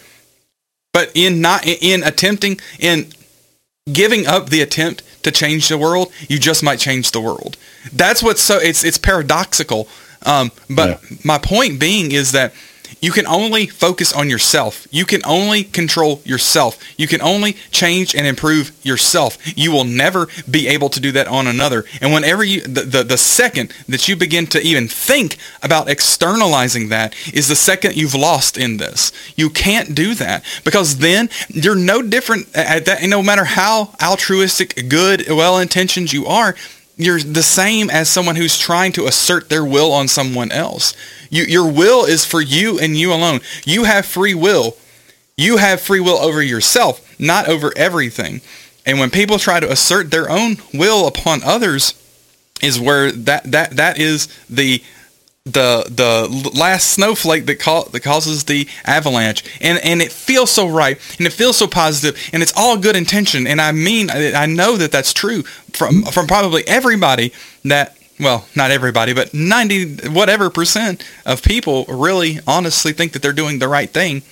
But 0.94 1.12
in 1.14 1.42
not 1.42 1.66
in 1.66 2.04
attempting 2.04 2.60
in 2.80 3.08
giving 3.92 4.26
up 4.26 4.50
the 4.50 4.62
attempt 4.62 5.04
to 5.24 5.32
change 5.32 5.68
the 5.68 5.78
world, 5.78 6.12
you 6.30 6.40
just 6.40 6.64
might 6.64 6.80
change 6.80 7.12
the 7.12 7.22
world. 7.22 7.58
That's 7.92 8.24
what's 8.24 8.42
so 8.42 8.58
it's 8.58 8.84
it's 8.84 8.98
paradoxical. 8.98 9.88
Um, 10.26 10.52
but 10.70 11.02
yeah. 11.02 11.18
my 11.24 11.38
point 11.38 11.80
being 11.80 12.12
is 12.12 12.32
that 12.32 12.54
You 13.02 13.12
can 13.12 13.28
only 13.28 13.68
focus 13.68 14.14
on 14.14 14.30
yourself. 14.30 14.88
You 14.92 15.06
can 15.06 15.22
only 15.26 15.64
control 15.64 16.22
yourself. 16.26 16.78
You 16.98 17.08
can 17.08 17.22
only 17.22 17.54
change 17.72 18.16
and 18.16 18.26
improve 18.26 18.72
yourself. 18.84 19.38
You 19.58 19.72
will 19.72 19.84
never 19.84 20.28
be 20.50 20.68
able 20.68 20.90
to 20.90 21.00
do 21.00 21.12
that 21.14 21.28
on 21.28 21.48
another. 21.48 21.86
And 22.02 22.14
whenever 22.14 22.44
you, 22.44 22.62
the, 22.62 22.82
the, 22.82 23.04
the 23.04 23.18
second 23.18 23.74
that 23.88 24.08
you 24.08 24.16
begin 24.16 24.48
to 24.48 24.62
even 24.62 24.88
think 24.88 25.38
about 25.62 25.90
externalizing 25.90 26.90
that 26.90 27.16
is 27.34 27.48
the 27.48 27.56
second 27.56 27.96
you've 27.96 28.16
lost 28.16 28.58
in 28.58 28.78
this. 28.78 29.12
You 29.36 29.50
can't 29.50 29.96
do 29.96 30.14
that 30.16 30.44
because 30.64 30.98
then 30.98 31.30
you're 31.50 31.76
no 31.76 32.02
different 32.02 32.56
at 32.56 32.86
that. 32.86 33.04
No 33.04 33.22
matter 33.22 33.46
how 33.46 33.94
altruistic, 34.02 34.90
good, 34.90 35.26
well-intentioned 35.30 36.12
you 36.12 36.26
are, 36.26 36.56
you're 36.98 37.20
the 37.20 37.44
same 37.44 37.90
as 37.90 38.10
someone 38.10 38.36
who's 38.36 38.58
trying 38.58 38.92
to 38.94 39.06
assert 39.06 39.50
their 39.50 39.66
will 39.66 39.92
on 39.92 40.08
someone 40.08 40.52
else. 40.52 40.96
You, 41.30 41.44
your 41.44 41.70
will 41.70 42.06
is 42.06 42.26
for 42.26 42.42
you 42.42 42.80
and 42.80 42.96
you 42.96 43.12
alone. 43.14 43.42
You 43.66 43.84
have 43.84 44.06
free 44.06 44.34
will. 44.34 44.78
You 45.38 45.58
have 45.58 45.82
free 45.82 46.00
will 46.00 46.18
over 46.18 46.42
yourself, 46.42 47.20
not 47.20 47.50
over 47.50 47.74
everything. 47.76 48.42
And 48.86 49.00
when 49.00 49.10
people 49.10 49.38
try 49.38 49.60
to 49.60 49.72
assert 49.72 50.12
their 50.12 50.30
own 50.30 50.58
will 50.74 51.08
upon 51.08 51.44
others, 51.44 51.94
is 52.62 52.80
where 52.80 53.12
that 53.12 53.44
that 53.52 53.72
that 53.72 54.00
is 54.00 54.28
the 54.50 54.82
the 55.46 55.86
the 55.88 56.52
last 56.58 56.90
snowflake 56.90 57.46
that, 57.46 57.60
that 57.92 58.00
causes 58.02 58.46
the 58.46 58.68
avalanche. 58.84 59.44
And 59.62 59.78
and 59.84 60.02
it 60.02 60.12
feels 60.12 60.50
so 60.50 60.68
right 60.68 61.00
and 61.20 61.28
it 61.28 61.34
feels 61.34 61.58
so 61.58 61.68
positive 61.68 62.20
and 62.34 62.42
it's 62.42 62.54
all 62.56 62.78
good 62.78 62.96
intention. 62.96 63.46
And 63.46 63.62
I 63.62 63.72
mean 63.72 64.10
I 64.10 64.48
know 64.48 64.76
that 64.78 64.92
that's 64.92 65.14
true 65.14 65.44
from 65.72 66.04
from 66.04 66.26
probably 66.26 66.68
everybody 66.68 67.32
that 67.64 67.96
well 68.20 68.48
not 68.56 68.72
everybody 68.72 69.14
but 69.14 69.34
90 69.34 70.10
whatever 70.10 70.50
percent 70.50 71.06
of 71.26 71.44
people 71.44 71.86
really 71.90 72.40
honestly 72.48 72.94
think 72.94 73.12
that 73.12 73.22
they're 73.22 73.34
doing 73.34 73.60
the 73.60 73.68
right 73.68 73.90
thing 73.90 74.24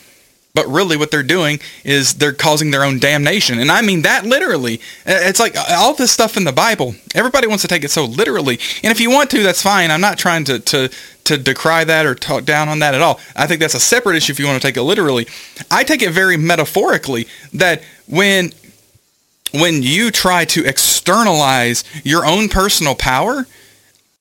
but 0.54 0.68
really 0.68 0.96
what 0.96 1.10
they're 1.10 1.24
doing 1.24 1.60
is 1.84 2.13
they're 2.13 2.32
causing 2.32 2.70
their 2.70 2.84
own 2.84 3.00
damnation. 3.00 3.60
And 3.60 3.72
I 3.72 3.82
mean 3.82 4.04
that 4.04 4.24
literally. 4.24 4.76
Uh, 5.06 5.18
it's 5.22 5.39
like 5.39 5.58
uh, 5.58 5.66
all 5.72 5.96
this 5.96 6.12
stuff 6.12 6.38
in 6.38 6.44
the 6.44 6.52
Bible. 6.52 6.94
Everybody 7.16 7.48
wants 7.48 7.63
to 7.63 7.68
take 7.68 7.84
it 7.84 7.89
so 7.89 8.06
literally. 8.06 8.60
And 8.84 8.92
if 8.92 9.00
you 9.00 9.10
want 9.10 9.32
to, 9.32 9.42
that's 9.42 9.63
fine. 9.63 9.89
I'm 9.89 10.02
not 10.02 10.20
trying 10.20 10.44
to, 10.46 10.60
to, 10.60 10.92
to 11.24 11.38
decry 11.38 11.84
that 11.86 12.06
or 12.06 12.13
talk 12.13 12.46
down 12.46 12.70
on 12.70 12.80
that 12.80 12.94
at 12.94 13.02
all. 13.02 13.20
I 13.36 13.48
think 13.48 13.62
that's 13.62 13.74
a 13.74 13.80
separate 13.80 14.16
issue 14.16 14.32
if 14.32 14.39
you 14.39 14.46
want 14.46 14.62
to 14.62 14.68
take 14.68 14.78
it 14.78 14.84
literally. 14.84 15.28
I 15.72 15.84
take 15.84 16.04
it 16.04 16.12
very 16.12 16.38
metaphorically 16.38 17.28
that 17.54 17.82
when 18.08 18.52
when 19.54 19.84
you 19.84 20.10
try 20.10 20.46
to 20.46 20.66
externalize 20.66 21.84
your 22.04 22.26
own 22.26 22.50
personal 22.50 22.96
power, 22.96 23.46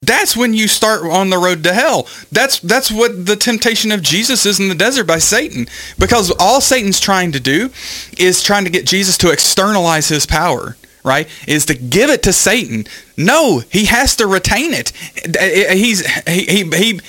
that's 0.02 0.36
when 0.36 0.52
you 0.52 0.66
start 0.66 1.02
on 1.04 1.30
the 1.30 1.38
road 1.38 1.62
to 1.64 1.72
hell. 1.72 2.08
That's 2.32 2.58
that's 2.58 2.90
what 2.90 3.26
the 3.26 3.36
temptation 3.36 3.92
of 3.92 4.02
Jesus 4.02 4.44
is 4.44 4.58
in 4.58 4.68
the 4.68 4.74
desert 4.74 5.04
by 5.04 5.18
Satan. 5.18 5.68
Because 5.98 6.32
all 6.38 6.60
Satan's 6.60 6.98
trying 6.98 7.32
to 7.32 7.40
do 7.40 7.70
is 8.18 8.42
trying 8.42 8.64
to 8.64 8.70
get 8.70 8.84
Jesus 8.84 9.16
to 9.18 9.30
externalize 9.30 10.08
his 10.08 10.26
power, 10.26 10.76
right? 11.04 11.28
Is 11.46 11.66
to 11.66 11.74
give 11.74 12.10
it 12.10 12.24
to 12.24 12.32
Satan. 12.32 12.86
No, 13.16 13.60
he 13.70 13.84
has 13.86 14.16
to 14.16 14.26
retain 14.26 14.72
it. 14.74 14.90
He's 15.70 16.04
he 16.26 16.46
he, 16.46 16.64
he 16.64 17.00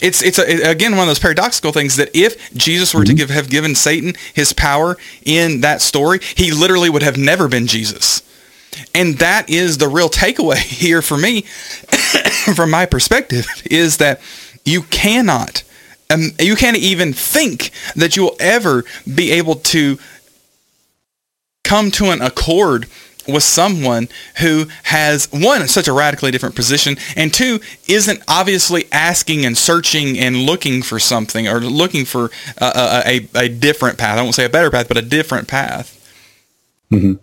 it's 0.00 0.22
it's 0.22 0.38
a, 0.38 0.70
again 0.70 0.92
one 0.92 1.02
of 1.02 1.08
those 1.08 1.18
paradoxical 1.18 1.72
things 1.72 1.96
that 1.96 2.10
if 2.14 2.54
Jesus 2.54 2.94
were 2.94 3.00
mm-hmm. 3.00 3.08
to 3.08 3.14
give 3.14 3.30
have 3.30 3.50
given 3.50 3.74
Satan 3.74 4.14
his 4.34 4.52
power 4.52 4.96
in 5.24 5.62
that 5.62 5.80
story, 5.82 6.20
he 6.36 6.52
literally 6.52 6.90
would 6.90 7.02
have 7.02 7.18
never 7.18 7.48
been 7.48 7.66
Jesus. 7.66 8.22
And 8.94 9.18
that 9.18 9.48
is 9.50 9.78
the 9.78 9.88
real 9.88 10.08
takeaway 10.08 10.56
here 10.58 11.02
for 11.02 11.16
me, 11.16 11.42
from 12.54 12.70
my 12.70 12.86
perspective, 12.86 13.46
is 13.64 13.98
that 13.98 14.20
you 14.64 14.82
cannot, 14.82 15.62
um, 16.10 16.30
you 16.38 16.56
can't 16.56 16.76
even 16.76 17.12
think 17.12 17.70
that 17.96 18.16
you 18.16 18.24
will 18.24 18.36
ever 18.40 18.84
be 19.12 19.32
able 19.32 19.56
to 19.56 19.98
come 21.64 21.90
to 21.92 22.10
an 22.10 22.20
accord 22.20 22.86
with 23.28 23.42
someone 23.42 24.08
who 24.40 24.66
has 24.84 25.28
one 25.30 25.68
such 25.68 25.86
a 25.86 25.92
radically 25.92 26.30
different 26.32 26.56
position 26.56 26.96
and 27.14 27.32
two 27.32 27.60
isn't 27.86 28.20
obviously 28.26 28.86
asking 28.90 29.44
and 29.44 29.56
searching 29.56 30.18
and 30.18 30.36
looking 30.36 30.82
for 30.82 30.98
something 30.98 31.46
or 31.46 31.60
looking 31.60 32.04
for 32.04 32.30
a, 32.58 33.02
a, 33.06 33.28
a 33.36 33.48
different 33.48 33.98
path. 33.98 34.18
I 34.18 34.22
won't 34.22 34.34
say 34.34 34.46
a 34.46 34.48
better 34.48 34.70
path 34.70 34.88
but 34.88 34.96
a 34.96 35.02
different 35.02 35.46
path. 35.46 35.96
Mm-hmm 36.90 37.22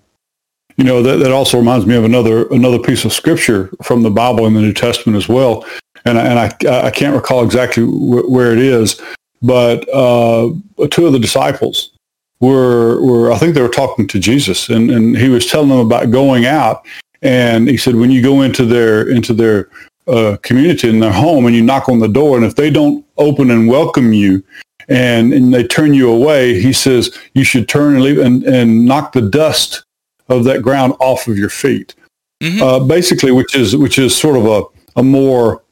you 0.78 0.84
know 0.84 1.02
that, 1.02 1.18
that 1.18 1.32
also 1.32 1.58
reminds 1.58 1.86
me 1.86 1.96
of 1.96 2.04
another 2.04 2.48
another 2.48 2.80
piece 2.80 3.04
of 3.04 3.12
scripture 3.12 3.70
from 3.84 4.04
the 4.04 4.12
Bible 4.12 4.46
in 4.46 4.54
the 4.54 4.62
New 4.62 4.74
Testament 4.74 5.18
as 5.18 5.28
well, 5.28 5.66
and 6.06 6.18
and 6.18 6.40
I 6.40 6.56
I 6.88 6.92
can't 6.92 7.16
recall 7.16 7.44
exactly 7.44 7.84
wh- 7.84 8.30
where 8.30 8.54
it 8.54 8.60
is, 8.60 9.02
but 9.42 9.88
uh, 9.94 10.52
two 10.92 11.08
of 11.08 11.14
the 11.14 11.20
disciples 11.20 11.92
were 12.40 13.02
were 13.02 13.32
I 13.32 13.38
think 13.38 13.56
they 13.56 13.62
were 13.62 13.70
talking 13.70 14.08
to 14.08 14.20
Jesus, 14.20 14.70
and 14.70 14.92
and 14.92 15.18
he 15.18 15.30
was 15.30 15.48
telling 15.48 15.70
them 15.70 15.80
about 15.80 16.12
going 16.12 16.46
out, 16.46 16.86
and 17.22 17.68
he 17.68 17.78
said 17.78 17.96
when 17.96 18.12
you 18.12 18.22
go 18.22 18.42
into 18.42 18.66
their 18.66 19.10
into 19.10 19.34
their 19.34 19.70
uh, 20.08 20.38
community 20.44 20.90
in 20.90 21.00
their 21.00 21.12
home 21.12 21.46
and 21.46 21.56
you 21.56 21.62
knock 21.62 21.90
on 21.90 22.00
the 22.00 22.08
door, 22.08 22.38
and 22.38 22.46
if 22.46 22.56
they 22.56 22.70
don't 22.70 23.06
open 23.18 23.52
and 23.52 23.68
welcome 23.68 24.14
you, 24.14 24.44
and, 24.90 25.34
and 25.34 25.54
they 25.54 25.66
turn 25.66 25.94
you 25.94 26.10
away, 26.10 26.62
he 26.62 26.72
says 26.72 27.18
you 27.34 27.44
should 27.44 27.68
turn 27.68 27.96
and 27.96 28.04
leave 28.04 28.20
and, 28.20 28.44
and 28.44 28.86
knock 28.86 29.12
the 29.12 29.22
dust 29.22 29.84
of 30.30 30.44
that 30.46 30.62
ground 30.62 30.94
off 31.00 31.28
of 31.28 31.38
your 31.38 31.50
feet. 31.50 31.96
Mm-hmm. 32.42 32.62
Uh, 32.62 32.80
basically, 32.80 33.32
which 33.32 33.56
is 33.56 33.76
which 33.76 33.98
is 33.98 34.16
sort 34.16 34.38
of 34.38 34.46
a 34.46 34.64
a 35.00 35.04
more 35.04 35.64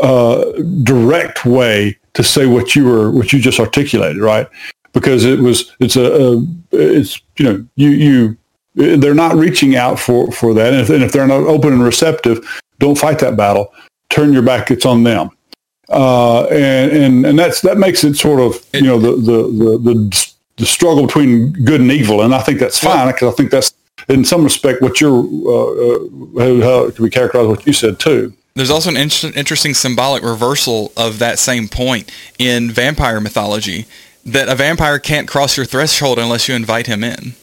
uh, 0.00 0.52
direct 0.82 1.44
way 1.44 1.98
to 2.14 2.22
say 2.22 2.46
what 2.46 2.74
you 2.74 2.84
were 2.84 3.10
what 3.10 3.32
you 3.32 3.38
just 3.38 3.60
articulated, 3.60 4.20
right? 4.20 4.48
Because 4.92 5.24
it 5.24 5.38
was 5.38 5.74
it's 5.80 5.96
a, 5.96 6.34
a 6.34 6.46
it's 6.72 7.20
you 7.36 7.44
know 7.44 7.66
you 7.76 7.88
you 7.90 8.36
they're 8.74 9.14
not 9.14 9.34
reaching 9.36 9.76
out 9.76 9.98
for 9.98 10.30
for 10.32 10.54
that, 10.54 10.72
and 10.72 10.82
if, 10.82 10.90
and 10.90 11.02
if 11.02 11.12
they're 11.12 11.26
not 11.26 11.42
open 11.42 11.72
and 11.72 11.82
receptive, 11.82 12.46
don't 12.78 12.98
fight 12.98 13.18
that 13.20 13.36
battle. 13.36 13.72
Turn 14.10 14.32
your 14.32 14.42
back; 14.42 14.70
it's 14.70 14.86
on 14.86 15.02
them. 15.04 15.30
Uh, 15.88 16.44
and, 16.44 16.92
and 16.92 17.26
and 17.26 17.38
that's 17.38 17.60
that 17.62 17.78
makes 17.78 18.04
it 18.04 18.14
sort 18.14 18.40
of 18.40 18.64
you 18.72 18.82
know 18.82 18.98
the 18.98 19.12
the 19.12 19.42
the, 19.42 19.78
the, 19.78 20.32
the 20.56 20.66
struggle 20.66 21.06
between 21.06 21.52
good 21.64 21.80
and 21.80 21.90
evil, 21.90 22.22
and 22.22 22.34
I 22.34 22.40
think 22.40 22.60
that's 22.60 22.78
fine 22.78 23.08
because 23.08 23.32
I 23.32 23.36
think 23.36 23.50
that's 23.50 23.74
in 24.08 24.24
some 24.24 24.44
respect, 24.44 24.82
what 24.82 25.00
you're, 25.00 25.22
uh, 25.22 26.42
uh, 26.42 26.60
how 26.62 26.90
can 26.90 27.02
we 27.02 27.10
characterize 27.10 27.46
what 27.46 27.66
you 27.66 27.72
said 27.72 27.98
too? 27.98 28.32
There's 28.54 28.70
also 28.70 28.90
an 28.90 28.96
in- 28.96 29.34
interesting 29.34 29.74
symbolic 29.74 30.22
reversal 30.22 30.92
of 30.96 31.18
that 31.20 31.38
same 31.38 31.68
point 31.68 32.10
in 32.38 32.70
vampire 32.70 33.20
mythology 33.20 33.86
that 34.24 34.48
a 34.48 34.54
vampire 34.54 34.98
can't 34.98 35.28
cross 35.28 35.56
your 35.56 35.66
threshold 35.66 36.18
unless 36.18 36.48
you 36.48 36.54
invite 36.54 36.86
him 36.86 37.02
in. 37.04 37.34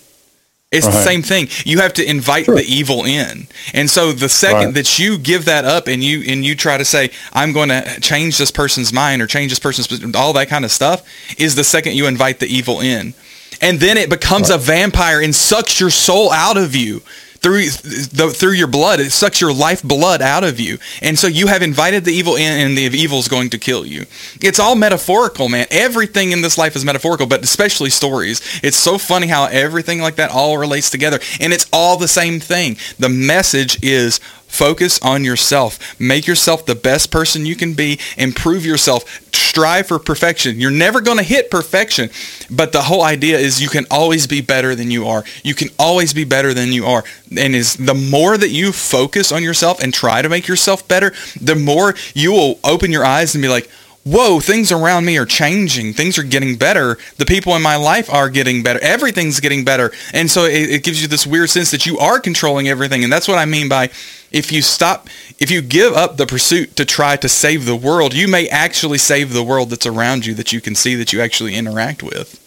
It's 0.70 0.86
right. 0.86 0.92
the 0.92 1.02
same 1.02 1.22
thing. 1.22 1.48
You 1.66 1.80
have 1.80 1.94
to 1.94 2.08
invite 2.08 2.46
sure. 2.46 2.56
the 2.56 2.64
evil 2.64 3.06
in. 3.06 3.48
And 3.74 3.90
so 3.90 4.12
the 4.12 4.28
second 4.28 4.66
right. 4.66 4.74
that 4.74 5.00
you 5.00 5.18
give 5.18 5.46
that 5.46 5.64
up 5.64 5.88
and 5.88 6.04
you 6.04 6.24
and 6.28 6.46
you 6.46 6.56
try 6.56 6.78
to 6.78 6.84
say 6.84 7.12
I'm 7.32 7.54
going 7.54 7.70
to 7.70 8.00
change 8.02 8.38
this 8.38 8.52
person's 8.52 8.92
mind 8.92 9.22
or 9.22 9.28
change 9.28 9.50
this 9.50 9.60
person's 9.60 10.14
all 10.14 10.34
that 10.34 10.50
kind 10.50 10.66
of 10.66 10.72
stuff 10.72 11.08
is 11.40 11.56
the 11.56 11.64
second 11.64 11.96
you 11.96 12.06
invite 12.06 12.40
the 12.40 12.48
evil 12.48 12.82
in 12.82 13.14
and 13.62 13.80
then 13.80 13.98
it 13.98 14.10
becomes 14.10 14.50
a 14.50 14.58
vampire 14.58 15.22
and 15.22 15.36
sucks 15.36 15.80
your 15.80 15.90
soul 15.90 16.32
out 16.32 16.58
of 16.58 16.76
you 16.76 17.02
through 17.40 17.70
the, 17.70 18.34
through 18.36 18.54
your 18.54 18.68
blood. 18.68 19.00
It 19.00 19.12
sucks 19.12 19.40
your 19.40 19.54
life 19.54 19.84
blood 19.84 20.22
out 20.22 20.44
of 20.44 20.60
you, 20.60 20.78
and 21.02 21.18
so 21.18 21.28
you 21.28 21.48
have 21.48 21.62
invited 21.62 22.04
the 22.04 22.12
evil 22.12 22.36
in, 22.36 22.68
and 22.68 22.78
the 22.78 22.84
evil 22.84 23.20
is 23.20 23.28
going 23.28 23.50
to 23.52 23.58
kill 23.58 23.86
you. 23.86 24.06
It's 24.42 24.60
all 24.60 24.76
metaphorical, 24.76 25.50
man. 25.50 25.68
Everything 25.72 26.32
in 26.32 26.42
this 26.42 26.58
life 26.58 26.76
is 26.76 26.84
metaphorical, 26.84 27.28
but 27.28 27.44
especially 27.44 27.90
stories. 27.90 28.42
It's 28.64 28.78
so 28.78 28.98
funny 28.98 29.28
how 29.28 29.46
everything 29.46 30.02
like 30.02 30.16
that 30.16 30.32
all 30.32 30.58
relates 30.58 30.90
together, 30.90 31.20
and 31.40 31.54
it's 31.54 31.68
all 31.72 31.98
the 31.98 32.08
same 32.08 32.40
thing. 32.40 32.78
The 33.00 33.10
message 33.10 33.84
is 33.84 34.20
Focus 34.48 34.98
on 35.02 35.26
yourself. 35.26 36.00
Make 36.00 36.26
yourself 36.26 36.66
the 36.66 36.74
best 36.74 37.12
person 37.12 37.46
you 37.46 37.56
can 37.56 37.74
be. 37.74 38.00
Improve 38.18 38.66
yourself. 38.66 39.27
Strive 39.58 39.88
for 39.88 39.98
perfection. 39.98 40.60
You're 40.60 40.70
never 40.70 41.02
going 41.02 41.18
to 41.18 41.24
hit 41.24 41.50
perfection, 41.50 42.12
but 42.48 42.74
the 42.74 42.84
whole 42.84 43.02
idea 43.02 43.40
is 43.40 43.60
you 43.60 43.70
can 43.70 43.88
always 43.90 44.28
be 44.28 44.40
better 44.40 44.76
than 44.76 44.92
you 44.92 45.08
are. 45.08 45.24
You 45.44 45.56
can 45.56 45.70
always 45.80 46.14
be 46.14 46.26
better 46.26 46.54
than 46.54 46.72
you 46.72 46.86
are. 46.86 47.04
And 47.36 47.56
is 47.56 47.74
the 47.74 47.96
more 47.96 48.38
that 48.38 48.50
you 48.50 48.72
focus 48.72 49.32
on 49.32 49.42
yourself 49.42 49.82
and 49.82 49.92
try 49.92 50.22
to 50.22 50.30
make 50.30 50.48
yourself 50.48 50.88
better, 50.88 51.12
the 51.42 51.56
more 51.56 51.96
you 52.14 52.34
will 52.34 52.60
open 52.64 52.92
your 52.92 53.04
eyes 53.04 53.34
and 53.34 53.42
be 53.42 53.48
like, 53.48 53.68
whoa, 54.08 54.40
things 54.40 54.72
around 54.72 55.06
me 55.06 55.18
are 55.18 55.26
changing. 55.26 55.94
Things 55.94 56.18
are 56.18 56.24
getting 56.24 56.56
better. 56.56 56.98
The 57.18 57.26
people 57.26 57.56
in 57.56 57.62
my 57.62 57.76
life 57.76 58.12
are 58.12 58.30
getting 58.30 58.64
better. 58.64 58.80
Everything's 58.82 59.40
getting 59.40 59.66
better. 59.66 59.92
And 60.14 60.30
so 60.32 60.46
it, 60.46 60.70
it, 60.70 60.84
gives 60.84 61.02
you 61.02 61.08
this 61.08 61.28
weird 61.28 61.50
sense 61.50 61.72
that 61.72 61.86
you 61.86 61.98
are 61.98 62.20
controlling 62.20 62.68
everything. 62.68 63.04
And 63.04 63.12
that's 63.12 63.28
what 63.28 63.38
I 63.38 63.46
mean 63.46 63.70
by 63.70 63.90
if 64.32 64.52
you 64.52 64.62
stop, 64.62 65.08
if 65.40 65.52
you 65.52 65.62
give 65.62 65.94
up 65.94 66.18
the 66.18 66.26
pursuit 66.26 66.76
to 66.78 66.86
try 66.86 67.16
to 67.18 67.30
save 67.30 67.66
the 67.66 67.76
world, 67.76 68.14
you 68.14 68.28
may 68.28 68.48
actually 68.48 68.98
save 68.98 69.34
the 69.34 69.44
world 69.44 69.70
that's 69.70 69.86
around 69.86 70.26
you 70.26 70.34
that 70.36 70.52
you 70.52 70.62
can 70.62 70.76
see 70.76 70.96
that 70.96 71.12
you 71.14 71.22
actually 71.22 71.56
interact 71.56 72.04
with. 72.04 72.44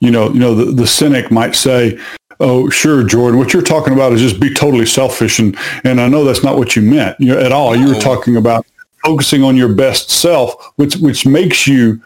You 0.00 0.10
know, 0.10 0.28
you 0.30 0.38
know, 0.38 0.54
the, 0.54 0.66
the 0.66 0.86
cynic 0.86 1.30
might 1.30 1.54
say, 1.54 1.98
Oh, 2.40 2.68
sure, 2.68 3.04
Jordan. 3.04 3.38
What 3.38 3.52
you're 3.52 3.62
talking 3.62 3.92
about 3.92 4.12
is 4.12 4.20
just 4.20 4.40
be 4.40 4.52
totally 4.52 4.86
selfish, 4.86 5.38
and 5.38 5.56
and 5.84 6.00
I 6.00 6.08
know 6.08 6.24
that's 6.24 6.42
not 6.42 6.58
what 6.58 6.74
you 6.74 6.82
meant 6.82 7.18
you 7.20 7.28
know, 7.28 7.38
at 7.38 7.52
all. 7.52 7.76
You 7.76 7.86
were 7.86 8.00
talking 8.00 8.36
about 8.36 8.66
focusing 9.04 9.42
on 9.42 9.56
your 9.56 9.72
best 9.72 10.10
self, 10.10 10.72
which 10.76 10.96
which 10.96 11.26
makes 11.26 11.66
you 11.66 12.02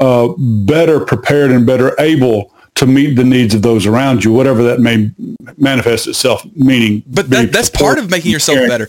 uh, 0.00 0.28
better 0.38 1.00
prepared 1.00 1.50
and 1.50 1.66
better 1.66 1.94
able 2.00 2.52
to 2.74 2.86
meet 2.86 3.14
the 3.14 3.24
needs 3.24 3.54
of 3.54 3.62
those 3.62 3.86
around 3.86 4.24
you, 4.24 4.32
whatever 4.32 4.62
that 4.62 4.80
may 4.80 5.10
manifest 5.56 6.06
itself. 6.06 6.44
Meaning, 6.54 7.02
but 7.06 7.30
that, 7.30 7.52
that's 7.52 7.70
part 7.70 7.98
of 7.98 8.10
making 8.10 8.32
yourself 8.32 8.58
better. 8.68 8.88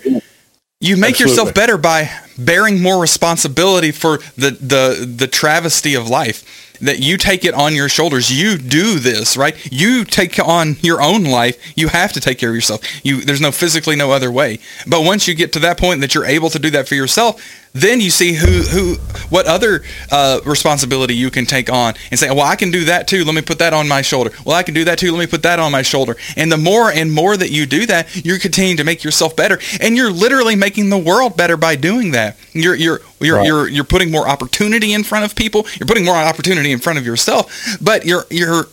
You 0.84 0.98
make 0.98 1.12
Absolutely. 1.12 1.32
yourself 1.32 1.54
better 1.54 1.78
by 1.78 2.10
bearing 2.38 2.82
more 2.82 3.00
responsibility 3.00 3.92
for 3.92 4.18
the, 4.36 4.52
the 4.52 5.06
the 5.06 5.28
travesty 5.28 5.94
of 5.94 6.08
life 6.08 6.71
that 6.82 7.00
you 7.00 7.18
take 7.18 7.46
it 7.46 7.54
on 7.54 7.76
your 7.76 7.90
shoulders. 7.90 8.32
You 8.32 8.58
do 8.58 9.00
this, 9.00 9.38
right? 9.38 9.56
You 9.72 10.04
take 10.04 10.40
on 10.40 10.78
your 10.82 11.02
own 11.02 11.24
life. 11.24 11.58
You 11.76 11.88
have 11.90 12.14
to 12.14 12.20
take 12.20 12.38
care 12.38 12.50
of 12.50 12.56
yourself. 12.56 12.82
You 13.06 13.22
there's 13.22 13.42
no 13.42 13.52
physically 13.52 13.96
no 13.96 14.12
other 14.12 14.32
way. 14.32 14.60
But 14.88 15.04
once 15.04 15.28
you 15.28 15.36
get 15.36 15.54
to 15.54 15.60
that 15.60 15.78
point 15.78 16.02
that 16.02 16.14
you're 16.14 16.26
able 16.26 16.50
to 16.50 16.60
do 16.60 16.70
that 16.72 16.88
for 16.88 16.96
yourself, 16.96 17.42
then 17.74 18.02
you 18.02 18.10
see 18.10 18.34
who 18.34 18.64
who 18.64 18.96
what 19.30 19.46
other 19.48 19.82
uh, 20.12 20.42
responsibility 20.46 21.16
you 21.16 21.32
can 21.32 21.46
take 21.46 21.72
on 21.72 21.94
and 22.10 22.20
say, 22.20 22.30
well, 22.30 22.42
I 22.42 22.56
can 22.56 22.70
do 22.72 22.86
that 22.86 23.08
too. 23.08 23.24
Let 23.24 23.34
me 23.34 23.42
put 23.42 23.60
that 23.60 23.74
on 23.74 23.88
my 23.88 24.02
shoulder. 24.02 24.32
Well, 24.46 24.56
I 24.56 24.64
can 24.64 24.74
do 24.74 24.84
that 24.86 25.00
too. 25.00 25.12
Let 25.12 25.20
me 25.20 25.28
put 25.28 25.44
that 25.44 25.60
on 25.60 25.72
my 25.72 25.82
shoulder. 25.82 26.18
And 26.36 26.52
the 26.52 26.58
more 26.58 26.92
and 26.92 27.12
more 27.12 27.38
that 27.38 27.50
you 27.50 27.66
do 27.66 27.86
that, 27.86 28.26
you're 28.26 28.40
continuing 28.40 28.78
to 28.78 28.84
make 28.84 29.04
yourself 29.04 29.36
better, 29.36 29.60
and 29.80 29.96
you're 29.96 30.12
literally 30.12 30.56
making 30.56 30.90
the 30.90 30.98
world 30.98 31.38
better 31.38 31.56
by 31.56 31.76
doing 31.76 32.12
that. 32.12 32.38
You're 32.52 32.76
you're 32.76 33.02
you're 33.20 33.38
right. 33.38 33.48
you're 33.48 33.68
you're 33.70 33.84
putting 33.86 34.12
more 34.12 34.28
opportunity 34.28 34.94
in 34.94 35.04
front 35.04 35.26
of 35.26 35.36
people. 35.36 35.66
You're 35.80 35.88
putting 35.88 36.06
more 36.06 36.16
opportunity 36.16 36.72
in 36.72 36.80
front 36.80 37.00
of 37.00 37.06
yourself, 37.06 37.78
but 37.82 38.06
you're 38.06 38.26
you're 38.30 38.66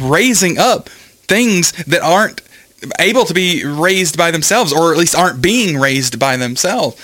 raising 0.00 0.58
up 0.58 0.88
things 0.88 1.72
that 1.84 2.02
aren't 2.02 2.42
able 2.98 3.24
to 3.24 3.32
be 3.32 3.64
raised 3.64 4.18
by 4.18 4.30
themselves 4.32 4.72
or 4.72 4.92
at 4.92 4.98
least 4.98 5.14
aren't 5.14 5.40
being 5.40 5.78
raised 5.78 6.18
by 6.18 6.36
themselves 6.36 7.00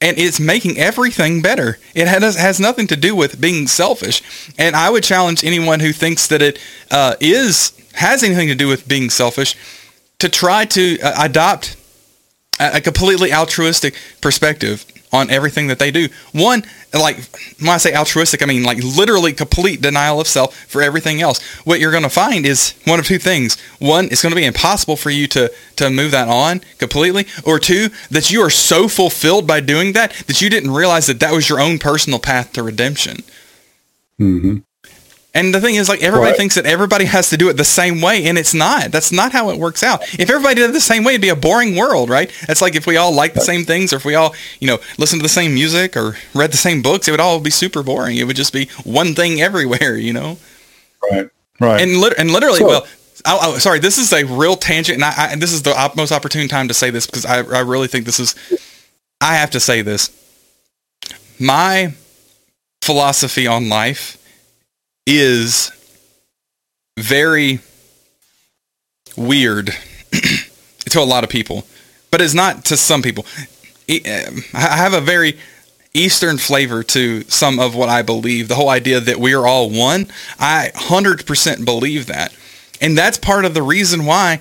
and 0.00 0.18
it's 0.18 0.40
making 0.40 0.78
everything 0.78 1.42
better. 1.42 1.78
It 1.94 2.08
has, 2.08 2.36
has 2.36 2.58
nothing 2.58 2.86
to 2.88 2.96
do 2.96 3.14
with 3.14 3.40
being 3.40 3.66
selfish. 3.66 4.22
And 4.58 4.74
I 4.74 4.90
would 4.90 5.04
challenge 5.04 5.44
anyone 5.44 5.80
who 5.80 5.92
thinks 5.92 6.26
that 6.28 6.42
it 6.42 6.58
uh, 6.90 7.16
is 7.20 7.72
has 7.94 8.22
anything 8.22 8.48
to 8.48 8.54
do 8.54 8.68
with 8.68 8.86
being 8.86 9.10
selfish 9.10 9.56
to 10.18 10.28
try 10.28 10.64
to 10.64 10.98
uh, 11.00 11.24
adopt 11.24 11.76
a, 12.58 12.76
a 12.76 12.80
completely 12.80 13.32
altruistic 13.32 13.94
perspective 14.20 14.86
on 15.12 15.30
everything 15.30 15.66
that 15.68 15.78
they 15.78 15.90
do. 15.90 16.08
One, 16.32 16.62
like 16.92 17.16
when 17.58 17.70
I 17.70 17.78
say 17.78 17.94
altruistic, 17.94 18.42
I 18.42 18.46
mean 18.46 18.62
like 18.62 18.78
literally 18.78 19.32
complete 19.32 19.80
denial 19.80 20.20
of 20.20 20.26
self 20.26 20.56
for 20.56 20.82
everything 20.82 21.20
else. 21.20 21.42
What 21.64 21.80
you're 21.80 21.90
going 21.90 22.02
to 22.04 22.10
find 22.10 22.46
is 22.46 22.74
one 22.84 22.98
of 22.98 23.06
two 23.06 23.18
things. 23.18 23.60
One, 23.78 24.06
it's 24.06 24.22
going 24.22 24.32
to 24.32 24.40
be 24.40 24.44
impossible 24.44 24.96
for 24.96 25.10
you 25.10 25.26
to 25.28 25.52
to 25.76 25.90
move 25.90 26.12
that 26.12 26.28
on 26.28 26.60
completely, 26.78 27.26
or 27.44 27.58
two, 27.58 27.88
that 28.10 28.30
you 28.30 28.40
are 28.42 28.50
so 28.50 28.88
fulfilled 28.88 29.46
by 29.46 29.60
doing 29.60 29.92
that 29.92 30.12
that 30.26 30.40
you 30.40 30.50
didn't 30.50 30.70
realize 30.70 31.06
that 31.06 31.20
that 31.20 31.32
was 31.32 31.48
your 31.48 31.60
own 31.60 31.78
personal 31.78 32.18
path 32.18 32.52
to 32.52 32.62
redemption. 32.62 33.18
Mm-hmm. 34.20 34.58
And 35.32 35.54
the 35.54 35.60
thing 35.60 35.76
is, 35.76 35.88
like, 35.88 36.02
everybody 36.02 36.32
right. 36.32 36.36
thinks 36.36 36.56
that 36.56 36.66
everybody 36.66 37.04
has 37.04 37.30
to 37.30 37.36
do 37.36 37.48
it 37.48 37.56
the 37.56 37.64
same 37.64 38.00
way, 38.00 38.26
and 38.26 38.36
it's 38.36 38.52
not. 38.52 38.90
That's 38.90 39.12
not 39.12 39.30
how 39.30 39.50
it 39.50 39.58
works 39.58 39.84
out. 39.84 40.02
If 40.18 40.28
everybody 40.28 40.56
did 40.56 40.70
it 40.70 40.72
the 40.72 40.80
same 40.80 41.04
way, 41.04 41.12
it'd 41.12 41.22
be 41.22 41.28
a 41.28 41.36
boring 41.36 41.76
world, 41.76 42.10
right? 42.10 42.32
That's 42.48 42.60
like 42.60 42.74
if 42.74 42.84
we 42.84 42.96
all 42.96 43.14
like 43.14 43.34
the 43.34 43.40
same 43.40 43.64
things, 43.64 43.92
or 43.92 43.96
if 43.96 44.04
we 44.04 44.16
all, 44.16 44.34
you 44.58 44.66
know, 44.66 44.78
listen 44.98 45.20
to 45.20 45.22
the 45.22 45.28
same 45.28 45.54
music 45.54 45.96
or 45.96 46.16
read 46.34 46.52
the 46.52 46.56
same 46.56 46.82
books, 46.82 47.06
it 47.06 47.12
would 47.12 47.20
all 47.20 47.38
be 47.38 47.50
super 47.50 47.84
boring. 47.84 48.16
It 48.16 48.24
would 48.24 48.34
just 48.34 48.52
be 48.52 48.68
one 48.82 49.14
thing 49.14 49.40
everywhere, 49.40 49.96
you 49.96 50.12
know? 50.12 50.38
Right, 51.10 51.30
right. 51.60 51.80
And, 51.80 52.00
li- 52.00 52.14
and 52.18 52.32
literally, 52.32 52.58
so, 52.58 52.66
well, 52.66 52.86
I, 53.24 53.36
I, 53.36 53.58
sorry, 53.58 53.78
this 53.78 53.98
is 53.98 54.12
a 54.12 54.24
real 54.24 54.56
tangent, 54.56 54.96
and, 54.96 55.04
I, 55.04 55.28
and 55.30 55.40
this 55.40 55.52
is 55.52 55.62
the 55.62 55.78
op- 55.78 55.96
most 55.96 56.10
opportune 56.10 56.48
time 56.48 56.66
to 56.66 56.74
say 56.74 56.90
this 56.90 57.06
because 57.06 57.24
I, 57.24 57.36
I 57.36 57.60
really 57.60 57.86
think 57.86 58.04
this 58.04 58.18
is, 58.18 58.34
I 59.20 59.34
have 59.36 59.50
to 59.50 59.60
say 59.60 59.82
this. 59.82 60.10
My 61.38 61.94
philosophy 62.82 63.46
on 63.46 63.68
life 63.68 64.16
is 65.12 65.72
very 66.96 67.58
weird 69.16 69.70
to 70.90 71.00
a 71.00 71.02
lot 71.02 71.24
of 71.24 71.30
people, 71.30 71.66
but 72.12 72.20
it's 72.20 72.32
not 72.34 72.64
to 72.66 72.76
some 72.76 73.02
people. 73.02 73.26
Um, 73.88 74.44
I 74.54 74.76
have 74.76 74.94
a 74.94 75.00
very 75.00 75.36
Eastern 75.92 76.38
flavor 76.38 76.84
to 76.84 77.22
some 77.22 77.58
of 77.58 77.74
what 77.74 77.88
I 77.88 78.02
believe. 78.02 78.46
The 78.46 78.54
whole 78.54 78.68
idea 78.68 79.00
that 79.00 79.18
we 79.18 79.34
are 79.34 79.48
all 79.48 79.68
one, 79.68 80.06
I 80.38 80.70
100% 80.76 81.64
believe 81.64 82.06
that. 82.06 82.32
And 82.80 82.96
that's 82.96 83.18
part 83.18 83.44
of 83.44 83.54
the 83.54 83.62
reason 83.62 84.06
why 84.06 84.38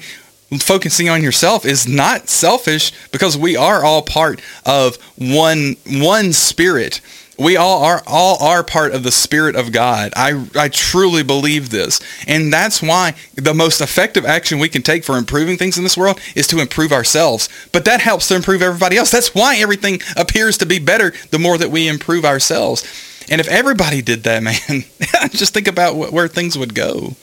focusing 0.59 1.09
on 1.09 1.23
yourself 1.23 1.65
is 1.65 1.87
not 1.87 2.29
selfish 2.29 2.91
because 3.11 3.35
we 3.35 3.57
are 3.57 3.83
all 3.83 4.03
part 4.03 4.39
of 4.65 4.97
one 5.17 5.75
one 5.87 6.33
spirit 6.33 7.01
we 7.39 7.55
all 7.55 7.83
are 7.83 8.03
all 8.05 8.43
are 8.43 8.63
part 8.63 8.93
of 8.93 9.03
the 9.03 9.11
spirit 9.11 9.55
of 9.55 9.71
God. 9.71 10.11
I 10.15 10.45
I 10.55 10.69
truly 10.69 11.23
believe 11.23 11.69
this. 11.69 11.99
And 12.27 12.51
that's 12.51 12.81
why 12.81 13.15
the 13.35 13.53
most 13.53 13.81
effective 13.81 14.25
action 14.25 14.59
we 14.59 14.69
can 14.69 14.81
take 14.81 15.03
for 15.03 15.17
improving 15.17 15.57
things 15.57 15.77
in 15.77 15.83
this 15.83 15.97
world 15.97 16.19
is 16.35 16.47
to 16.47 16.59
improve 16.59 16.91
ourselves. 16.91 17.49
But 17.71 17.85
that 17.85 18.01
helps 18.01 18.27
to 18.27 18.35
improve 18.35 18.61
everybody 18.61 18.97
else. 18.97 19.11
That's 19.11 19.33
why 19.33 19.57
everything 19.57 20.01
appears 20.17 20.57
to 20.59 20.65
be 20.65 20.79
better 20.79 21.13
the 21.31 21.39
more 21.39 21.57
that 21.57 21.71
we 21.71 21.87
improve 21.87 22.25
ourselves. 22.25 22.83
And 23.31 23.39
if 23.39 23.47
everybody 23.47 24.01
did 24.01 24.23
that, 24.23 24.43
man, 24.43 24.83
just 25.31 25.53
think 25.53 25.67
about 25.67 25.95
where 26.11 26.27
things 26.27 26.57
would 26.57 26.75
go. 26.75 27.15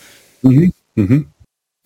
Mm-hmm. 0.43 1.01
Mm-hmm 1.01 1.31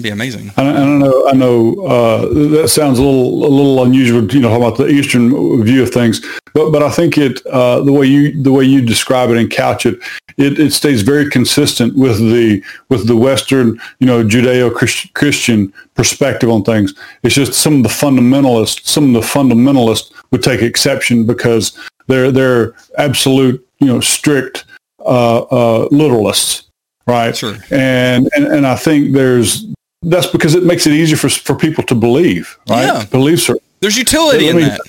be 0.02 0.10
amazing. 0.10 0.52
I, 0.56 0.68
I 0.68 0.72
don't 0.72 0.98
know. 0.98 1.28
I 1.28 1.32
know 1.32 1.86
uh, 1.86 2.26
that 2.50 2.68
sounds 2.68 2.98
a 2.98 3.02
little 3.02 3.44
a 3.44 3.48
little 3.48 3.82
unusual. 3.82 4.24
You 4.32 4.40
know, 4.40 4.54
about 4.54 4.76
the 4.76 4.88
Eastern 4.88 5.30
view 5.64 5.82
of 5.82 5.90
things, 5.90 6.24
but 6.54 6.70
but 6.70 6.82
I 6.82 6.90
think 6.90 7.18
it 7.18 7.44
uh, 7.46 7.80
the 7.80 7.92
way 7.92 8.06
you 8.06 8.42
the 8.42 8.52
way 8.52 8.64
you 8.64 8.80
describe 8.80 9.30
it 9.30 9.36
and 9.36 9.50
couch 9.50 9.86
it, 9.86 10.00
it, 10.36 10.58
it 10.58 10.72
stays 10.72 11.02
very 11.02 11.28
consistent 11.30 11.96
with 11.96 12.18
the 12.18 12.62
with 12.88 13.06
the 13.06 13.16
Western 13.16 13.80
you 13.98 14.06
know 14.06 14.24
Judeo 14.24 14.72
Christian 15.14 15.72
perspective 15.94 16.50
on 16.50 16.64
things. 16.64 16.94
It's 17.22 17.34
just 17.34 17.54
some 17.54 17.76
of 17.76 17.82
the 17.82 17.88
fundamentalists, 17.88 18.86
some 18.86 19.14
of 19.14 19.22
the 19.22 19.26
fundamentalists 19.26 20.12
would 20.30 20.42
take 20.42 20.62
exception 20.62 21.26
because 21.26 21.78
they're 22.06 22.30
they're 22.30 22.74
absolute 22.98 23.66
you 23.78 23.86
know 23.86 24.00
strict 24.00 24.64
uh, 25.00 25.40
uh, 25.42 25.88
literalists 25.88 26.64
right? 27.10 27.36
Sure. 27.36 27.56
And, 27.70 28.28
and 28.34 28.46
and 28.46 28.66
I 28.66 28.76
think 28.76 29.12
there's 29.12 29.66
that's 30.02 30.26
because 30.26 30.54
it 30.54 30.64
makes 30.64 30.86
it 30.86 30.92
easier 30.92 31.16
for 31.16 31.28
for 31.28 31.54
people 31.54 31.84
to 31.84 31.94
believe, 31.94 32.58
right? 32.68 32.84
Yeah. 32.84 33.04
Believe 33.10 33.40
certain. 33.40 33.62
There's 33.80 33.96
utility 33.96 34.48
in 34.48 34.56
me, 34.56 34.64
that. 34.64 34.80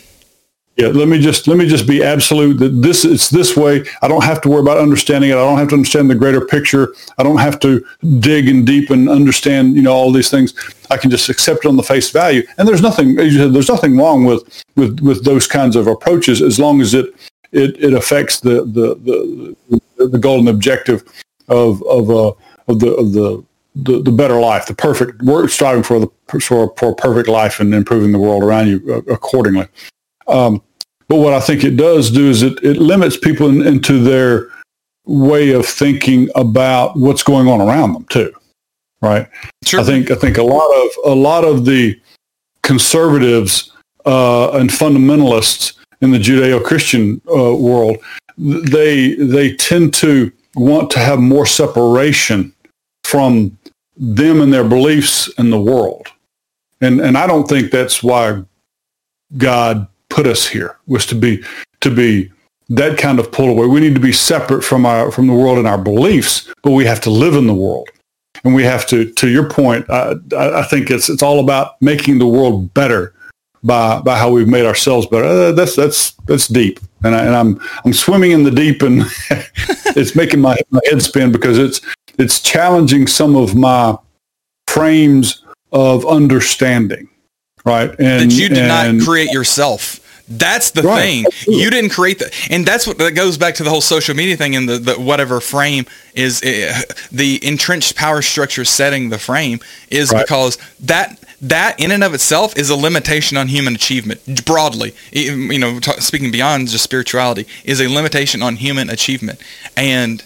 Yeah, 0.78 0.88
let 0.88 1.10
me 1.10 1.20
just 1.20 1.48
let 1.48 1.58
me 1.58 1.68
just 1.68 1.86
be 1.86 2.02
absolute 2.02 2.56
that 2.60 2.82
this 2.82 3.04
it's 3.04 3.30
this 3.30 3.58
way. 3.58 3.84
I 4.02 4.08
don't 4.08 4.24
have 4.24 4.42
to 4.42 4.50
worry 4.50 4.62
about 4.62 4.78
understanding 4.78 5.30
it. 5.30 5.34
I 5.34 5.44
don't 5.44 5.58
have 5.58 5.70
to 5.70 5.76
understand 5.76 6.10
the 6.10 6.16
greater 6.16 6.42
picture. 6.46 6.96
I 7.18 7.24
don't 7.24 7.38
have 7.40 7.60
to 7.60 7.86
dig 8.20 8.48
and 8.48 8.66
deep 8.66 8.90
and 8.90 9.10
understand, 9.10 9.76
you 9.76 9.82
know, 9.82 9.92
all 9.92 10.12
these 10.12 10.32
things. 10.32 10.54
I 10.90 10.98
can 10.98 11.12
just 11.12 11.30
accept 11.30 11.66
it 11.66 11.68
on 11.68 11.76
the 11.76 11.84
face 11.84 12.10
value. 12.10 12.44
And 12.58 12.68
there's 12.68 12.82
nothing 12.82 13.16
there's 13.16 13.70
nothing 13.70 13.98
wrong 13.98 14.24
with 14.24 14.64
with 14.76 15.02
with 15.02 15.26
those 15.26 15.46
kinds 15.46 15.76
of 15.76 15.88
approaches 15.88 16.42
as 16.42 16.58
long 16.58 16.80
as 16.80 16.94
it 16.94 17.14
it, 17.52 17.76
it 17.84 17.94
affects 17.94 18.40
the 18.40 18.64
the 18.64 18.96
the 18.96 20.08
the 20.08 20.30
and 20.40 20.48
objective 20.48 21.04
of 21.50 21.84
of 21.84 22.10
uh, 22.10 22.32
of 22.70 22.80
the 22.80 22.94
of 22.94 23.12
the 23.12 23.44
the, 23.76 24.02
the 24.02 24.12
better 24.12 24.40
life, 24.40 24.66
the 24.66 24.74
perfect, 24.74 25.22
we're 25.22 25.48
striving 25.48 25.84
for 25.84 26.00
the 26.00 26.08
for, 26.28 26.40
for 26.76 26.92
a 26.92 26.96
perfect 26.96 27.28
life 27.28 27.60
and 27.60 27.74
improving 27.74 28.12
the 28.12 28.20
world 28.20 28.44
around 28.44 28.68
you 28.68 28.82
uh, 28.94 29.14
accordingly. 29.14 29.68
Um, 30.28 30.62
but 31.08 31.18
what 31.18 31.34
I 31.34 31.40
think 31.40 31.64
it 31.64 31.76
does 31.76 32.12
do 32.12 32.30
is 32.30 32.42
it, 32.42 32.62
it 32.64 32.78
limits 32.78 33.18
people 33.18 33.50
in, 33.50 33.66
into 33.66 34.00
their 34.00 34.50
way 35.06 35.52
of 35.52 35.66
thinking 35.66 36.30
about 36.36 36.98
what's 36.98 37.24
going 37.24 37.48
on 37.48 37.60
around 37.60 37.94
them 37.94 38.06
too. 38.06 38.34
Right. 39.02 39.28
Sure. 39.66 39.80
I 39.80 39.84
think, 39.84 40.12
I 40.12 40.16
think 40.16 40.38
a 40.38 40.44
lot 40.44 40.70
of, 40.86 41.12
a 41.12 41.16
lot 41.16 41.44
of 41.44 41.66
the 41.66 42.00
conservatives 42.62 43.72
uh, 44.06 44.52
and 44.52 44.70
fundamentalists 44.70 45.74
in 46.02 46.12
the 46.12 46.20
Judeo-Christian 46.20 47.22
uh, 47.28 47.56
world, 47.56 47.98
they, 48.38 49.16
they 49.16 49.56
tend 49.56 49.94
to 49.96 50.32
want 50.56 50.92
to 50.92 51.00
have 51.00 51.20
more 51.20 51.46
separation 51.46 52.54
from 53.04 53.58
them 54.02 54.42
and 54.42 54.52
their 54.52 54.68
beliefs 54.68 55.30
in 55.38 55.52
the 55.52 55.62
world. 55.62 56.08
And 56.82 57.00
and 57.00 57.18
I 57.18 57.28
don't 57.28 57.48
think 57.48 57.72
that's 57.72 58.04
why 58.04 58.44
God 59.38 59.88
put 60.10 60.28
us 60.28 60.48
here 60.48 60.78
was 60.88 61.06
to 61.06 61.16
be 61.16 61.44
to 61.82 61.94
be 61.94 62.32
that 62.70 62.98
kind 62.98 63.20
of 63.20 63.32
pull 63.32 63.50
away. 63.50 63.68
We 63.68 63.80
need 63.80 63.96
to 63.96 64.02
be 64.02 64.12
separate 64.12 64.64
from 64.64 64.86
our 64.86 65.12
from 65.12 65.28
the 65.28 65.34
world 65.34 65.60
and 65.60 65.68
our 65.68 65.78
beliefs, 65.78 66.52
but 66.64 66.72
we 66.72 66.86
have 66.86 67.00
to 67.02 67.10
live 67.10 67.36
in 67.36 67.48
the 67.48 67.54
world. 67.54 67.90
And 68.44 68.56
we 68.56 68.64
have 68.64 68.88
to, 68.88 69.12
to 69.12 69.30
your 69.30 69.48
point, 69.48 69.88
I, 69.90 70.16
I 70.34 70.64
think 70.64 70.90
it's 70.90 71.10
it's 71.10 71.22
all 71.22 71.40
about 71.40 71.80
making 71.80 72.18
the 72.18 72.26
world 72.26 72.74
better 72.74 73.14
by 73.64 74.02
by 74.02 74.18
how 74.18 74.32
we've 74.32 74.48
made 74.48 74.66
ourselves 74.66 75.06
better. 75.06 75.26
Uh, 75.26 75.52
that's 75.52 75.76
that's 75.76 76.14
that's 76.26 76.48
deep, 76.48 76.80
and, 77.04 77.16
I, 77.16 77.26
and 77.26 77.36
I'm 77.36 77.60
I'm 77.86 77.94
swimming 77.94 78.32
in 78.32 78.44
the 78.44 78.52
deep, 78.52 78.82
and 78.82 79.04
it's 79.96 80.16
making 80.16 80.42
my, 80.42 80.58
my 80.70 80.82
head 80.90 81.02
spin 81.02 81.32
because 81.32 81.58
it's 81.58 81.82
it's 82.18 82.42
challenging 82.42 83.08
some 83.08 83.36
of 83.36 83.56
my 83.56 83.98
frames 84.68 85.44
of 85.72 86.06
understanding, 86.06 87.10
right? 87.66 87.90
And 88.00 88.32
that 88.32 88.36
you 88.36 88.50
did 88.50 88.58
and, 88.60 88.98
not 89.00 89.06
create 89.06 89.32
yourself. 89.32 90.00
That's 90.28 90.72
the 90.72 90.84
Right. 90.84 91.26
thing. 91.26 91.54
You 91.54 91.70
didn't 91.70 91.90
create 91.92 92.20
that, 92.20 92.34
and 92.50 92.66
that's 92.66 92.88
what 92.88 92.98
that 93.00 93.12
goes 93.16 93.38
back 93.38 93.56
to 93.56 93.64
the 93.64 93.70
whole 93.70 93.82
social 93.82 94.16
media 94.16 94.38
thing 94.38 94.56
and 94.56 94.68
the, 94.70 94.78
the 94.78 94.94
whatever 94.94 95.42
frame 95.42 95.86
is 96.16 96.42
uh, 96.42 96.82
the 97.12 97.46
entrenched 97.46 97.96
power 97.98 98.22
structure 98.22 98.64
setting 98.64 99.10
the 99.10 99.18
frame 99.18 99.60
is 99.90 100.12
Right. 100.12 100.24
because 100.24 100.58
that 100.82 101.20
that 101.42 101.80
in 101.80 101.92
and 101.92 102.04
of 102.04 102.14
itself 102.14 102.58
is 102.58 102.70
a 102.70 102.76
limitation 102.76 103.36
on 103.36 103.48
human 103.48 103.76
achievement 103.76 104.46
broadly. 104.46 104.94
You 105.12 105.60
know, 105.60 105.80
speaking 106.00 106.32
beyond 106.32 106.68
just 106.68 106.84
spirituality 106.84 107.48
is 107.64 107.82
a 107.82 107.88
limitation 107.88 108.42
on 108.42 108.58
human 108.58 108.90
achievement, 108.90 109.40
and 109.76 110.24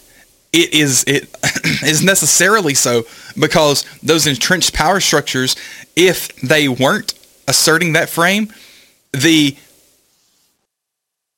it 0.51 0.73
is 0.73 1.03
it 1.07 1.29
is 1.83 2.03
necessarily 2.03 2.73
so 2.73 3.05
because 3.39 3.85
those 4.03 4.27
entrenched 4.27 4.73
power 4.73 4.99
structures, 4.99 5.55
if 5.95 6.35
they 6.37 6.67
weren't 6.67 7.13
asserting 7.47 7.93
that 7.93 8.09
frame, 8.09 8.53
the 9.13 9.55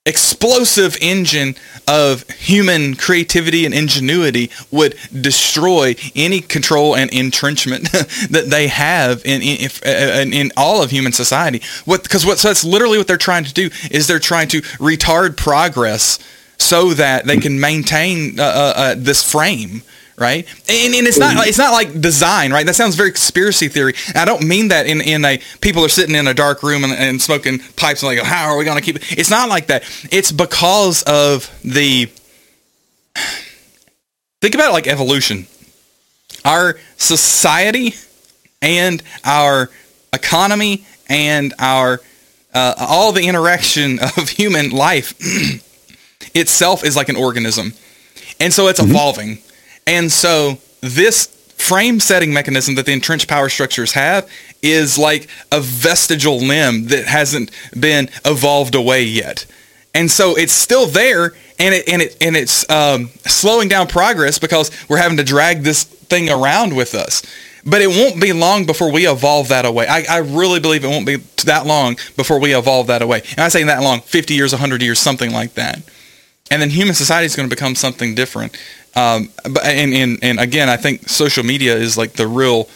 explosive 0.08 0.98
engine 1.02 1.56
of 1.88 2.28
human 2.30 2.96
creativity 2.96 3.66
and 3.66 3.74
ingenuity 3.74 4.50
would 4.72 4.96
destroy 5.22 5.96
any 6.16 6.42
control 6.42 6.96
and 6.96 7.12
entrenchment 7.14 7.92
that 8.32 8.46
they 8.50 8.68
have 8.68 9.24
in 9.26 9.42
in, 9.42 9.70
uh, 9.86 10.22
in 10.22 10.34
in 10.34 10.52
all 10.58 10.82
of 10.82 10.92
human 10.92 11.12
society. 11.12 11.62
What 11.86 12.04
because 12.04 12.26
what 12.26 12.40
so 12.40 12.48
that's 12.48 12.64
literally 12.64 12.98
what 12.98 13.08
they're 13.08 13.18
trying 13.18 13.44
to 13.46 13.54
do 13.54 13.70
is 13.92 14.08
they're 14.08 14.20
trying 14.20 14.48
to 14.50 14.62
retard 14.80 15.38
progress 15.38 16.20
so 16.58 16.94
that 16.94 17.26
they 17.26 17.38
can 17.38 17.60
maintain 17.60 18.40
uh, 18.40 18.44
uh, 18.44 18.74
uh, 18.76 18.96
this 18.98 19.24
frame. 19.30 19.84
Right, 20.20 20.48
and, 20.68 20.96
and 20.96 21.06
it's 21.06 21.20
not 21.20 21.46
it's 21.46 21.60
not 21.60 21.74
like 21.74 22.02
design, 22.02 22.52
right? 22.52 22.66
That 22.66 22.74
sounds 22.74 22.96
very 22.96 23.12
conspiracy 23.12 23.68
theory. 23.68 23.94
I 24.16 24.26
don't 24.26 24.48
mean 24.48 24.70
that 24.70 24.88
in, 24.88 25.00
in 25.00 25.24
a 25.24 25.40
people 25.62 25.86
are 25.86 25.90
sitting 25.90 26.16
in 26.16 26.28
a 26.28 26.34
dark 26.34 26.64
room 26.64 26.84
and, 26.84 26.92
and 26.92 27.22
smoking 27.22 27.60
pipes 27.76 28.02
and 28.02 28.18
like, 28.18 28.26
how 28.26 28.50
are 28.50 28.58
we 28.58 28.66
going 28.66 28.80
to 28.80 28.84
keep 28.84 28.96
it? 28.96 29.16
It's 29.16 29.30
not 29.30 29.48
like 29.48 29.68
that. 29.68 29.84
It's 30.12 30.32
because 30.32 31.04
of 31.04 31.56
the 31.64 32.10
think 34.42 34.56
about 34.56 34.70
it 34.70 34.74
like 34.74 34.88
evolution. 34.88 35.46
Our 36.44 36.80
society 36.98 37.94
and 38.60 39.04
our 39.24 39.70
economy 40.14 40.86
and 41.08 41.54
our 41.60 42.02
uh, 42.54 42.74
all 42.80 43.12
the 43.12 43.28
interaction 43.28 44.00
of 44.18 44.30
human 44.30 44.72
life 44.72 45.14
itself 46.34 46.84
is 46.84 46.96
like 46.96 47.10
an 47.10 47.16
organism. 47.16 47.74
And 48.40 48.54
so 48.54 48.68
it's 48.68 48.80
evolving. 48.80 49.40
And 49.88 50.12
so 50.12 50.58
this 50.82 51.28
frame 51.56 52.00
setting 52.00 52.34
mechanism 52.34 52.76
that 52.76 52.86
the 52.86 52.94
entrenched 52.94 53.28
power 53.28 53.50
structures 53.50 53.94
have 53.94 54.30
is 54.62 54.98
like 54.98 55.28
a 55.52 55.60
vestigial 55.60 56.40
limb 56.40 56.88
that 56.88 57.06
hasn't 57.06 57.52
been 57.78 58.10
evolved 58.26 58.76
away 58.76 59.04
yet. 59.04 59.46
And 59.96 60.12
so 60.12 60.36
it's 60.36 60.54
still 60.54 60.86
there 60.86 61.34
and 61.58 61.74
it 61.74 61.90
and 61.90 62.02
it 62.04 62.18
and 62.22 62.36
it's 62.36 62.70
um, 62.70 63.10
slowing 63.26 63.68
down 63.68 63.88
progress 63.88 64.38
because 64.38 64.70
we're 64.88 64.98
having 64.98 65.18
to 65.18 65.24
drag 65.24 65.64
this 65.64 65.84
thing 65.84 66.30
around 66.30 66.76
with 66.76 66.94
us. 66.94 67.24
But 67.66 67.82
it 67.82 67.88
won't 67.88 68.22
be 68.22 68.32
long 68.32 68.66
before 68.66 68.92
we 68.92 69.10
evolve 69.10 69.50
that 69.50 69.66
away. 69.66 69.88
I, 69.88 70.06
I 70.10 70.18
really 70.20 70.60
believe 70.60 70.86
it 70.86 70.88
won't 70.88 71.06
be 71.06 71.18
that 71.46 71.66
long 71.66 71.98
before 72.16 72.40
we 72.40 72.56
evolve 72.56 72.88
that 72.88 73.02
away. 73.02 73.24
And 73.32 73.40
I 73.40 73.50
say 73.50 73.64
that 73.64 73.82
long, 73.82 74.00
50 74.02 74.36
years, 74.36 74.54
100 74.54 74.82
years, 74.82 75.00
something 75.00 75.34
like 75.34 75.56
that 75.56 75.82
and 76.50 76.62
then 76.62 76.70
human 76.70 76.96
society 76.96 77.26
is 77.26 77.36
going 77.36 77.50
to 77.50 77.56
become 77.56 77.76
something 77.76 78.16
different. 78.16 78.58
Um, 78.98 79.30
but 79.44 79.64
and, 79.66 79.94
and 79.94 80.20
and 80.24 80.40
again, 80.40 80.70
I 80.70 80.78
think 80.78 81.08
social 81.08 81.44
media 81.44 81.76
is 81.76 81.98
like 81.98 82.14
the 82.14 82.28
real 82.28 82.68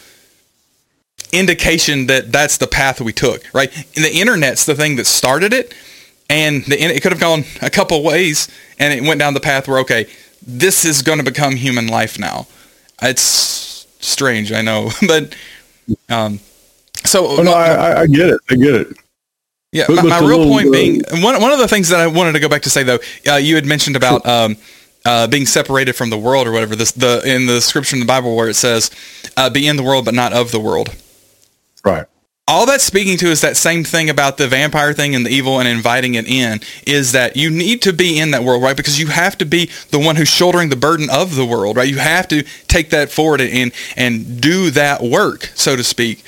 indication 1.32 2.06
that 2.06 2.30
that's 2.32 2.58
the 2.58 2.66
path 2.66 3.00
we 3.00 3.12
took. 3.12 3.42
Right, 3.52 3.74
and 3.96 4.04
the 4.04 4.14
internet's 4.14 4.64
the 4.64 4.74
thing 4.74 4.96
that 4.96 5.06
started 5.06 5.52
it, 5.52 5.74
and 6.30 6.64
the, 6.64 6.80
it 6.82 7.02
could 7.02 7.12
have 7.12 7.20
gone 7.20 7.44
a 7.60 7.70
couple 7.70 8.02
ways, 8.02 8.48
and 8.78 8.92
it 8.94 9.06
went 9.06 9.18
down 9.18 9.34
the 9.34 9.40
path 9.40 9.66
where 9.68 9.78
okay, 9.80 10.06
this 10.46 10.84
is 10.84 11.02
going 11.02 11.18
to 11.18 11.24
become 11.24 11.56
human 11.56 11.86
life 11.88 12.18
now. 12.18 12.46
It's 13.02 13.86
strange, 14.00 14.52
I 14.52 14.62
know, 14.62 14.90
but 15.06 15.34
um, 16.08 16.38
so 17.04 17.26
Oh, 17.38 17.42
no, 17.42 17.52
I, 17.52 17.72
I- 17.72 18.00
I 18.02 18.06
get 18.06 18.28
it. 18.30 18.40
I 18.50 18.54
get 18.54 18.74
it. 18.74 18.86
yeah, 19.72 19.84
But- 19.88 19.96
my, 19.96 20.02
but 20.02 20.08
my 20.08 20.18
real 20.20 20.38
little, 20.38 20.52
point 20.52 20.68
uh, 20.68 20.70
being 20.70 21.02
one 21.22 21.40
one 21.40 21.50
of 21.52 21.58
the 21.58 21.68
things 21.68 21.88
that 21.88 21.98
I 22.00 22.06
wanted 22.06 22.32
to 22.32 22.40
go 22.40 22.48
back 22.48 22.62
to 22.62 22.70
say 22.70 22.82
though, 22.84 22.98
uh, 23.28 23.36
you 23.36 23.56
had 23.56 23.66
mentioned 23.66 23.96
about 23.96 24.24
um, 24.26 24.56
uh, 25.04 25.26
being 25.26 25.46
separated 25.46 25.94
from 25.94 26.10
the 26.10 26.18
world 26.18 26.46
or 26.46 26.52
whatever. 26.52 26.76
This 26.76 26.92
the 26.92 27.22
in 27.24 27.46
the 27.46 27.60
scripture 27.60 27.96
in 27.96 28.00
the 28.00 28.06
Bible 28.06 28.36
where 28.36 28.48
it 28.48 28.54
says, 28.54 28.90
uh, 29.36 29.50
"Be 29.50 29.66
in 29.66 29.76
the 29.76 29.82
world, 29.82 30.04
but 30.04 30.14
not 30.14 30.32
of 30.32 30.50
the 30.50 30.60
world." 30.60 30.94
Right. 31.84 32.06
All 32.48 32.66
that's 32.66 32.84
speaking 32.84 33.16
to 33.18 33.28
is 33.28 33.40
that 33.42 33.56
same 33.56 33.84
thing 33.84 34.10
about 34.10 34.36
the 34.36 34.48
vampire 34.48 34.92
thing 34.92 35.14
and 35.14 35.24
the 35.24 35.30
evil 35.30 35.60
and 35.60 35.68
inviting 35.68 36.14
it 36.14 36.26
in 36.26 36.60
is 36.86 37.12
that 37.12 37.36
you 37.36 37.50
need 37.50 37.82
to 37.82 37.92
be 37.92 38.18
in 38.18 38.32
that 38.32 38.42
world, 38.42 38.62
right? 38.62 38.76
Because 38.76 38.98
you 38.98 39.06
have 39.06 39.38
to 39.38 39.44
be 39.44 39.70
the 39.90 39.98
one 39.98 40.16
who's 40.16 40.28
shouldering 40.28 40.68
the 40.68 40.76
burden 40.76 41.08
of 41.08 41.36
the 41.36 41.46
world, 41.46 41.76
right? 41.76 41.88
You 41.88 41.98
have 41.98 42.26
to 42.28 42.42
take 42.66 42.90
that 42.90 43.10
forward 43.10 43.40
and 43.40 43.72
and 43.96 44.40
do 44.40 44.70
that 44.70 45.02
work, 45.02 45.52
so 45.54 45.76
to 45.76 45.84
speak. 45.84 46.24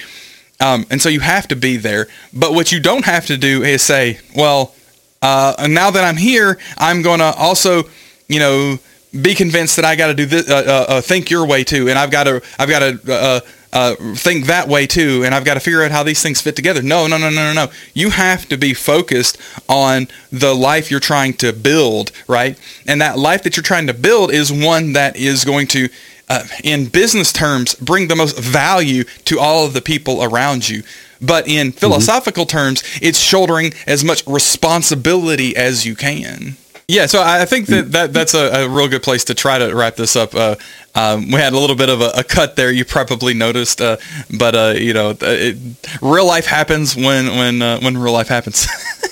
Um, 0.61 0.87
and 0.89 1.03
so 1.03 1.09
you 1.09 1.21
have 1.21 1.49
to 1.49 1.57
be 1.57 1.77
there. 1.77 2.07
But 2.33 2.55
what 2.55 2.73
you 2.73 2.81
don't 2.81 3.05
have 3.05 3.27
to 3.27 3.37
do 3.37 3.63
is 3.63 3.83
say, 3.83 4.21
well, 4.35 4.75
uh, 5.21 5.67
now 5.69 5.91
that 5.91 6.05
I'm 6.05 6.17
here, 6.17 6.59
I'm 6.79 7.03
going 7.03 7.21
to 7.21 7.33
also, 7.35 7.85
you 8.29 8.39
know, 8.39 8.79
be 9.21 9.35
convinced 9.35 9.77
that 9.77 9.85
I 9.85 9.97
got 9.97 10.09
to 10.09 10.15
do 10.15 10.27
this, 10.27 10.51
uh, 10.51 10.55
uh, 10.57 10.93
uh, 10.93 11.01
think 11.01 11.31
your 11.31 11.47
way 11.47 11.65
too, 11.65 11.89
and 11.89 11.99
I've 11.99 12.11
got 12.11 12.25
to, 12.25 12.43
I've 12.59 12.69
got 12.69 12.79
to 12.81 13.01
uh, 13.13 13.41
uh, 13.73 13.95
think 14.15 14.47
that 14.47 14.69
way 14.69 14.87
too, 14.87 15.23
and 15.25 15.35
I've 15.35 15.45
got 15.45 15.55
to 15.55 15.61
figure 15.61 15.83
out 15.83 15.91
how 15.91 16.03
these 16.03 16.23
things 16.23 16.41
fit 16.41 16.57
together. 16.57 16.83
No, 16.83 17.07
no, 17.07 17.19
no, 17.19 17.31
no, 17.31 17.53
no, 17.53 17.67
no. 17.67 17.73
You 17.93 18.11
have 18.11 18.49
to 18.49 18.57
be 18.57 18.75
focused 18.75 19.39
on 19.69 20.09
the 20.31 20.55
life 20.55 20.91
you're 20.91 21.01
trying 21.01 21.35
to 21.35 21.53
build, 21.53 22.13
right? 22.29 22.59
And 22.87 23.01
that 23.01 23.19
life 23.19 23.43
that 23.43 23.57
you're 23.57 23.65
trying 23.65 23.87
to 23.89 23.95
build 23.95 24.33
is 24.33 24.53
one 24.53 24.93
that 24.95 25.17
is 25.17 25.45
going 25.45 25.67
to 25.69 25.89
uh, 26.29 26.45
in 26.63 26.87
business 26.87 27.33
terms, 27.33 27.75
bring 27.75 28.09
the 28.09 28.17
most 28.17 28.39
value 28.39 29.05
to 29.27 29.39
all 29.39 29.67
of 29.67 29.75
the 29.75 29.83
people 29.83 30.23
around 30.23 30.69
you. 30.69 30.83
But 31.21 31.47
in 31.47 31.73
philosophical 31.73 32.47
terms, 32.47 32.83
it's 33.03 33.19
shouldering 33.19 33.75
as 33.87 34.03
much 34.03 34.27
responsibility 34.27 35.57
as 35.57 35.85
you 35.85 35.95
can. 35.95 36.57
Yeah, 36.87 37.07
so 37.07 37.23
I 37.23 37.47
think 37.47 37.66
that, 37.68 37.92
that 37.92 38.12
that's 38.12 38.35
a, 38.35 38.64
a 38.64 38.68
real 38.68 38.88
good 38.88 39.03
place 39.03 39.25
to 39.25 39.35
try 39.35 39.59
to 39.59 39.75
wrap 39.75 39.97
this 39.97 40.16
up. 40.16 40.35
Uh, 40.35 40.57
um, 40.94 41.31
we 41.31 41.40
had 41.40 41.55
a 41.55 41.59
little 41.59 41.77
bit 41.77 41.88
of 41.88 42.03
a, 42.03 42.11
a 42.16 42.25
cut 42.25 42.57
there, 42.57 42.70
you 42.70 42.85
probably 42.85 43.33
noticed, 43.33 43.81
uh, 43.81 43.97
but 44.37 44.55
uh, 44.55 44.75
you 44.77 44.92
know, 44.92 45.16
it, 45.18 45.57
real 46.03 46.27
life 46.27 46.47
happens 46.47 46.94
when 46.94 47.27
when 47.37 47.62
uh, 47.62 47.81
when 47.81 47.97
real 47.97 48.12
life 48.12 48.29
happens. 48.29 48.66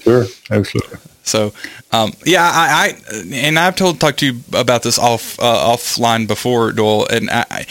Sure. 0.00 0.24
Absolutely. 0.50 0.98
So, 1.22 1.52
um, 1.92 2.12
yeah, 2.24 2.42
I, 2.42 2.94
I 3.12 3.24
and 3.34 3.58
I've 3.58 3.76
told 3.76 4.00
talked 4.00 4.20
to 4.20 4.26
you 4.26 4.40
about 4.54 4.82
this 4.82 4.98
off 4.98 5.38
uh, 5.38 5.74
offline 5.76 6.26
before, 6.26 6.72
Doyle, 6.72 7.06
and 7.10 7.28
I, 7.30 7.66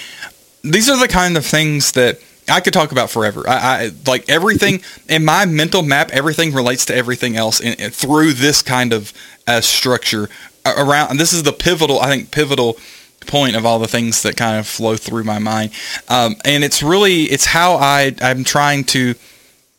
these 0.62 0.90
are 0.90 1.00
the 1.00 1.08
kind 1.08 1.36
of 1.38 1.46
things 1.46 1.94
that 1.94 2.20
I 2.50 2.62
could 2.62 2.74
talk 2.74 2.92
about 2.92 3.10
forever. 3.10 3.48
I, 3.48 3.56
I 3.56 3.92
like 4.06 4.30
everything 4.30 4.82
in 5.10 5.26
my 5.26 5.46
mental 5.46 5.84
map. 5.84 6.12
Everything 6.12 6.54
relates 6.54 6.86
to 6.86 6.96
everything 6.96 7.36
else 7.36 7.60
in, 7.60 7.74
in- 7.74 7.92
through 7.92 8.34
this 8.34 8.62
kind 8.62 8.94
of 8.94 9.14
uh, 9.48 9.62
structure 9.62 10.30
around. 10.66 11.12
And 11.12 11.20
this 11.20 11.34
is 11.34 11.44
the 11.44 11.54
pivotal, 11.54 12.00
I 12.00 12.08
think, 12.08 12.32
pivotal 12.32 12.78
point 13.26 13.56
of 13.56 13.66
all 13.66 13.80
the 13.80 13.88
things 13.88 14.22
that 14.24 14.38
kind 14.38 14.58
of 14.58 14.68
flow 14.68 14.96
through 14.96 15.24
my 15.24 15.40
mind. 15.40 15.72
Um, 16.08 16.36
and 16.46 16.64
it's 16.64 16.82
really 16.82 17.24
it's 17.24 17.46
how 17.46 17.76
I 17.76 18.16
I'm 18.22 18.44
trying 18.44 18.86
to 18.86 19.16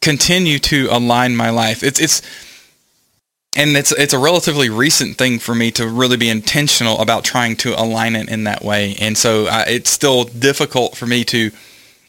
continue 0.00 0.58
to 0.60 0.88
align 0.90 1.34
my 1.34 1.50
life. 1.50 1.82
It's 1.82 2.00
it's 2.00 2.22
and 3.56 3.76
it's 3.76 3.92
it's 3.92 4.12
a 4.12 4.18
relatively 4.18 4.68
recent 4.68 5.16
thing 5.16 5.38
for 5.38 5.54
me 5.54 5.70
to 5.72 5.88
really 5.88 6.16
be 6.16 6.28
intentional 6.28 6.98
about 7.00 7.24
trying 7.24 7.56
to 7.56 7.80
align 7.80 8.14
it 8.14 8.28
in 8.28 8.44
that 8.44 8.62
way. 8.62 8.94
And 9.00 9.16
so 9.16 9.46
I, 9.46 9.62
it's 9.62 9.90
still 9.90 10.24
difficult 10.24 10.96
for 10.96 11.06
me 11.06 11.24
to 11.24 11.50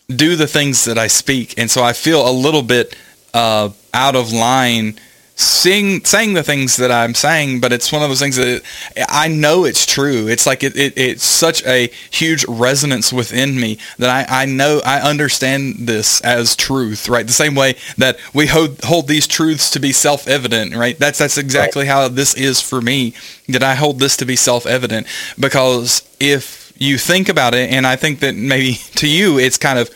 do 0.09 0.35
the 0.35 0.47
things 0.47 0.85
that 0.85 0.97
I 0.97 1.07
speak, 1.07 1.57
and 1.57 1.69
so 1.69 1.83
I 1.83 1.93
feel 1.93 2.27
a 2.27 2.31
little 2.31 2.63
bit 2.63 2.95
uh, 3.33 3.69
out 3.93 4.15
of 4.15 4.31
line 4.31 4.99
sing 5.39 6.03
saying 6.03 6.33
the 6.33 6.43
things 6.43 6.75
that 6.75 6.91
I'm 6.91 7.13
saying, 7.13 7.61
but 7.61 7.71
it's 7.71 7.93
one 7.93 8.03
of 8.03 8.09
those 8.09 8.19
things 8.19 8.35
that 8.35 8.61
I 9.07 9.29
know 9.29 9.63
it's 9.63 9.85
true. 9.85 10.27
It's 10.27 10.45
like 10.45 10.63
it, 10.63 10.75
it 10.75 10.97
it's 10.97 11.23
such 11.23 11.65
a 11.65 11.89
huge 12.11 12.45
resonance 12.45 13.13
within 13.13 13.57
me 13.57 13.77
that 13.99 14.09
I, 14.09 14.43
I 14.43 14.45
know 14.45 14.81
I 14.85 14.99
understand 14.99 15.75
this 15.87 16.19
as 16.21 16.57
truth, 16.57 17.07
right? 17.07 17.25
The 17.25 17.31
same 17.31 17.55
way 17.55 17.75
that 17.97 18.17
we 18.33 18.47
hold 18.47 18.83
hold 18.83 19.07
these 19.07 19.27
truths 19.27 19.69
to 19.71 19.79
be 19.79 19.93
self-evident, 19.93 20.75
right? 20.75 20.99
That's 20.99 21.19
that's 21.19 21.37
exactly 21.37 21.85
how 21.85 22.09
this 22.09 22.33
is 22.33 22.61
for 22.61 22.81
me. 22.81 23.13
That 23.47 23.63
I 23.63 23.75
hold 23.75 23.99
this 23.99 24.17
to 24.17 24.25
be 24.25 24.35
self-evident 24.35 25.07
because 25.39 26.07
if 26.19 26.58
you 26.79 26.97
think 26.97 27.29
about 27.29 27.53
it, 27.53 27.71
and 27.71 27.85
I 27.85 27.95
think 27.95 28.19
that 28.21 28.35
maybe 28.35 28.73
to 28.95 29.07
you 29.07 29.37
it's 29.37 29.57
kind 29.57 29.77
of 29.77 29.89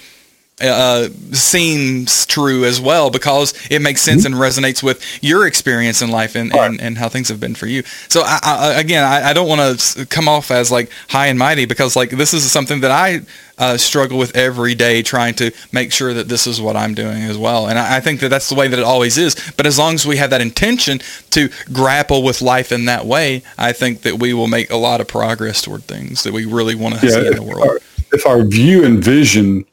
uh, 0.64 1.10
seems 1.34 2.26
true 2.26 2.66
as 2.66 2.80
well 2.80 3.10
because 3.10 3.54
it 3.70 3.82
makes 3.82 4.02
sense 4.02 4.26
mm-hmm. 4.26 4.34
and 4.34 4.42
resonates 4.42 4.82
with 4.82 5.24
your 5.24 5.46
experience 5.48 6.02
in 6.02 6.10
life 6.10 6.36
and, 6.36 6.54
right. 6.54 6.70
and, 6.70 6.82
and, 6.82 6.98
how 6.98 7.10
things 7.10 7.30
have 7.30 7.40
been 7.40 7.56
for 7.56 7.68
you. 7.68 7.84
So 8.08 8.22
I, 8.24 8.40
I, 8.44 8.80
again, 8.80 9.04
I, 9.04 9.30
I 9.30 9.34
don't 9.34 9.48
want 9.48 9.80
to 9.80 10.06
come 10.06 10.28
off 10.28 10.52
as 10.52 10.72
like 10.72 10.90
high 11.10 11.28
and 11.28 11.38
mighty 11.38 11.66
because 11.66 11.96
like 11.96 12.12
this 12.12 12.34
is 12.34 12.50
something 12.50 12.82
that 12.82 12.92
I 12.92 13.22
uh, 13.58 13.78
struggle 13.78 14.18
with 14.18 14.36
every 14.36 14.76
day 14.76 15.02
trying 15.02 15.36
to 15.36 15.52
make 15.72 15.92
sure 15.92 16.14
that 16.14 16.28
this 16.28 16.48
is 16.48 16.60
what 16.60 16.76
I'm 16.76 16.94
doing 16.94 17.24
as 17.24 17.38
well. 17.38 17.68
And 17.68 17.78
I, 17.78 17.98
I, 17.98 18.00
think 18.00 18.20
that 18.22 18.30
that's 18.30 18.50
the 18.50 18.56
way 18.56 18.68
that 18.68 18.80
it 18.80 18.86
always 18.86 19.18
is. 19.18 19.36
But 19.56 19.66
as 19.66 19.78
long 19.78 19.94
as 19.94 20.06
we 20.06 20.18
have 20.18 20.32
that 20.32 20.42
intention 20.42 21.00
to 21.32 21.50
grapple 21.72 22.24
with 22.24 22.42
life 22.42 22.72
in 22.72 22.86
that 22.86 23.06
way, 23.06 23.44
I 23.58 23.72
think 23.72 24.02
that 24.02 24.20
we 24.20 24.34
will 24.34 24.48
make 24.48 24.72
a 24.72 24.78
lot 24.78 25.02
of 25.02 25.08
progress 25.08 25.62
toward 25.62 25.84
things 25.84 26.24
that 26.24 26.34
we 26.34 26.46
really 26.46 26.76
want 26.76 27.00
to 27.00 27.06
yeah, 27.06 27.14
see 27.14 27.28
in 27.28 27.36
the 27.36 27.44
world. 27.44 27.68
Our, 27.68 27.80
if 28.12 28.26
our 28.26 28.44
view 28.44 28.86
and 28.86 29.04
vision 29.04 29.66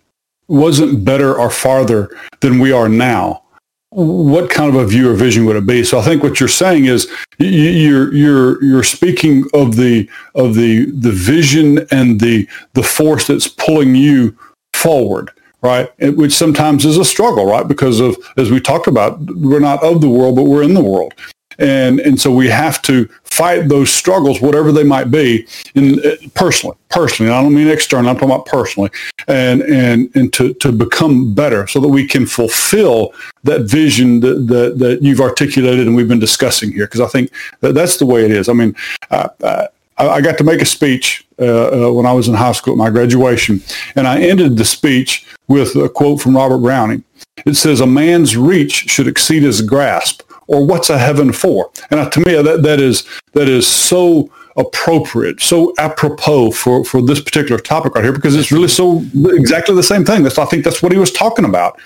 wasn't 0.51 1.05
better 1.05 1.39
or 1.39 1.49
farther 1.49 2.11
than 2.41 2.59
we 2.59 2.73
are 2.73 2.89
now, 2.89 3.43
what 3.91 4.51
kind 4.51 4.69
of 4.69 4.77
a 4.77 4.87
view 4.87 5.11
or 5.11 5.15
vision 5.15 5.45
would 5.45 5.57
it 5.57 5.67
be? 5.67 5.83
So 5.83 5.99
I 5.99 6.03
think 6.03 6.23
what 6.23 6.39
you're 6.39 6.49
saying 6.49 6.85
is 6.85 7.11
you're 7.39 8.13
you're 8.15 8.63
you're 8.63 8.83
speaking 8.83 9.45
of 9.55 9.77
the 9.77 10.09
of 10.35 10.55
the 10.55 10.87
the 10.91 11.11
vision 11.13 11.87
and 11.91 12.21
the 12.21 12.49
the 12.75 12.83
force 12.83 13.27
that's 13.27 13.49
pulling 13.49 13.95
you 13.95 14.37
forward, 14.75 15.31
right? 15.63 15.91
Which 15.99 16.33
sometimes 16.33 16.85
is 16.85 16.99
a 16.99 17.05
struggle, 17.05 17.47
right? 17.47 17.67
Because 17.67 18.01
of 18.01 18.17
as 18.37 18.51
we 18.51 18.61
talked 18.61 18.87
about, 18.87 19.19
we're 19.37 19.61
not 19.61 19.83
of 19.83 20.01
the 20.01 20.09
world, 20.09 20.37
but 20.37 20.45
we're 20.45 20.63
in 20.63 20.75
the 20.75 20.85
world, 20.85 21.15
and 21.59 22.01
and 22.01 22.21
so 22.21 22.31
we 22.33 22.49
have 22.49 22.81
to 22.83 23.09
fight 23.25 23.69
those 23.69 23.93
struggles, 23.93 24.41
whatever 24.41 24.73
they 24.73 24.85
might 24.85 25.11
be, 25.11 25.47
in 25.75 26.05
uh, 26.05 26.17
personally, 26.35 26.77
personally. 26.89 27.33
I 27.33 27.43
don't 27.43 27.55
mean 27.55 27.69
external. 27.69 28.11
I'm 28.11 28.17
talking 28.17 28.31
about 28.31 28.47
personally, 28.47 28.91
and 29.29 29.63
and 29.63 30.11
and 30.15 30.33
to 30.35 30.55
to 30.55 30.73
become 30.73 31.35
better, 31.35 31.67
so 31.67 31.81
that 31.81 31.89
we 31.89 32.07
can 32.07 32.27
fulfill 32.27 33.13
that 33.45 33.63
vision 33.63 34.21
that 34.21 34.47
that, 34.49 34.79
that 34.79 35.03
you've 35.03 35.21
articulated 35.21 35.87
and 35.87 35.97
we've 35.97 36.09
been 36.09 36.19
discussing 36.19 36.73
here. 36.73 36.87
Because 36.87 37.01
I 37.01 37.09
think 37.09 37.31
that 37.61 37.75
that's 37.75 37.99
the 37.99 38.07
way 38.07 38.25
it 38.25 38.31
is. 38.31 38.49
I 38.49 38.53
mean. 38.53 38.75
I, 39.11 39.69
I 40.09 40.21
got 40.23 40.39
to 40.39 40.45
make 40.45 40.63
a 40.63 40.67
speech 40.67 41.27
uh, 41.39 41.89
uh, 41.89 41.93
when 41.93 42.07
I 42.07 42.13
was 42.13 42.27
in 42.27 42.35
high 42.35 42.53
school 42.53 42.73
at 42.73 42.79
my 42.79 42.89
graduation, 42.89 43.63
and 43.97 44.07
I 44.07 44.23
ended 44.23 44.57
the 44.57 44.65
speech 44.65 45.27
with 45.47 45.77
a 45.77 45.89
quote 45.89 46.21
from 46.21 46.37
Robert 46.37 46.59
Browning. 46.59 47.05
It 47.45 47.55
says, 47.55 47.81
"A 47.81 47.87
man's 47.87 48.37
reach 48.37 48.73
should 48.89 49.07
exceed 49.07 49.43
his 49.43 49.61
grasp." 49.61 50.23
Or 50.51 50.67
what's 50.67 50.91
a 50.91 50.99
heaven 50.99 51.33
for? 51.33 51.71
And 51.91 52.11
to 52.13 52.21
me, 52.21 52.35
that, 52.43 52.63
that 52.63 52.81
is 52.81 53.07
that 53.33 53.49
is 53.49 53.67
so 53.67 54.31
appropriate, 54.57 55.41
so 55.41 55.73
apropos 55.79 56.51
for, 56.51 56.85
for 56.85 57.01
this 57.01 57.21
particular 57.21 57.61
topic 57.61 57.95
right 57.95 58.05
here, 58.05 58.13
because 58.13 58.35
it's 58.35 58.51
really 58.51 58.69
so 58.69 59.05
exactly 59.31 59.75
the 59.75 59.83
same 59.83 60.05
thing. 60.05 60.25
That's 60.25 60.39
I 60.39 60.45
think 60.45 60.65
that's 60.65 60.83
what 60.83 60.93
he 60.93 60.99
was 60.99 61.13
talking 61.13 61.45
about. 61.45 61.81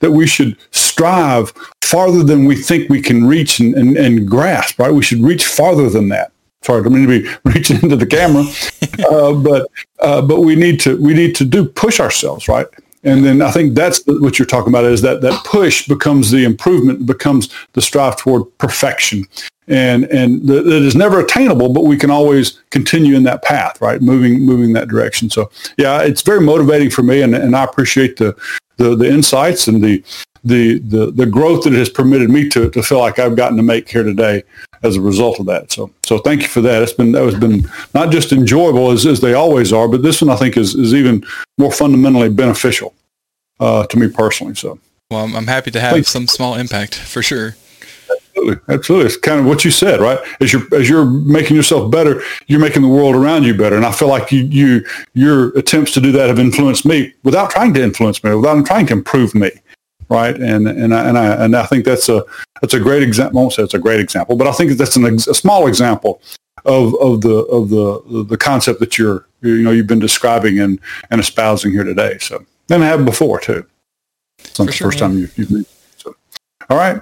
That 0.00 0.12
we 0.12 0.26
should 0.26 0.56
strive 0.70 1.52
farther 1.82 2.22
than 2.22 2.44
we 2.44 2.56
think 2.56 2.88
we 2.88 3.02
can 3.02 3.26
reach 3.26 3.58
and, 3.58 3.74
and, 3.74 3.96
and 3.96 4.28
grasp, 4.28 4.78
right? 4.78 4.92
We 4.92 5.02
should 5.02 5.22
reach 5.22 5.44
farther 5.44 5.90
than 5.90 6.08
that. 6.10 6.32
Sorry, 6.62 6.80
I 6.80 6.84
don't 6.84 6.94
mean 6.94 7.08
to 7.08 7.22
be 7.22 7.36
reaching 7.52 7.82
into 7.82 7.96
the 7.96 8.06
camera, 8.06 8.44
uh, 9.10 9.32
but 9.32 9.66
uh, 10.00 10.22
but 10.22 10.40
we 10.40 10.54
need 10.56 10.78
to 10.80 11.00
we 11.00 11.14
need 11.14 11.34
to 11.36 11.44
do 11.44 11.64
push 11.64 12.00
ourselves, 12.00 12.48
right? 12.48 12.66
And 13.02 13.24
then 13.24 13.40
I 13.40 13.50
think 13.50 13.74
that's 13.74 14.04
what 14.06 14.38
you're 14.38 14.46
talking 14.46 14.68
about 14.68 14.84
is 14.84 15.00
that 15.02 15.22
that 15.22 15.44
push 15.44 15.88
becomes 15.88 16.30
the 16.30 16.44
improvement, 16.44 17.06
becomes 17.06 17.48
the 17.72 17.80
strive 17.80 18.16
toward 18.16 18.42
perfection. 18.58 19.24
And, 19.68 20.04
and 20.06 20.46
that 20.48 20.66
is 20.66 20.96
never 20.96 21.20
attainable, 21.20 21.72
but 21.72 21.84
we 21.84 21.96
can 21.96 22.10
always 22.10 22.60
continue 22.70 23.14
in 23.14 23.22
that 23.22 23.42
path, 23.42 23.80
right? 23.80 24.02
Moving, 24.02 24.40
moving 24.40 24.72
that 24.72 24.88
direction. 24.88 25.30
So 25.30 25.50
yeah, 25.78 26.02
it's 26.02 26.22
very 26.22 26.40
motivating 26.40 26.90
for 26.90 27.02
me 27.02 27.22
and, 27.22 27.34
and 27.34 27.56
I 27.56 27.64
appreciate 27.64 28.16
the, 28.16 28.36
the, 28.76 28.96
the 28.96 29.08
insights 29.08 29.68
and 29.68 29.82
the, 29.82 30.02
the, 30.42 30.78
the, 30.80 31.10
the 31.12 31.26
growth 31.26 31.64
that 31.64 31.72
it 31.72 31.78
has 31.78 31.88
permitted 31.88 32.30
me 32.30 32.48
to, 32.48 32.68
to 32.70 32.82
feel 32.82 32.98
like 32.98 33.18
I've 33.18 33.36
gotten 33.36 33.56
to 33.58 33.62
make 33.62 33.88
here 33.88 34.02
today 34.02 34.42
as 34.82 34.96
a 34.96 35.00
result 35.00 35.38
of 35.40 35.46
that. 35.46 35.70
So, 35.70 35.90
so 36.04 36.18
thank 36.18 36.42
you 36.42 36.48
for 36.48 36.60
that. 36.62 36.82
It's 36.82 36.92
been, 36.92 37.12
that 37.12 37.24
has 37.24 37.34
been 37.34 37.68
not 37.94 38.10
just 38.10 38.32
enjoyable 38.32 38.90
as, 38.90 39.06
as 39.06 39.20
they 39.20 39.34
always 39.34 39.72
are, 39.72 39.88
but 39.88 40.02
this 40.02 40.22
one 40.22 40.30
I 40.30 40.36
think 40.36 40.56
is, 40.56 40.74
is 40.74 40.94
even 40.94 41.24
more 41.58 41.72
fundamentally 41.72 42.30
beneficial 42.30 42.94
uh, 43.58 43.86
to 43.86 43.98
me 43.98 44.08
personally. 44.08 44.54
So, 44.54 44.78
well, 45.10 45.24
I'm 45.24 45.46
happy 45.46 45.70
to 45.72 45.80
have 45.80 45.92
Thanks. 45.92 46.08
some 46.08 46.26
small 46.26 46.54
impact 46.54 46.94
for 46.94 47.22
sure. 47.22 47.56
Absolutely, 48.36 48.74
absolutely. 48.74 49.06
It's 49.06 49.16
kind 49.16 49.40
of 49.40 49.46
what 49.46 49.64
you 49.64 49.70
said, 49.70 50.00
right? 50.00 50.18
As 50.40 50.52
you're 50.52 50.62
as 50.74 50.88
you're 50.88 51.04
making 51.04 51.56
yourself 51.56 51.90
better, 51.90 52.22
you're 52.46 52.60
making 52.60 52.82
the 52.82 52.88
world 52.88 53.16
around 53.16 53.42
you 53.42 53.54
better. 53.54 53.76
And 53.76 53.84
I 53.84 53.92
feel 53.92 54.08
like 54.08 54.30
you 54.30 54.44
you 54.44 54.86
your 55.14 55.48
attempts 55.58 55.92
to 55.92 56.00
do 56.00 56.12
that 56.12 56.28
have 56.28 56.38
influenced 56.38 56.86
me 56.86 57.12
without 57.24 57.50
trying 57.50 57.74
to 57.74 57.82
influence 57.82 58.22
me, 58.22 58.34
without 58.34 58.64
trying 58.64 58.86
to 58.86 58.92
improve 58.92 59.34
me, 59.34 59.50
right? 60.10 60.36
And 60.36 60.68
and 60.68 60.94
I 60.94 61.08
and 61.08 61.16
I 61.16 61.44
and 61.44 61.56
I 61.56 61.64
think 61.66 61.84
that's 61.84 62.08
a 62.08 62.24
that's 62.60 62.74
a 62.74 62.80
great 62.80 63.02
example. 63.02 63.38
I 63.38 63.42
won't 63.42 63.54
say 63.54 63.62
it's 63.62 63.74
a 63.74 63.78
great 63.78 64.00
example, 64.00 64.36
but 64.36 64.46
I 64.46 64.52
think 64.52 64.72
that's 64.72 64.96
an, 64.96 65.04
a 65.06 65.18
small 65.18 65.66
example 65.66 66.20
of 66.64 66.94
of 66.96 67.22
the 67.22 67.36
of 67.46 67.70
the 67.70 68.24
the 68.24 68.36
concept 68.36 68.80
that 68.80 68.98
you're 68.98 69.26
you 69.40 69.62
know 69.62 69.70
you've 69.70 69.86
been 69.86 70.00
describing 70.00 70.58
and 70.58 70.78
and 71.10 71.20
espousing 71.20 71.72
here 71.72 71.84
today. 71.84 72.18
So 72.18 72.44
and 72.68 72.84
I 72.84 72.86
have 72.86 73.04
before 73.04 73.40
too. 73.40 73.64
It's 74.40 74.58
not 74.58 74.66
the 74.66 74.72
sure, 74.72 74.88
first 74.88 75.00
man. 75.00 75.10
time 75.10 75.18
you, 75.18 75.28
you've 75.36 75.48
been. 75.48 75.66
So, 75.96 76.14
all 76.68 76.76
right, 76.76 77.00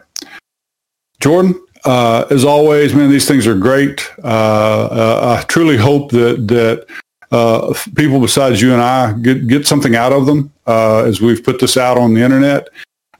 Jordan. 1.20 1.60
Uh, 1.84 2.26
as 2.30 2.44
always, 2.44 2.92
man, 2.92 3.08
these 3.08 3.26
things 3.26 3.46
are 3.46 3.54
great. 3.56 4.10
Uh, 4.22 4.26
uh, 4.26 5.38
I 5.40 5.44
truly 5.44 5.76
hope 5.76 6.10
that 6.10 6.48
that 6.48 6.86
uh, 7.30 7.72
people 7.94 8.20
besides 8.20 8.60
you 8.60 8.72
and 8.72 8.82
I 8.82 9.12
get 9.12 9.46
get 9.46 9.66
something 9.66 9.94
out 9.94 10.12
of 10.12 10.26
them 10.26 10.52
uh, 10.66 11.04
as 11.04 11.20
we've 11.20 11.42
put 11.42 11.60
this 11.60 11.76
out 11.76 11.96
on 11.96 12.14
the 12.14 12.20
internet. 12.20 12.68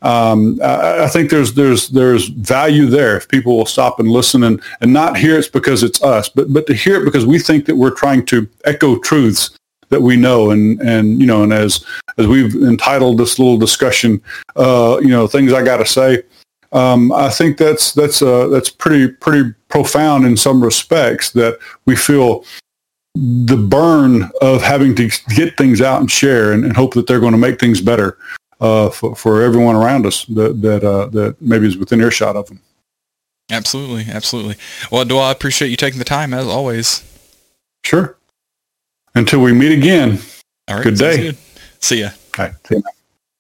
Um, 0.02 0.60
I, 0.62 1.04
I, 1.04 1.08
think 1.08 1.28
there's 1.28 1.54
there's 1.54 1.88
there's 1.88 2.28
value 2.28 2.86
there 2.86 3.16
if 3.16 3.28
people 3.28 3.56
will 3.56 3.66
stop 3.66 3.98
and 3.98 4.08
listen 4.08 4.44
and, 4.44 4.62
and 4.80 4.92
not 4.92 5.16
hear 5.16 5.36
it 5.36 5.52
because 5.52 5.82
it's 5.82 6.00
us, 6.04 6.28
but 6.28 6.52
but 6.52 6.68
to 6.68 6.74
hear 6.74 7.02
it 7.02 7.04
because 7.04 7.26
we 7.26 7.40
think 7.40 7.64
that 7.66 7.74
we're 7.74 7.90
trying 7.90 8.24
to 8.26 8.48
echo 8.64 8.98
truths 9.00 9.50
that 9.88 10.00
we 10.00 10.16
know 10.16 10.52
and 10.52 10.80
and 10.80 11.20
you 11.20 11.26
know 11.26 11.42
and 11.42 11.52
as 11.52 11.84
as 12.16 12.28
we've 12.28 12.54
entitled 12.54 13.18
this 13.18 13.40
little 13.40 13.58
discussion 13.58 14.22
uh, 14.54 14.98
you 15.02 15.08
know 15.08 15.26
things 15.26 15.52
I 15.52 15.64
got 15.64 15.78
to 15.78 15.86
say 15.86 16.22
um, 16.72 17.10
I 17.12 17.30
think 17.30 17.56
that's 17.56 17.92
that's 17.92 18.22
uh, 18.22 18.48
that's 18.48 18.70
pretty 18.70 19.08
pretty 19.08 19.52
profound 19.68 20.26
in 20.26 20.36
some 20.36 20.62
respects 20.62 21.30
that 21.32 21.58
we 21.86 21.96
feel 21.96 22.44
the 23.14 23.56
burn 23.56 24.30
of 24.42 24.62
having 24.62 24.94
to 24.94 25.10
get 25.34 25.56
things 25.56 25.80
out 25.80 26.00
and 26.00 26.10
share 26.10 26.52
and, 26.52 26.64
and 26.64 26.76
hope 26.76 26.94
that 26.94 27.06
they're 27.06 27.20
going 27.20 27.32
to 27.32 27.38
make 27.38 27.58
things 27.58 27.80
better 27.80 28.18
uh, 28.60 28.90
for, 28.90 29.14
for 29.14 29.42
everyone 29.42 29.76
around 29.76 30.06
us 30.06 30.24
that 30.26 30.60
that 30.62 30.84
uh, 30.84 31.06
that 31.06 31.40
maybe 31.40 31.66
is 31.66 31.76
within 31.76 32.00
earshot 32.00 32.36
of 32.36 32.46
them. 32.46 32.60
Absolutely, 33.50 34.12
absolutely. 34.12 34.56
Well, 34.90 35.04
do 35.04 35.16
I 35.18 35.32
appreciate 35.32 35.68
you 35.68 35.76
taking 35.76 35.98
the 35.98 36.04
time 36.04 36.34
as 36.34 36.46
always. 36.46 37.02
Sure. 37.84 38.16
Until 39.14 39.40
we 39.40 39.52
meet 39.52 39.72
again. 39.72 40.18
All 40.68 40.76
right. 40.76 40.84
Good 40.84 40.96
day. 40.96 41.16
Good. 41.16 41.38
See 41.80 42.00
ya. 42.00 42.10
All 42.38 42.44
right. 42.44 42.54
See 42.66 42.76
ya. 42.76 42.82